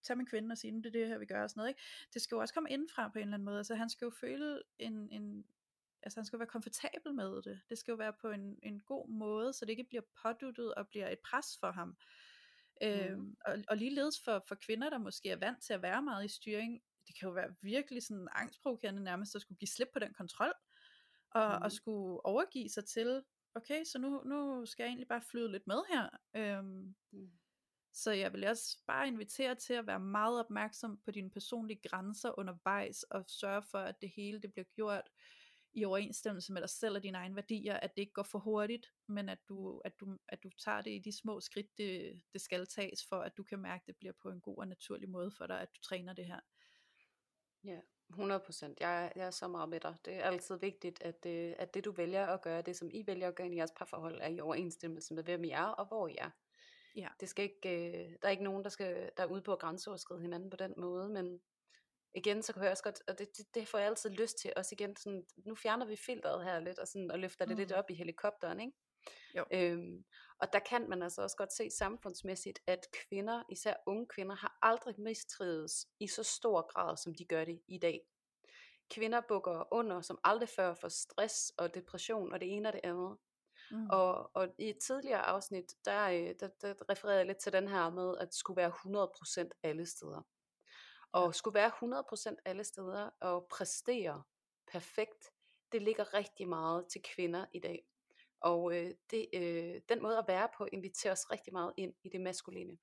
tage 0.07 0.17
min 0.17 0.27
kvinde 0.27 0.53
og 0.53 0.59
sige, 0.59 0.71
nu 0.71 0.79
det 0.79 0.87
er 0.87 0.91
det 0.91 1.09
her, 1.09 1.19
vi 1.19 1.27
gør, 1.27 1.43
og 1.43 1.51
sådan 1.51 1.61
noget, 1.61 1.69
ikke? 1.69 1.81
Det 2.15 2.23
skal 2.23 2.37
jo 2.37 2.41
også 2.41 2.55
komme 2.55 2.71
indenfra 2.71 3.09
på 3.09 3.19
en 3.19 3.23
eller 3.23 3.35
anden 3.35 3.45
måde, 3.45 3.59
altså 3.59 3.75
han 3.75 3.91
skal 3.91 4.05
jo 4.05 4.11
føle 4.21 4.63
en, 4.79 5.13
en 5.13 5.45
altså 6.03 6.21
han 6.21 6.27
skal 6.27 6.37
jo 6.37 6.39
være 6.39 6.57
komfortabel 6.57 7.15
med 7.15 7.43
det, 7.43 7.61
det 7.69 7.79
skal 7.79 7.93
jo 7.93 7.97
være 7.97 8.13
på 8.21 8.31
en, 8.31 8.59
en 8.63 8.81
god 8.81 9.09
måde, 9.09 9.53
så 9.53 9.65
det 9.65 9.71
ikke 9.71 9.85
bliver 9.89 10.03
påduttet 10.23 10.75
og 10.75 10.89
bliver 10.89 11.09
et 11.09 11.19
pres 11.19 11.47
for 11.61 11.71
ham. 11.71 11.89
Mm. 12.83 12.89
Øhm, 12.89 13.37
og, 13.47 13.59
og 13.69 13.77
ligeledes 13.77 14.21
for, 14.25 14.45
for 14.49 14.55
kvinder, 14.55 14.91
der 14.91 14.99
måske 14.99 15.31
er 15.31 15.37
vant 15.37 15.63
til 15.63 15.73
at 15.73 15.83
være 15.83 16.03
meget 16.03 16.25
i 16.25 16.29
styring, 16.29 16.83
det 17.07 17.19
kan 17.19 17.29
jo 17.29 17.33
være 17.33 17.55
virkelig 17.63 18.03
sådan 18.03 18.29
angstprovokerende 18.33 19.03
nærmest 19.03 19.35
at 19.35 19.41
skulle 19.41 19.59
give 19.59 19.69
slip 19.69 19.89
på 19.93 19.99
den 19.99 20.15
kontrol, 20.15 20.53
og, 21.31 21.59
mm. 21.59 21.63
og 21.63 21.73
skulle 21.73 22.27
overgive 22.27 22.69
sig 22.69 22.85
til, 22.85 23.23
okay, 23.57 23.85
så 23.85 23.99
nu, 23.99 24.23
nu 24.25 24.67
skal 24.67 24.85
jeg 24.85 24.89
egentlig 24.89 25.09
bare 25.09 25.23
flyde 25.31 25.53
lidt 25.53 25.67
med 25.67 25.81
her. 25.89 26.09
Øhm, 26.37 26.95
mm. 27.13 27.31
Så 27.93 28.11
jeg 28.11 28.33
vil 28.33 28.47
også 28.47 28.79
bare 28.87 29.09
invitere 29.09 29.55
til 29.55 29.75
at 29.75 29.87
være 29.87 30.01
meget 30.01 30.41
opmærksom 30.41 31.01
på 31.05 31.11
dine 31.11 31.31
personlige 31.31 31.81
grænser 31.89 32.39
undervejs, 32.39 33.03
og 33.03 33.25
sørge 33.29 33.63
for, 33.71 33.79
at 33.79 34.01
det 34.01 34.11
hele 34.17 34.41
det 34.41 34.53
bliver 34.53 34.65
gjort 34.75 35.11
i 35.75 35.85
overensstemmelse 35.85 36.53
med 36.53 36.61
dig 36.61 36.71
selv 36.71 36.97
og 36.97 37.03
dine 37.03 37.19
egne 37.19 37.37
værdier, 37.37 37.75
at 37.75 37.97
det 37.97 38.03
ikke 38.03 38.13
går 38.13 38.23
for 38.23 38.39
hurtigt, 38.39 38.87
men 39.07 39.29
at 39.29 39.39
du, 39.49 39.81
at 39.85 40.01
du, 40.01 40.19
at 40.29 40.43
du 40.43 40.51
tager 40.65 40.81
det 40.81 40.91
i 40.91 40.99
de 40.99 41.19
små 41.19 41.41
skridt, 41.41 41.79
det, 41.79 42.23
det 42.33 42.41
skal 42.41 42.67
tages, 42.67 43.07
for 43.09 43.17
at 43.17 43.37
du 43.37 43.43
kan 43.43 43.59
mærke, 43.59 43.83
at 43.83 43.87
det 43.87 43.97
bliver 43.97 44.15
på 44.23 44.31
en 44.31 44.41
god 44.41 44.59
og 44.59 44.69
naturlig 44.69 45.09
måde 45.09 45.31
for 45.31 45.47
dig, 45.47 45.61
at 45.61 45.69
du 45.77 45.81
træner 45.81 46.13
det 46.13 46.27
her. 46.27 46.41
Ja, 47.65 47.81
100 48.09 48.41
procent. 48.41 48.81
Jeg, 48.81 49.13
jeg 49.17 49.27
er 49.27 49.31
så 49.31 49.49
meget 49.49 49.69
med 49.69 49.81
dig. 49.81 49.97
Det 50.05 50.15
er 50.15 50.23
altid 50.23 50.59
vigtigt, 50.59 51.03
at, 51.03 51.27
øh, 51.27 51.53
at 51.59 51.75
det 51.75 51.85
du 51.85 51.93
vælger 51.93 52.27
at 52.27 52.43
gøre, 52.43 52.63
det 52.63 52.77
som 52.77 52.91
I 52.93 53.07
vælger 53.07 53.29
at 53.29 53.35
gøre 53.35 53.49
i 53.49 53.57
jeres 53.57 53.73
parforhold, 53.77 54.21
er 54.21 54.29
i 54.29 54.41
overensstemmelse 54.41 55.15
med, 55.15 55.25
hvem 55.25 55.45
I 55.45 55.51
er 55.51 55.65
og 55.65 55.87
hvor 55.87 56.09
I 56.09 56.15
er. 56.19 56.31
Ja. 56.97 57.09
Det 57.21 57.29
skal 57.29 57.45
ikke, 57.45 57.89
øh, 57.89 58.11
der 58.23 58.29
er 58.29 58.31
ikke 58.31 58.45
nogen, 58.45 58.65
der, 58.65 58.71
skal, 58.71 59.11
der 59.17 59.23
er 59.23 59.27
ude 59.27 59.43
på 59.43 59.53
at 59.53 59.59
grænseoverskride 59.59 60.21
hinanden 60.21 60.51
på 60.51 60.57
den 60.57 60.75
måde, 60.77 61.09
men 61.09 61.41
igen, 62.15 62.43
så 62.43 62.53
kan 62.53 62.63
jeg 62.63 62.71
også 62.71 62.83
godt, 62.83 63.03
og 63.09 63.19
det, 63.19 63.29
det, 63.37 63.55
det 63.55 63.69
får 63.69 63.79
jeg 63.79 63.87
altid 63.87 64.11
lyst 64.11 64.39
til, 64.39 64.53
også 64.57 64.75
igen, 64.75 64.97
sådan, 64.97 65.25
nu 65.47 65.55
fjerner 65.55 65.87
vi 65.87 65.97
filteret 65.97 66.45
her 66.45 66.61
lidt, 66.61 66.79
og, 66.79 66.89
sådan, 66.89 67.11
og 67.11 67.19
løfter 67.19 67.45
det 67.45 67.55
mm. 67.55 67.59
lidt 67.59 67.73
op 67.73 67.91
i 67.91 67.95
helikopteren, 67.95 68.61
ikke? 68.61 68.73
Jo. 69.37 69.45
Øhm, 69.53 70.05
og 70.39 70.53
der 70.53 70.59
kan 70.59 70.89
man 70.89 71.03
altså 71.03 71.23
også 71.23 71.37
godt 71.37 71.53
se 71.53 71.71
samfundsmæssigt, 71.71 72.59
at 72.67 72.87
kvinder, 72.93 73.43
især 73.49 73.75
unge 73.87 74.07
kvinder, 74.07 74.37
har 74.37 74.59
aldrig 74.63 75.01
mistrives 75.01 75.87
i 76.01 76.07
så 76.07 76.23
stor 76.23 76.73
grad, 76.73 76.97
som 76.97 77.15
de 77.15 77.25
gør 77.25 77.45
det 77.45 77.63
i 77.69 77.79
dag. 77.79 78.01
Kvinder 78.91 79.21
bukker 79.29 79.75
under 79.75 80.01
som 80.01 80.19
aldrig 80.25 80.49
før 80.49 80.75
for 80.75 80.89
stress 80.89 81.53
og 81.59 81.75
depression 81.75 82.33
og 82.33 82.41
det 82.41 82.57
ene 82.57 82.69
og 82.69 82.73
det 82.73 82.81
andet. 82.85 83.17
Mm. 83.71 83.91
Og, 83.91 84.37
og 84.37 84.49
i 84.59 84.69
et 84.69 84.79
tidligere 84.79 85.23
afsnit, 85.23 85.75
der, 85.85 86.09
øh, 86.09 86.35
der, 86.41 86.49
der 86.61 86.91
refererede 86.91 87.19
jeg 87.19 87.27
lidt 87.27 87.39
til 87.39 87.53
den 87.53 87.69
her 87.69 87.91
med, 87.91 88.19
at 88.19 88.27
det 88.27 88.35
skulle 88.35 88.57
være 88.57 88.73
100% 89.47 89.61
alle 89.63 89.87
steder. 89.87 90.23
Og 91.13 91.35
skulle 91.35 91.55
være 91.55 91.71
100% 92.33 92.37
alle 92.45 92.65
steder 92.65 93.11
og 93.21 93.47
præstere 93.51 94.23
perfekt, 94.73 95.31
det 95.73 95.83
ligger 95.83 96.15
rigtig 96.15 96.49
meget 96.49 96.87
til 96.89 97.03
kvinder 97.03 97.47
i 97.53 97.61
dag. 97.61 97.87
Og 98.47 98.77
øh, 98.77 98.95
det, 99.11 99.29
øh, 99.33 99.81
den 99.89 100.03
måde 100.03 100.19
at 100.19 100.29
være 100.29 100.49
på 100.57 100.69
inviterer 100.73 101.13
os 101.13 101.31
rigtig 101.31 101.53
meget 101.53 101.73
ind 101.77 101.95
i 102.05 102.09
det 102.09 102.21
maskuline. 102.21 102.79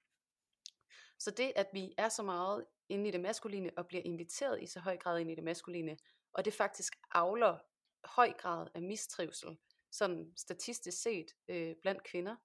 Så 1.20 1.32
det, 1.32 1.54
at 1.56 1.68
vi 1.74 1.94
er 1.98 2.10
så 2.10 2.24
meget 2.24 2.66
inde 2.90 3.08
i 3.10 3.12
det 3.12 3.22
maskuline 3.22 3.72
og 3.78 3.88
bliver 3.88 4.04
inviteret 4.06 4.64
i 4.64 4.68
så 4.68 4.80
høj 4.80 4.98
grad 4.98 5.20
ind 5.20 5.32
i 5.32 5.36
det 5.36 5.44
maskuline, 5.44 5.98
og 6.34 6.46
det 6.46 6.54
faktisk 6.54 6.94
avler 7.12 7.58
høj 8.04 8.34
grad 8.34 8.68
af 8.74 8.82
mistrivsel, 8.82 9.58
sådan 9.92 10.34
statistisk 10.38 11.02
set 11.02 11.32
øh, 11.48 11.76
blandt 11.82 12.04
kvinder, 12.04 12.36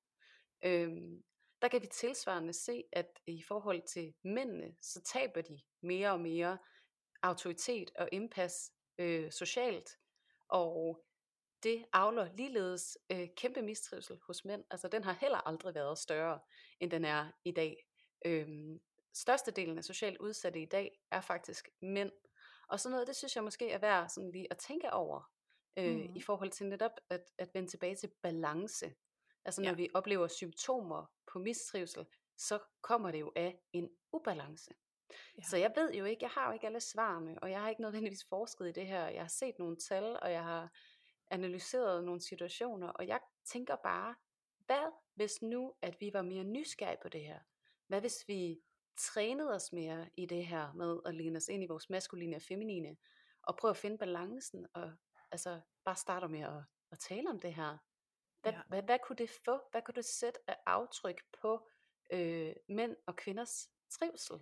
øh, 0.65 0.91
der 1.63 1.69
kan 1.69 1.83
vi 1.83 1.87
tilsvarende 1.87 2.53
se, 2.53 2.85
at 2.93 3.21
i 3.27 3.43
forhold 3.43 3.83
til 3.83 4.15
mændene, 4.25 4.77
så 4.83 5.03
taber 5.03 5.41
de 5.41 5.61
mere 5.81 6.13
og 6.13 6.21
mere 6.21 6.59
autoritet 7.23 7.91
og 7.99 8.09
indpas 8.13 8.73
øh, 8.99 9.33
socialt, 9.33 9.91
og 10.49 11.05
det 11.63 11.87
avler 11.93 12.33
ligeledes 12.35 12.99
øh, 13.11 13.29
kæmpe 13.37 13.63
mistrivsel 13.63 14.19
hos 14.27 14.45
mænd. 14.45 14.65
Altså 14.71 14.89
den 14.89 15.05
har 15.05 15.13
heller 15.13 15.49
aldrig 15.49 15.75
været 15.75 15.99
større, 15.99 16.41
end 16.81 16.91
den 16.91 17.05
er 17.05 17.31
i 17.45 17.51
dag. 17.51 17.87
Øhm, 18.25 18.81
størstedelen 19.15 19.79
af 19.79 19.85
socialt 19.85 20.19
udsatte 20.19 20.63
i 20.63 20.67
dag 20.67 21.01
er 21.11 21.21
faktisk 21.21 21.69
mænd. 21.83 22.13
Og 22.69 22.81
sådan 22.81 22.93
noget, 22.93 23.07
det 23.07 23.17
synes 23.17 23.37
jeg 23.37 23.45
måske 23.45 23.71
er 23.71 23.79
værd 23.79 24.09
sådan 24.09 24.31
lige 24.31 24.47
at 24.51 24.59
tænke 24.59 24.93
over, 24.93 25.31
øh, 25.77 25.97
mm. 25.97 26.17
i 26.17 26.21
forhold 26.21 26.51
til 26.51 26.67
netop 26.67 26.93
at, 27.11 27.25
at 27.39 27.55
vende 27.55 27.69
tilbage 27.69 27.97
til 27.97 28.11
balance. 28.23 28.95
Altså 29.45 29.61
når 29.61 29.69
ja. 29.69 29.75
vi 29.75 29.89
oplever 29.95 30.29
symptomer 30.29 31.13
på 31.33 31.39
mistrivsel, 31.39 32.07
så 32.37 32.59
kommer 32.81 33.11
det 33.11 33.21
jo 33.21 33.33
af 33.37 33.61
en 33.73 33.91
ubalance. 34.13 34.75
Ja. 35.39 35.43
Så 35.43 35.57
jeg 35.57 35.73
ved 35.77 35.95
jo 35.95 36.05
ikke, 36.05 36.25
jeg 36.25 36.31
har 36.31 36.47
jo 36.47 36.53
ikke 36.53 36.67
alle 36.67 36.81
svarene, 36.81 37.39
og 37.43 37.51
jeg 37.51 37.61
har 37.61 37.69
ikke 37.69 37.83
nødvendigvis 37.83 38.25
forsket 38.29 38.69
i 38.69 38.73
det 38.73 38.87
her. 38.87 39.09
Jeg 39.09 39.23
har 39.23 39.29
set 39.29 39.59
nogle 39.59 39.77
tal, 39.77 40.19
og 40.23 40.33
jeg 40.33 40.45
har 40.45 40.73
analyseret 41.31 42.05
nogle 42.05 42.21
situationer, 42.21 42.89
og 42.89 43.07
jeg 43.07 43.21
tænker 43.45 43.77
bare, 43.77 44.15
hvad 44.67 44.93
hvis 45.15 45.43
nu, 45.43 45.75
at 45.83 46.01
vi 46.01 46.11
var 46.13 46.23
mere 46.23 46.45
nysgerrige 46.45 46.99
på 47.03 47.09
det 47.09 47.21
her? 47.21 47.41
Hvad 47.87 48.01
hvis 48.01 48.25
vi 48.29 48.61
trænede 48.99 49.55
os 49.55 49.73
mere 49.73 50.11
i 50.17 50.27
det 50.27 50.47
her 50.47 50.73
med 50.73 51.01
at 51.05 51.15
læne 51.15 51.37
os 51.37 51.49
ind 51.49 51.65
i 51.65 51.67
vores 51.67 51.91
maskuline 51.91 52.37
og 52.37 52.43
feminine, 52.43 52.97
og 53.43 53.57
prøve 53.57 53.71
at 53.71 53.77
finde 53.77 53.99
balancen, 53.99 54.67
og 54.75 54.93
altså 55.31 55.61
bare 55.85 55.97
starte 55.97 56.29
med 56.29 56.41
at, 56.41 56.63
at 56.91 56.99
tale 56.99 57.31
om 57.31 57.41
det 57.41 57.55
her. 57.55 57.79
Hvad, 58.43 58.53
ja. 58.53 58.61
hvad, 58.69 58.83
hvad 58.83 58.99
kunne 59.07 59.17
det 59.17 59.31
få? 59.45 59.61
Hvad 59.71 59.83
kunne 59.83 59.95
det 59.95 60.05
sætte 60.05 60.41
af 60.51 60.57
aftryk 60.67 61.21
på 61.41 61.69
øh, 62.13 62.55
mænd 62.69 62.97
og 63.07 63.17
kvinders 63.17 63.71
trivsel? 63.91 64.37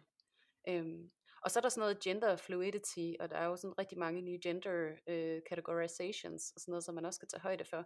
Øhm, 0.68 1.12
og 1.46 1.50
så 1.50 1.58
er 1.58 1.60
der 1.60 1.68
sådan 1.68 1.80
noget 1.80 2.00
gender 2.00 2.36
fluidity, 2.36 3.12
og 3.20 3.30
der 3.30 3.36
er 3.36 3.44
jo 3.44 3.56
sådan 3.56 3.78
rigtig 3.78 3.98
mange 3.98 4.22
nye 4.22 4.38
gender 4.42 4.96
øh, 5.06 5.40
categorizations, 5.48 6.52
og 6.54 6.60
sådan 6.60 6.72
noget, 6.72 6.84
som 6.84 6.94
man 6.94 7.04
også 7.04 7.16
skal 7.16 7.28
tage 7.28 7.40
højde 7.40 7.64
for, 7.64 7.84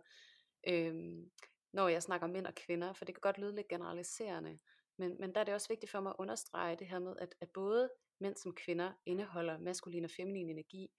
øhm, 0.69 1.31
når 1.73 1.89
jeg 1.89 2.03
snakker 2.03 2.27
om 2.27 2.31
mænd 2.31 2.47
og 2.47 2.55
kvinder, 2.55 2.93
for 2.93 3.05
det 3.05 3.15
kan 3.15 3.21
godt 3.21 3.39
lyde 3.39 3.55
lidt 3.55 3.69
generaliserende. 3.69 4.59
Men, 4.99 5.17
men 5.21 5.35
der 5.35 5.41
er 5.41 5.45
det 5.45 5.55
også 5.55 5.69
vigtigt 5.69 5.91
for 5.91 6.01
mig 6.01 6.11
at 6.11 6.17
understrege 6.19 6.77
det 6.77 6.87
her 6.87 6.99
med, 6.99 7.15
at, 7.19 7.35
at 7.41 7.49
både 7.55 7.91
mænd 8.21 8.37
som 8.37 8.55
kvinder 8.55 8.93
indeholder 9.07 9.59
maskulin 9.59 10.05
og 10.05 10.11
feminin 10.11 10.51
energi. 10.51 10.91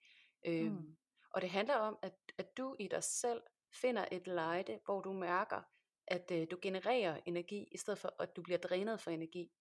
Øhm, 0.46 0.72
mm. 0.72 0.96
Og 1.30 1.42
det 1.42 1.50
handler 1.50 1.74
om, 1.74 1.98
at, 2.02 2.14
at 2.38 2.56
du 2.56 2.76
i 2.80 2.88
dig 2.88 3.04
selv 3.04 3.42
finder 3.80 4.04
et 4.12 4.26
lejde, 4.26 4.80
hvor 4.84 5.00
du 5.00 5.12
mærker, 5.12 5.62
at 6.06 6.30
øh, 6.32 6.46
du 6.50 6.58
genererer 6.62 7.20
energi, 7.26 7.68
i 7.72 7.78
stedet 7.78 7.98
for 7.98 8.14
at 8.18 8.36
du 8.36 8.42
bliver 8.42 8.58
drænet 8.58 9.00
for 9.00 9.10
energi. 9.10 9.52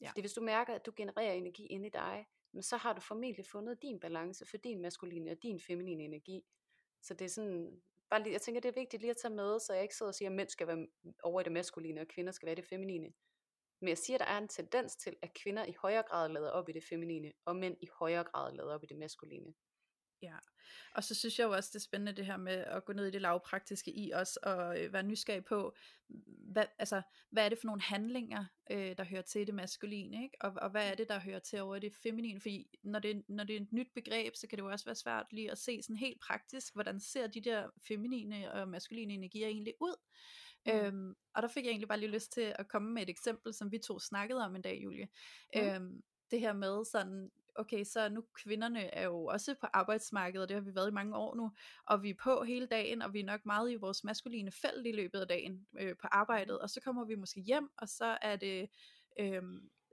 Ja. 0.00 0.08
Fordi 0.08 0.20
hvis 0.20 0.32
du 0.32 0.40
mærker, 0.40 0.74
at 0.74 0.86
du 0.86 0.92
genererer 0.96 1.32
energi 1.32 1.66
inde 1.66 1.86
i 1.86 1.90
dig, 1.90 2.26
så 2.60 2.76
har 2.76 2.92
du 2.92 3.00
formentlig 3.00 3.46
fundet 3.46 3.82
din 3.82 4.00
balance 4.00 4.46
for 4.46 4.56
din 4.56 4.82
maskuline 4.82 5.30
og 5.30 5.42
din 5.42 5.60
feminine 5.60 6.04
energi. 6.04 6.44
Så 7.02 7.14
det 7.14 7.24
er 7.24 7.28
sådan, 7.28 7.82
bare 8.10 8.22
lige, 8.22 8.32
jeg 8.32 8.42
tænker, 8.42 8.60
det 8.60 8.68
er 8.68 8.80
vigtigt 8.80 9.02
lige 9.02 9.10
at 9.10 9.16
tage 9.16 9.34
med, 9.34 9.60
så 9.60 9.72
jeg 9.72 9.82
ikke 9.82 9.96
sidder 9.96 10.10
og 10.10 10.14
siger, 10.14 10.28
at 10.28 10.36
mænd 10.36 10.48
skal 10.48 10.66
være 10.66 10.86
over 11.22 11.40
i 11.40 11.44
det 11.44 11.52
maskuline, 11.52 12.00
og 12.00 12.08
kvinder 12.08 12.32
skal 12.32 12.46
være 12.46 12.52
i 12.52 12.60
det 12.60 12.64
feminine. 12.64 13.12
Men 13.80 13.88
jeg 13.88 13.98
siger, 13.98 14.16
at 14.16 14.20
der 14.20 14.26
er 14.26 14.38
en 14.38 14.48
tendens 14.48 14.96
til, 14.96 15.16
at 15.22 15.34
kvinder 15.34 15.64
i 15.64 15.74
højere 15.82 16.02
grad 16.02 16.28
lader 16.28 16.50
op 16.50 16.68
i 16.68 16.72
det 16.72 16.84
feminine, 16.84 17.32
og 17.44 17.56
mænd 17.56 17.76
i 17.80 17.88
højere 17.98 18.24
grad 18.24 18.52
lader 18.56 18.74
op 18.74 18.84
i 18.84 18.86
det 18.86 18.96
maskuline. 18.96 19.54
Ja, 20.22 20.36
og 20.94 21.04
så 21.04 21.14
synes 21.14 21.38
jeg 21.38 21.44
jo 21.44 21.52
også, 21.52 21.70
det 21.72 21.76
er 21.76 21.84
spændende 21.84 22.12
det 22.12 22.26
her 22.26 22.36
med 22.36 22.52
at 22.52 22.84
gå 22.84 22.92
ned 22.92 23.06
i 23.06 23.10
det 23.10 23.20
lavpraktiske 23.22 23.90
i 23.90 24.12
os, 24.12 24.36
og 24.36 24.80
øh, 24.80 24.92
være 24.92 25.02
nysgerrig 25.02 25.44
på, 25.44 25.74
hvad, 26.52 26.64
altså, 26.78 27.02
hvad 27.30 27.44
er 27.44 27.48
det 27.48 27.58
for 27.58 27.66
nogle 27.66 27.82
handlinger, 27.82 28.44
øh, 28.70 28.96
der 28.98 29.04
hører 29.04 29.22
til 29.22 29.46
det 29.46 29.54
maskuline, 29.54 30.22
ikke? 30.22 30.36
Og, 30.40 30.52
og 30.56 30.70
hvad 30.70 30.90
er 30.90 30.94
det, 30.94 31.08
der 31.08 31.20
hører 31.20 31.38
til 31.38 31.60
over 31.60 31.78
det 31.78 31.94
feminine, 32.02 32.40
fordi 32.40 32.66
når 32.82 32.98
det, 32.98 33.24
når 33.28 33.44
det 33.44 33.56
er 33.56 33.60
et 33.60 33.72
nyt 33.72 33.88
begreb, 33.94 34.34
så 34.36 34.46
kan 34.46 34.58
det 34.58 34.62
jo 34.64 34.70
også 34.70 34.84
være 34.84 34.94
svært 34.94 35.26
lige 35.30 35.50
at 35.50 35.58
se 35.58 35.82
sådan 35.82 35.96
helt 35.96 36.20
praktisk, 36.20 36.74
hvordan 36.74 37.00
ser 37.00 37.26
de 37.26 37.40
der 37.40 37.68
feminine 37.88 38.52
og 38.52 38.68
maskuline 38.68 39.14
energier 39.14 39.46
egentlig 39.46 39.74
ud, 39.80 39.96
Mm. 40.66 40.72
Øhm, 40.72 41.14
og 41.34 41.42
der 41.42 41.48
fik 41.48 41.64
jeg 41.64 41.70
egentlig 41.70 41.88
bare 41.88 42.00
lige 42.00 42.10
lyst 42.10 42.32
til 42.32 42.54
at 42.58 42.68
komme 42.68 42.92
med 42.92 43.02
et 43.02 43.10
eksempel, 43.10 43.54
som 43.54 43.72
vi 43.72 43.78
to 43.78 43.98
snakkede 43.98 44.44
om 44.44 44.56
en 44.56 44.62
dag, 44.62 44.80
Julie. 44.82 45.08
Mm. 45.54 45.60
Øhm, 45.60 46.02
det 46.30 46.40
her 46.40 46.52
med 46.52 46.84
sådan, 46.84 47.30
okay, 47.54 47.84
så 47.84 48.08
nu 48.08 48.24
kvinderne 48.34 48.80
er 48.94 49.04
jo 49.04 49.24
også 49.24 49.54
på 49.60 49.66
arbejdsmarkedet, 49.72 50.42
og 50.42 50.48
det 50.48 50.54
har 50.54 50.62
vi 50.62 50.74
været 50.74 50.90
i 50.90 50.94
mange 50.94 51.16
år 51.16 51.34
nu, 51.34 51.52
og 51.86 52.02
vi 52.02 52.10
er 52.10 52.14
på 52.22 52.44
hele 52.44 52.66
dagen, 52.66 53.02
og 53.02 53.12
vi 53.12 53.20
er 53.20 53.24
nok 53.24 53.46
meget 53.46 53.72
i 53.72 53.74
vores 53.74 54.04
maskuline 54.04 54.50
felt 54.50 54.86
i 54.86 54.92
løbet 54.92 55.20
af 55.20 55.28
dagen 55.28 55.66
øh, 55.80 55.96
på 55.96 56.06
arbejdet, 56.12 56.58
og 56.58 56.70
så 56.70 56.80
kommer 56.80 57.04
vi 57.04 57.14
måske 57.14 57.40
hjem, 57.40 57.70
og 57.78 57.88
så 57.88 58.18
er 58.22 58.36
det 58.36 58.68
øh, 59.20 59.42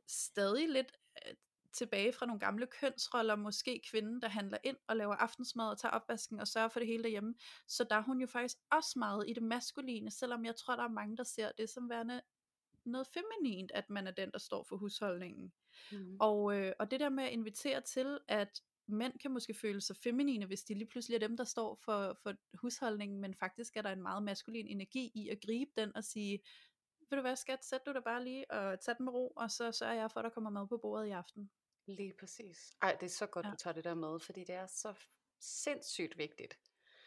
stadig 0.07 0.69
lidt 0.69 0.91
øh, 1.27 1.33
tilbage 1.73 2.13
fra 2.13 2.25
nogle 2.25 2.39
gamle 2.39 2.67
kønsroller, 2.67 3.35
måske 3.35 3.81
kvinden, 3.91 4.21
der 4.21 4.27
handler 4.27 4.57
ind 4.63 4.77
og 4.87 4.97
laver 4.97 5.15
aftensmad 5.15 5.69
og 5.69 5.79
tager 5.79 5.91
opvasken 5.91 6.39
og 6.39 6.47
sørger 6.47 6.69
for 6.69 6.79
det 6.79 6.87
hele 6.87 7.03
derhjemme. 7.03 7.35
Så 7.67 7.83
der 7.83 7.95
er 7.95 8.03
hun 8.03 8.21
jo 8.21 8.27
faktisk 8.27 8.57
også 8.71 8.99
meget 8.99 9.25
i 9.27 9.33
det 9.33 9.43
maskuline, 9.43 10.11
selvom 10.11 10.45
jeg 10.45 10.55
tror, 10.55 10.75
der 10.75 10.83
er 10.83 10.87
mange, 10.87 11.17
der 11.17 11.23
ser 11.23 11.51
det 11.57 11.69
som 11.69 11.89
værende 11.89 12.21
noget 12.85 13.07
feminint, 13.07 13.71
at 13.71 13.89
man 13.89 14.07
er 14.07 14.11
den, 14.11 14.31
der 14.31 14.39
står 14.39 14.63
for 14.63 14.77
husholdningen. 14.77 15.53
Mm. 15.91 16.17
Og, 16.19 16.57
øh, 16.57 16.73
og 16.79 16.91
det 16.91 16.99
der 16.99 17.09
med 17.09 17.23
at 17.23 17.31
invitere 17.31 17.81
til, 17.81 18.19
at 18.27 18.61
mænd 18.87 19.19
kan 19.19 19.31
måske 19.31 19.53
føle 19.53 19.81
sig 19.81 19.95
feminine, 20.03 20.45
hvis 20.45 20.63
de 20.63 20.73
lige 20.73 20.87
pludselig 20.87 21.15
er 21.15 21.27
dem, 21.27 21.37
der 21.37 21.43
står 21.43 21.75
for, 21.75 22.17
for 22.23 22.33
husholdningen, 22.57 23.21
men 23.21 23.35
faktisk 23.35 23.77
er 23.77 23.81
der 23.81 23.91
en 23.91 24.01
meget 24.01 24.23
maskulin 24.23 24.67
energi 24.67 25.11
i 25.15 25.29
at 25.29 25.41
gribe 25.41 25.71
den 25.77 25.95
og 25.95 26.03
sige, 26.03 26.39
vil 27.09 27.17
du 27.17 27.21
hvad 27.21 27.35
skat, 27.35 27.65
sæt 27.65 27.85
du 27.85 27.93
dig 27.93 28.03
bare 28.03 28.23
lige 28.23 28.51
og 28.51 28.79
tag 28.79 28.95
den 28.97 29.05
med 29.05 29.13
ro, 29.13 29.27
og 29.35 29.51
så 29.51 29.71
sørger 29.71 29.93
jeg 29.93 30.11
for, 30.11 30.19
at 30.19 30.23
der 30.23 30.29
kommer 30.29 30.49
mad 30.49 30.67
på 30.67 30.77
bordet 30.77 31.07
i 31.07 31.11
aften. 31.11 31.51
Lige 31.87 32.13
præcis. 32.19 32.57
Ej, 32.81 32.97
det 32.99 33.05
er 33.05 33.09
så 33.09 33.25
godt, 33.25 33.45
ja. 33.45 33.51
du 33.51 33.55
tager 33.55 33.73
det 33.73 33.83
der 33.83 33.93
med, 33.93 34.19
fordi 34.19 34.43
det 34.43 34.55
er 34.55 34.67
så 34.67 34.93
sindssygt 35.39 36.17
vigtigt. 36.17 36.59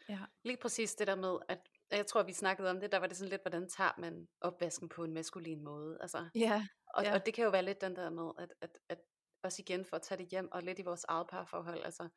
Ja. 0.09 0.19
Lige 0.43 0.57
præcis 0.57 0.95
det 0.95 1.07
der 1.07 1.17
med, 1.17 1.39
at 1.49 1.69
jeg 1.91 2.07
tror, 2.07 2.23
vi 2.23 2.33
snakkede 2.33 2.71
om 2.71 2.81
det, 2.81 2.93
der 2.93 2.99
var 2.99 3.07
det 3.07 3.17
sådan 3.17 3.31
lidt, 3.31 3.43
hvordan 3.43 3.69
tager 3.69 3.93
man 3.99 4.29
opvasken 4.41 4.89
på 4.89 5.05
en 5.05 5.15
maskulin 5.15 5.65
måde. 5.65 5.99
Altså, 6.01 6.29
ja. 6.35 6.67
Og, 6.95 7.05
ja. 7.05 7.15
og 7.15 7.27
det 7.27 7.35
kan 7.35 7.45
jo 7.45 7.51
være 7.51 7.63
lidt 7.63 7.81
den 7.81 7.97
der 7.97 8.11
med, 8.11 8.33
at, 8.39 8.55
at, 8.61 8.79
at 8.89 8.99
også 9.43 9.63
igen 9.63 9.85
for 9.85 9.97
at 9.97 10.03
tage 10.03 10.19
det 10.19 10.29
hjem, 10.29 10.49
og 10.53 10.63
lidt 10.63 10.79
i 10.79 10.83
vores 10.83 11.05
eget 11.09 11.27
parforhold, 11.27 11.85
altså, 11.85 12.09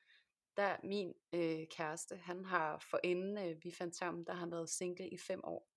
der 0.57 0.77
min 0.83 1.13
øh, 1.33 1.67
kæreste, 1.71 2.17
han 2.17 2.45
har 2.45 2.85
for 2.89 2.99
inden 3.03 3.37
øh, 3.37 3.63
vi 3.63 3.71
fandt 3.71 3.95
sammen, 3.95 4.25
der 4.25 4.33
har 4.33 4.39
han 4.39 4.51
været 4.51 4.69
single 4.69 5.09
i 5.09 5.17
fem 5.17 5.41
år. 5.43 5.69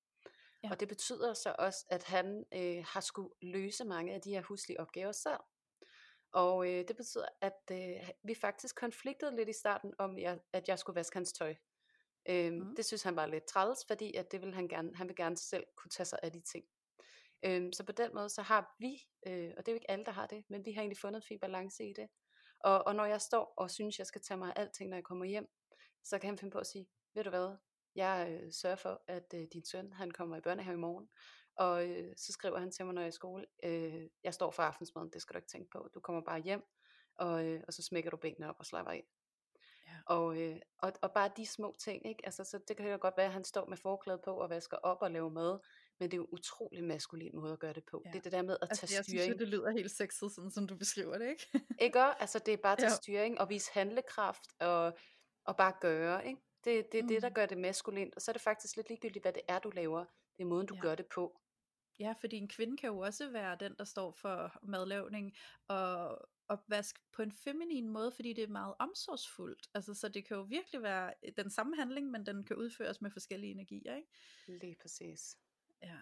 Ja. 0.63 0.71
Og 0.71 0.81
det 0.81 0.89
betyder 0.89 1.35
så 1.35 1.55
også, 1.59 1.87
at 1.91 2.05
han 2.05 2.45
øh, 2.55 2.85
har 2.89 3.01
skulle 3.01 3.31
løse 3.43 3.85
mange 3.85 4.15
af 4.15 4.21
de 4.21 4.31
her 4.31 4.43
huslige 4.43 4.81
opgaver 4.81 5.13
selv. 5.13 5.41
Og 6.33 6.69
øh, 6.69 6.89
det 6.89 6.97
betyder, 6.97 7.27
at 7.41 7.61
øh, 7.73 8.11
vi 8.23 8.35
faktisk 8.35 8.77
konfliktede 8.77 9.37
lidt 9.37 9.49
i 9.49 9.53
starten 9.53 9.93
om, 9.99 10.19
jeg, 10.19 10.39
at 10.53 10.69
jeg 10.69 10.79
skulle 10.79 10.97
vaske 10.97 11.17
hans 11.17 11.33
tøj. 11.33 11.55
Øhm, 12.31 12.55
mm. 12.55 12.77
Det 12.77 12.85
synes 12.85 13.03
han 13.03 13.17
var 13.17 13.27
lidt 13.27 13.45
træls, 13.45 13.79
fordi 13.87 14.15
at 14.15 14.33
det 14.33 14.41
vil 14.43 14.55
han 14.55 14.69
gerne, 14.69 14.97
han 14.97 15.09
vil 15.09 15.17
gerne 15.17 15.37
selv 15.37 15.65
kunne 15.77 15.91
tage 15.91 16.05
sig 16.05 16.19
af 16.23 16.33
de 16.33 16.41
ting. 16.41 16.65
Øhm, 17.45 17.73
så 17.73 17.85
på 17.85 17.93
den 17.93 18.11
måde, 18.15 18.29
så 18.29 18.43
har 18.43 18.75
vi, 18.79 18.93
øh, 19.27 19.51
og 19.57 19.67
det 19.67 19.69
er 19.69 19.73
jo 19.73 19.81
ikke 19.81 19.91
alle, 19.91 20.05
der 20.05 20.13
har 20.13 20.27
det, 20.27 20.45
men 20.49 20.65
vi 20.65 20.73
har 20.73 20.81
egentlig 20.81 20.99
fundet 20.99 21.21
en 21.23 21.27
fin 21.29 21.41
balance 21.41 21.85
i 21.85 21.93
det. 21.97 22.09
Og, 22.65 22.87
og 22.87 22.95
når 22.95 23.05
jeg 23.05 23.21
står 23.21 23.55
og 23.57 23.71
synes, 23.71 23.99
jeg 23.99 24.07
skal 24.07 24.21
tage 24.21 24.39
mig 24.39 24.53
af 24.57 24.61
alting, 24.61 24.91
når 24.91 24.97
jeg 24.97 25.05
kommer 25.05 25.25
hjem, 25.25 25.47
så 26.05 26.19
kan 26.19 26.29
han 26.29 26.39
finde 26.39 26.53
på 26.53 26.59
at 26.59 26.67
sige, 26.67 26.87
ved 27.15 27.25
du 27.25 27.31
hvad, 27.31 27.57
jeg 27.95 28.29
øh, 28.31 28.53
sørger 28.53 28.77
for, 28.77 29.03
at 29.09 29.35
øh, 29.35 29.47
din 29.53 29.65
søn, 29.65 29.93
han 29.93 30.11
kommer 30.11 30.37
i 30.37 30.41
børnehave 30.41 30.75
i 30.75 30.81
morgen, 30.81 31.09
og 31.57 31.89
øh, 31.89 32.13
så 32.17 32.33
skriver 32.33 32.59
han 32.59 32.73
til 32.73 32.85
mig, 32.85 32.95
når 32.95 33.03
jeg 33.03 33.07
er 33.07 33.13
i 33.13 33.13
skole, 33.13 33.47
øh, 33.65 34.09
jeg 34.25 34.35
står 34.35 34.51
for 34.51 34.63
aftensmaden, 34.63 35.11
det 35.13 35.23
skal 35.23 35.35
du 35.35 35.39
ikke 35.39 35.49
tænke 35.49 35.71
på, 35.71 35.89
du 35.95 36.01
kommer 36.01 36.23
bare 36.23 36.41
hjem, 36.41 36.63
og, 37.17 37.47
øh, 37.47 37.63
og 37.67 37.73
så 37.73 37.83
smækker 37.83 38.11
du 38.11 38.17
benene 38.17 38.49
op 38.49 38.57
og 38.59 38.67
slapper 38.67 38.93
af. 38.93 39.05
Ja. 39.91 40.15
Og, 40.15 40.41
øh, 40.41 40.57
og, 40.79 40.93
og 41.03 41.13
bare 41.13 41.31
de 41.37 41.47
små 41.47 41.77
ting, 41.79 42.07
ikke? 42.07 42.21
Altså, 42.25 42.45
så 42.45 42.59
det 42.69 42.77
kan 42.77 42.91
jo 42.91 42.99
godt 43.01 43.17
være, 43.17 43.27
at 43.27 43.33
han 43.33 43.45
står 43.45 43.67
med 43.67 43.77
forklæde 43.77 44.21
på 44.25 44.35
og 44.35 44.51
vasker 44.51 44.77
op 44.77 44.99
og 45.01 45.11
laver 45.11 45.29
mad, 45.29 45.59
men 45.99 46.11
det 46.11 46.17
er 46.17 46.19
jo 46.19 46.27
utrolig 46.33 46.85
maskulin 46.85 47.31
måde 47.35 47.53
at 47.53 47.59
gøre 47.59 47.73
det 47.73 47.85
på. 47.91 48.03
Ja. 48.05 48.11
Det 48.11 48.19
er 48.19 48.23
det 48.23 48.33
der 48.33 48.43
med 48.43 48.57
at 48.63 48.69
altså, 48.71 48.87
tage 48.87 48.97
jeg 48.97 49.05
styring. 49.05 49.19
Jeg 49.19 49.25
synes, 49.25 49.39
det 49.39 49.49
lyder 49.49 49.71
helt 49.71 49.91
sexet, 49.91 50.33
sådan 50.33 50.51
som 50.51 50.67
du 50.67 50.77
beskriver 50.77 51.19
det, 51.19 51.29
ikke? 51.29 51.61
ikke 51.85 52.01
Altså, 52.01 52.39
det 52.39 52.55
er 52.55 52.59
bare 52.59 52.73
at 52.73 52.79
tage 52.79 52.91
ja. 52.91 52.97
styring 52.97 53.41
og 53.41 53.49
vise 53.49 53.71
handlekraft 53.75 54.61
og, 54.61 54.99
og 55.45 55.57
bare 55.57 55.73
gøre, 55.81 56.27
ikke? 56.27 56.41
Det, 56.65 56.93
det 56.93 56.99
er 56.99 57.03
mm. 57.03 57.09
det, 57.09 57.23
der 57.23 57.29
mm. 57.29 57.35
gør 57.35 57.47
det 57.47 57.59
maskulint. 57.59 58.15
Og 58.15 58.23
så 58.23 58.31
er 58.31 58.33
det 58.33 58.43
faktisk 58.43 58.77
lidt 58.77 58.89
ligegyldigt, 58.89 59.25
hvad 59.25 59.33
det 59.33 59.43
er, 59.49 59.59
du 59.59 59.71
laver. 59.71 60.05
Det 60.37 60.43
er 60.43 60.47
måden, 60.47 60.67
du 60.67 60.75
ja. 60.75 60.81
gør 60.81 60.95
det 60.95 61.07
på. 61.07 61.41
Ja, 61.99 62.15
fordi 62.21 62.37
en 62.37 62.49
kvinde 62.49 62.77
kan 62.77 62.89
jo 62.89 62.99
også 62.99 63.31
være 63.31 63.57
den, 63.61 63.75
der 63.79 63.85
står 63.85 64.13
for 64.13 64.59
madlavning 64.63 65.33
og 65.69 66.19
opvask 66.51 67.01
på 67.13 67.23
en 67.23 67.33
feminin 67.33 67.89
måde, 67.89 68.13
fordi 68.13 68.33
det 68.33 68.45
er 68.45 68.49
meget 68.49 68.75
omsorgsfuldt. 68.79 69.69
Altså, 69.75 69.95
så 69.95 70.09
det 70.09 70.25
kan 70.25 70.37
jo 70.37 70.43
virkelig 70.43 70.83
være 70.83 71.13
den 71.37 71.51
samme 71.51 71.77
handling, 71.77 72.11
men 72.11 72.27
den 72.27 72.45
kan 72.45 72.57
udføres 72.57 73.01
med 73.01 73.11
forskellige 73.11 73.51
energier, 73.51 73.97
ikke? 73.97 74.09
Lige 74.47 74.77
præcis. 74.83 75.37
Ja. 75.83 75.99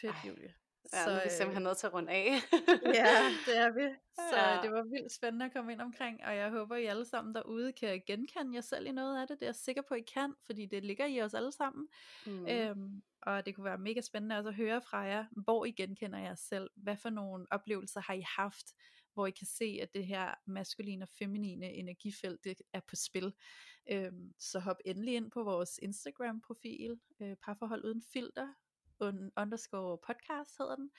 Fedt, 0.00 0.14
Ej. 0.14 0.28
Julie. 0.28 0.54
Ja, 0.92 1.04
så, 1.04 1.10
nu 1.10 1.16
er 1.16 1.24
vi 1.24 1.30
simpelthen 1.30 1.62
nødt 1.62 1.78
til 1.78 1.86
at 1.86 1.94
runde 1.94 2.12
af. 2.12 2.28
ja, 3.00 3.16
det 3.46 3.56
er 3.56 3.72
vi. 3.72 3.94
Så 4.30 4.36
ja. 4.36 4.62
det 4.62 4.72
var 4.72 4.82
vildt 4.82 5.12
spændende 5.12 5.46
at 5.46 5.52
komme 5.52 5.72
ind 5.72 5.80
omkring, 5.80 6.24
og 6.24 6.36
jeg 6.36 6.50
håber, 6.50 6.76
I 6.76 6.84
alle 6.84 7.04
sammen 7.04 7.34
derude 7.34 7.72
kan 7.72 8.02
genkende 8.06 8.54
jer 8.54 8.60
selv 8.60 8.86
i 8.86 8.92
noget 8.92 9.20
af 9.20 9.28
det. 9.28 9.38
Det 9.40 9.46
er 9.46 9.48
jeg 9.48 9.54
sikker 9.54 9.82
på, 9.82 9.94
I 9.94 10.00
kan, 10.00 10.34
fordi 10.46 10.66
det 10.66 10.84
ligger 10.84 11.06
i 11.06 11.22
os 11.22 11.34
alle 11.34 11.52
sammen. 11.52 11.88
Mm. 12.26 12.46
Øhm, 12.48 13.02
og 13.22 13.46
det 13.46 13.54
kunne 13.54 13.64
være 13.64 13.78
mega 13.78 14.00
spændende 14.00 14.36
også 14.36 14.48
at 14.48 14.54
høre 14.54 14.80
fra 14.80 14.98
jer, 14.98 15.24
hvor 15.30 15.64
I 15.64 15.70
genkender 15.70 16.18
jer 16.18 16.34
selv. 16.34 16.70
Hvad 16.76 16.96
for 16.96 17.10
nogle 17.10 17.46
oplevelser 17.50 18.00
har 18.00 18.14
I 18.14 18.24
haft, 18.36 18.66
hvor 19.16 19.26
I 19.26 19.30
kan 19.30 19.46
se, 19.46 19.78
at 19.82 19.94
det 19.94 20.06
her 20.06 20.34
maskuline 20.46 21.04
og 21.04 21.08
feminine 21.08 21.72
energifelt 21.72 22.44
det 22.44 22.62
er 22.72 22.80
på 22.80 22.96
spil. 22.96 23.34
Øhm, 23.90 24.34
så 24.38 24.58
hop 24.58 24.76
endelig 24.84 25.14
ind 25.14 25.30
på 25.30 25.42
vores 25.42 25.78
Instagram-profil, 25.82 27.00
øh, 27.20 27.36
parforhold 27.36 27.84
uden 27.84 28.02
filter, 28.12 28.54
un- 29.04 29.30
underscore 29.36 29.98
podcast 30.06 30.58
hedder 30.58 30.76
den. 30.76 30.90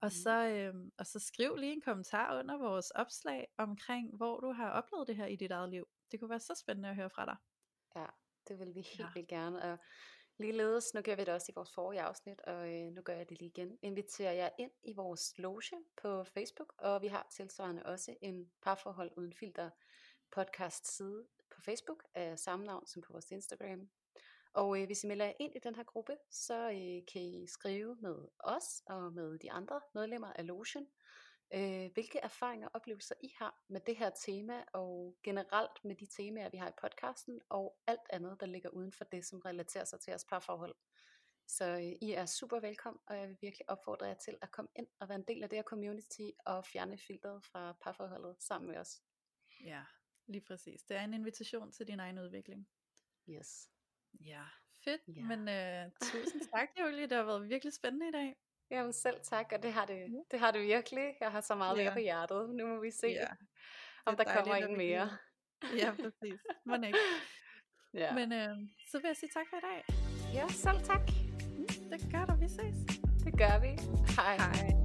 Og, 0.00 0.06
mm. 0.06 0.10
så, 0.10 0.48
øhm, 0.48 0.92
og 0.98 1.06
så 1.06 1.18
skriv 1.18 1.56
lige 1.56 1.72
en 1.72 1.80
kommentar 1.80 2.38
under 2.38 2.58
vores 2.58 2.90
opslag 2.90 3.46
omkring, 3.58 4.16
hvor 4.16 4.40
du 4.40 4.52
har 4.52 4.70
oplevet 4.70 5.08
det 5.08 5.16
her 5.16 5.26
i 5.26 5.36
dit 5.36 5.50
eget 5.50 5.70
liv. 5.70 5.88
Det 6.10 6.20
kunne 6.20 6.30
være 6.30 6.40
så 6.40 6.54
spændende 6.54 6.88
at 6.88 6.96
høre 6.96 7.10
fra 7.10 7.24
dig. 7.26 7.36
Ja, 7.96 8.06
det 8.48 8.58
vil 8.58 8.74
vi 8.74 8.80
helt 8.80 9.00
ja. 9.00 9.08
vildt 9.14 9.28
gerne. 9.28 9.62
Og 9.62 9.78
ligeledes, 10.38 10.94
nu 10.94 11.00
gør 11.00 11.14
vi 11.14 11.20
det 11.20 11.34
også 11.34 11.52
i 11.52 11.54
vores 11.54 11.72
forrige 11.72 12.02
afsnit, 12.02 12.40
og 12.40 12.68
øh, 12.74 12.92
nu 12.92 13.02
gør 13.02 13.12
jeg 13.12 13.28
det 13.28 13.38
lige 13.38 13.48
igen. 13.48 13.78
Inviterer 13.82 14.32
jeg 14.32 14.52
ind 14.58 14.70
i 14.82 14.92
vores 14.92 15.38
loge 15.38 15.84
på 16.02 16.24
Facebook, 16.24 16.74
og 16.78 17.02
vi 17.02 17.06
har 17.06 17.26
tilsvarende 17.30 17.82
også 17.82 18.16
en 18.20 18.50
parforhold 18.62 19.10
uden 19.16 19.32
filter 19.32 19.70
podcast 20.34 20.96
side 20.96 21.26
på 21.54 21.60
Facebook 21.60 22.04
af 22.14 22.38
samme 22.38 22.66
navn 22.66 22.86
som 22.86 23.02
på 23.02 23.12
vores 23.12 23.30
Instagram. 23.30 23.88
Og 24.52 24.80
øh, 24.80 24.86
hvis 24.86 25.04
I 25.04 25.06
melder 25.06 25.24
jer 25.24 25.32
ind 25.40 25.56
i 25.56 25.58
den 25.64 25.74
her 25.74 25.84
gruppe, 25.84 26.16
så 26.30 26.70
øh, 26.70 27.02
kan 27.12 27.22
I 27.22 27.46
skrive 27.46 27.96
med 28.00 28.16
os 28.38 28.82
og 28.86 29.12
med 29.12 29.38
de 29.38 29.52
andre 29.52 29.80
medlemmer 29.94 30.32
af 30.32 30.46
logen 30.46 30.86
øh, 31.54 31.92
hvilke 31.92 32.18
erfaringer 32.18 32.68
og 32.68 32.74
oplevelser 32.74 33.14
I 33.20 33.34
har 33.38 33.62
med 33.68 33.80
det 33.80 33.96
her 33.96 34.10
tema, 34.10 34.64
og 34.72 35.16
generelt 35.22 35.84
med 35.84 35.94
de 35.96 36.06
temaer, 36.06 36.50
vi 36.50 36.56
har 36.56 36.68
i 36.68 36.72
podcasten, 36.80 37.40
og 37.48 37.78
alt 37.86 38.06
andet, 38.10 38.40
der 38.40 38.46
ligger 38.46 38.70
uden 38.70 38.92
for 38.92 39.04
det, 39.04 39.24
som 39.24 39.38
relaterer 39.38 39.84
sig 39.84 40.00
til 40.00 40.10
jeres 40.10 40.24
parforhold. 40.24 40.74
Så 41.46 41.64
øh, 41.64 42.08
I 42.08 42.12
er 42.12 42.26
super 42.26 42.60
velkommen, 42.60 43.00
og 43.06 43.18
jeg 43.18 43.28
vil 43.28 43.36
virkelig 43.40 43.70
opfordre 43.70 44.06
jer 44.06 44.14
til 44.14 44.38
at 44.42 44.50
komme 44.50 44.70
ind 44.76 44.86
og 45.00 45.08
være 45.08 45.18
en 45.18 45.24
del 45.28 45.42
af 45.42 45.48
det 45.48 45.56
her 45.56 45.62
community, 45.62 46.30
og 46.46 46.64
fjerne 46.64 46.98
filteret 46.98 47.44
fra 47.44 47.72
parforholdet 47.80 48.36
sammen 48.42 48.70
med 48.70 48.78
os. 48.78 49.02
Ja, 49.64 49.82
lige 50.26 50.44
præcis. 50.46 50.82
Det 50.82 50.96
er 50.96 51.04
en 51.04 51.14
invitation 51.14 51.72
til 51.72 51.86
din 51.86 52.00
egen 52.00 52.18
udvikling. 52.18 52.68
Yes. 53.28 53.70
Ja, 54.20 54.44
fedt. 54.84 55.00
Ja. 55.08 55.36
Men 55.36 55.40
uh, 55.40 55.92
tusind 56.00 56.42
tak, 56.54 56.68
Julie. 56.80 57.02
Det 57.02 57.12
har 57.12 57.24
været 57.24 57.48
virkelig 57.48 57.72
spændende 57.72 58.08
i 58.08 58.12
dag. 58.12 58.36
Jamen 58.74 58.92
selv 58.92 59.16
tak, 59.22 59.52
og 59.54 59.62
det 59.62 59.72
har 59.72 59.86
det, 59.86 60.24
det, 60.30 60.40
har 60.40 60.50
det 60.50 60.62
virkelig. 60.62 61.06
Jeg 61.20 61.30
har 61.30 61.40
så 61.40 61.54
meget 61.54 61.76
ja. 61.76 61.82
mere 61.82 61.92
på 61.92 61.98
hjertet. 61.98 62.50
Nu 62.50 62.66
må 62.66 62.80
vi 62.80 62.90
se, 62.90 63.06
ja. 63.06 63.26
om 64.06 64.16
der 64.16 64.24
kommer 64.24 64.54
en 64.54 64.76
mere. 64.76 65.10
Ja, 65.76 65.92
præcis. 66.02 66.40
Må 66.66 66.74
ikke. 66.86 66.98
Ja. 67.94 68.14
Men 68.14 68.32
uh, 68.32 68.68
så 68.90 68.98
vil 68.98 69.06
jeg 69.06 69.16
sige 69.16 69.30
tak 69.34 69.46
for 69.50 69.56
i 69.56 69.60
dag. 69.60 69.84
Ja, 70.34 70.48
selv 70.48 70.80
tak. 70.84 71.00
Mm, 71.58 71.66
det 71.90 72.12
gør 72.12 72.24
der. 72.24 72.36
Vi 72.36 72.48
ses. 72.48 72.98
Det 73.24 73.38
gør 73.38 73.60
vi. 73.60 73.68
Hej. 74.16 74.36
Hej. 74.36 74.83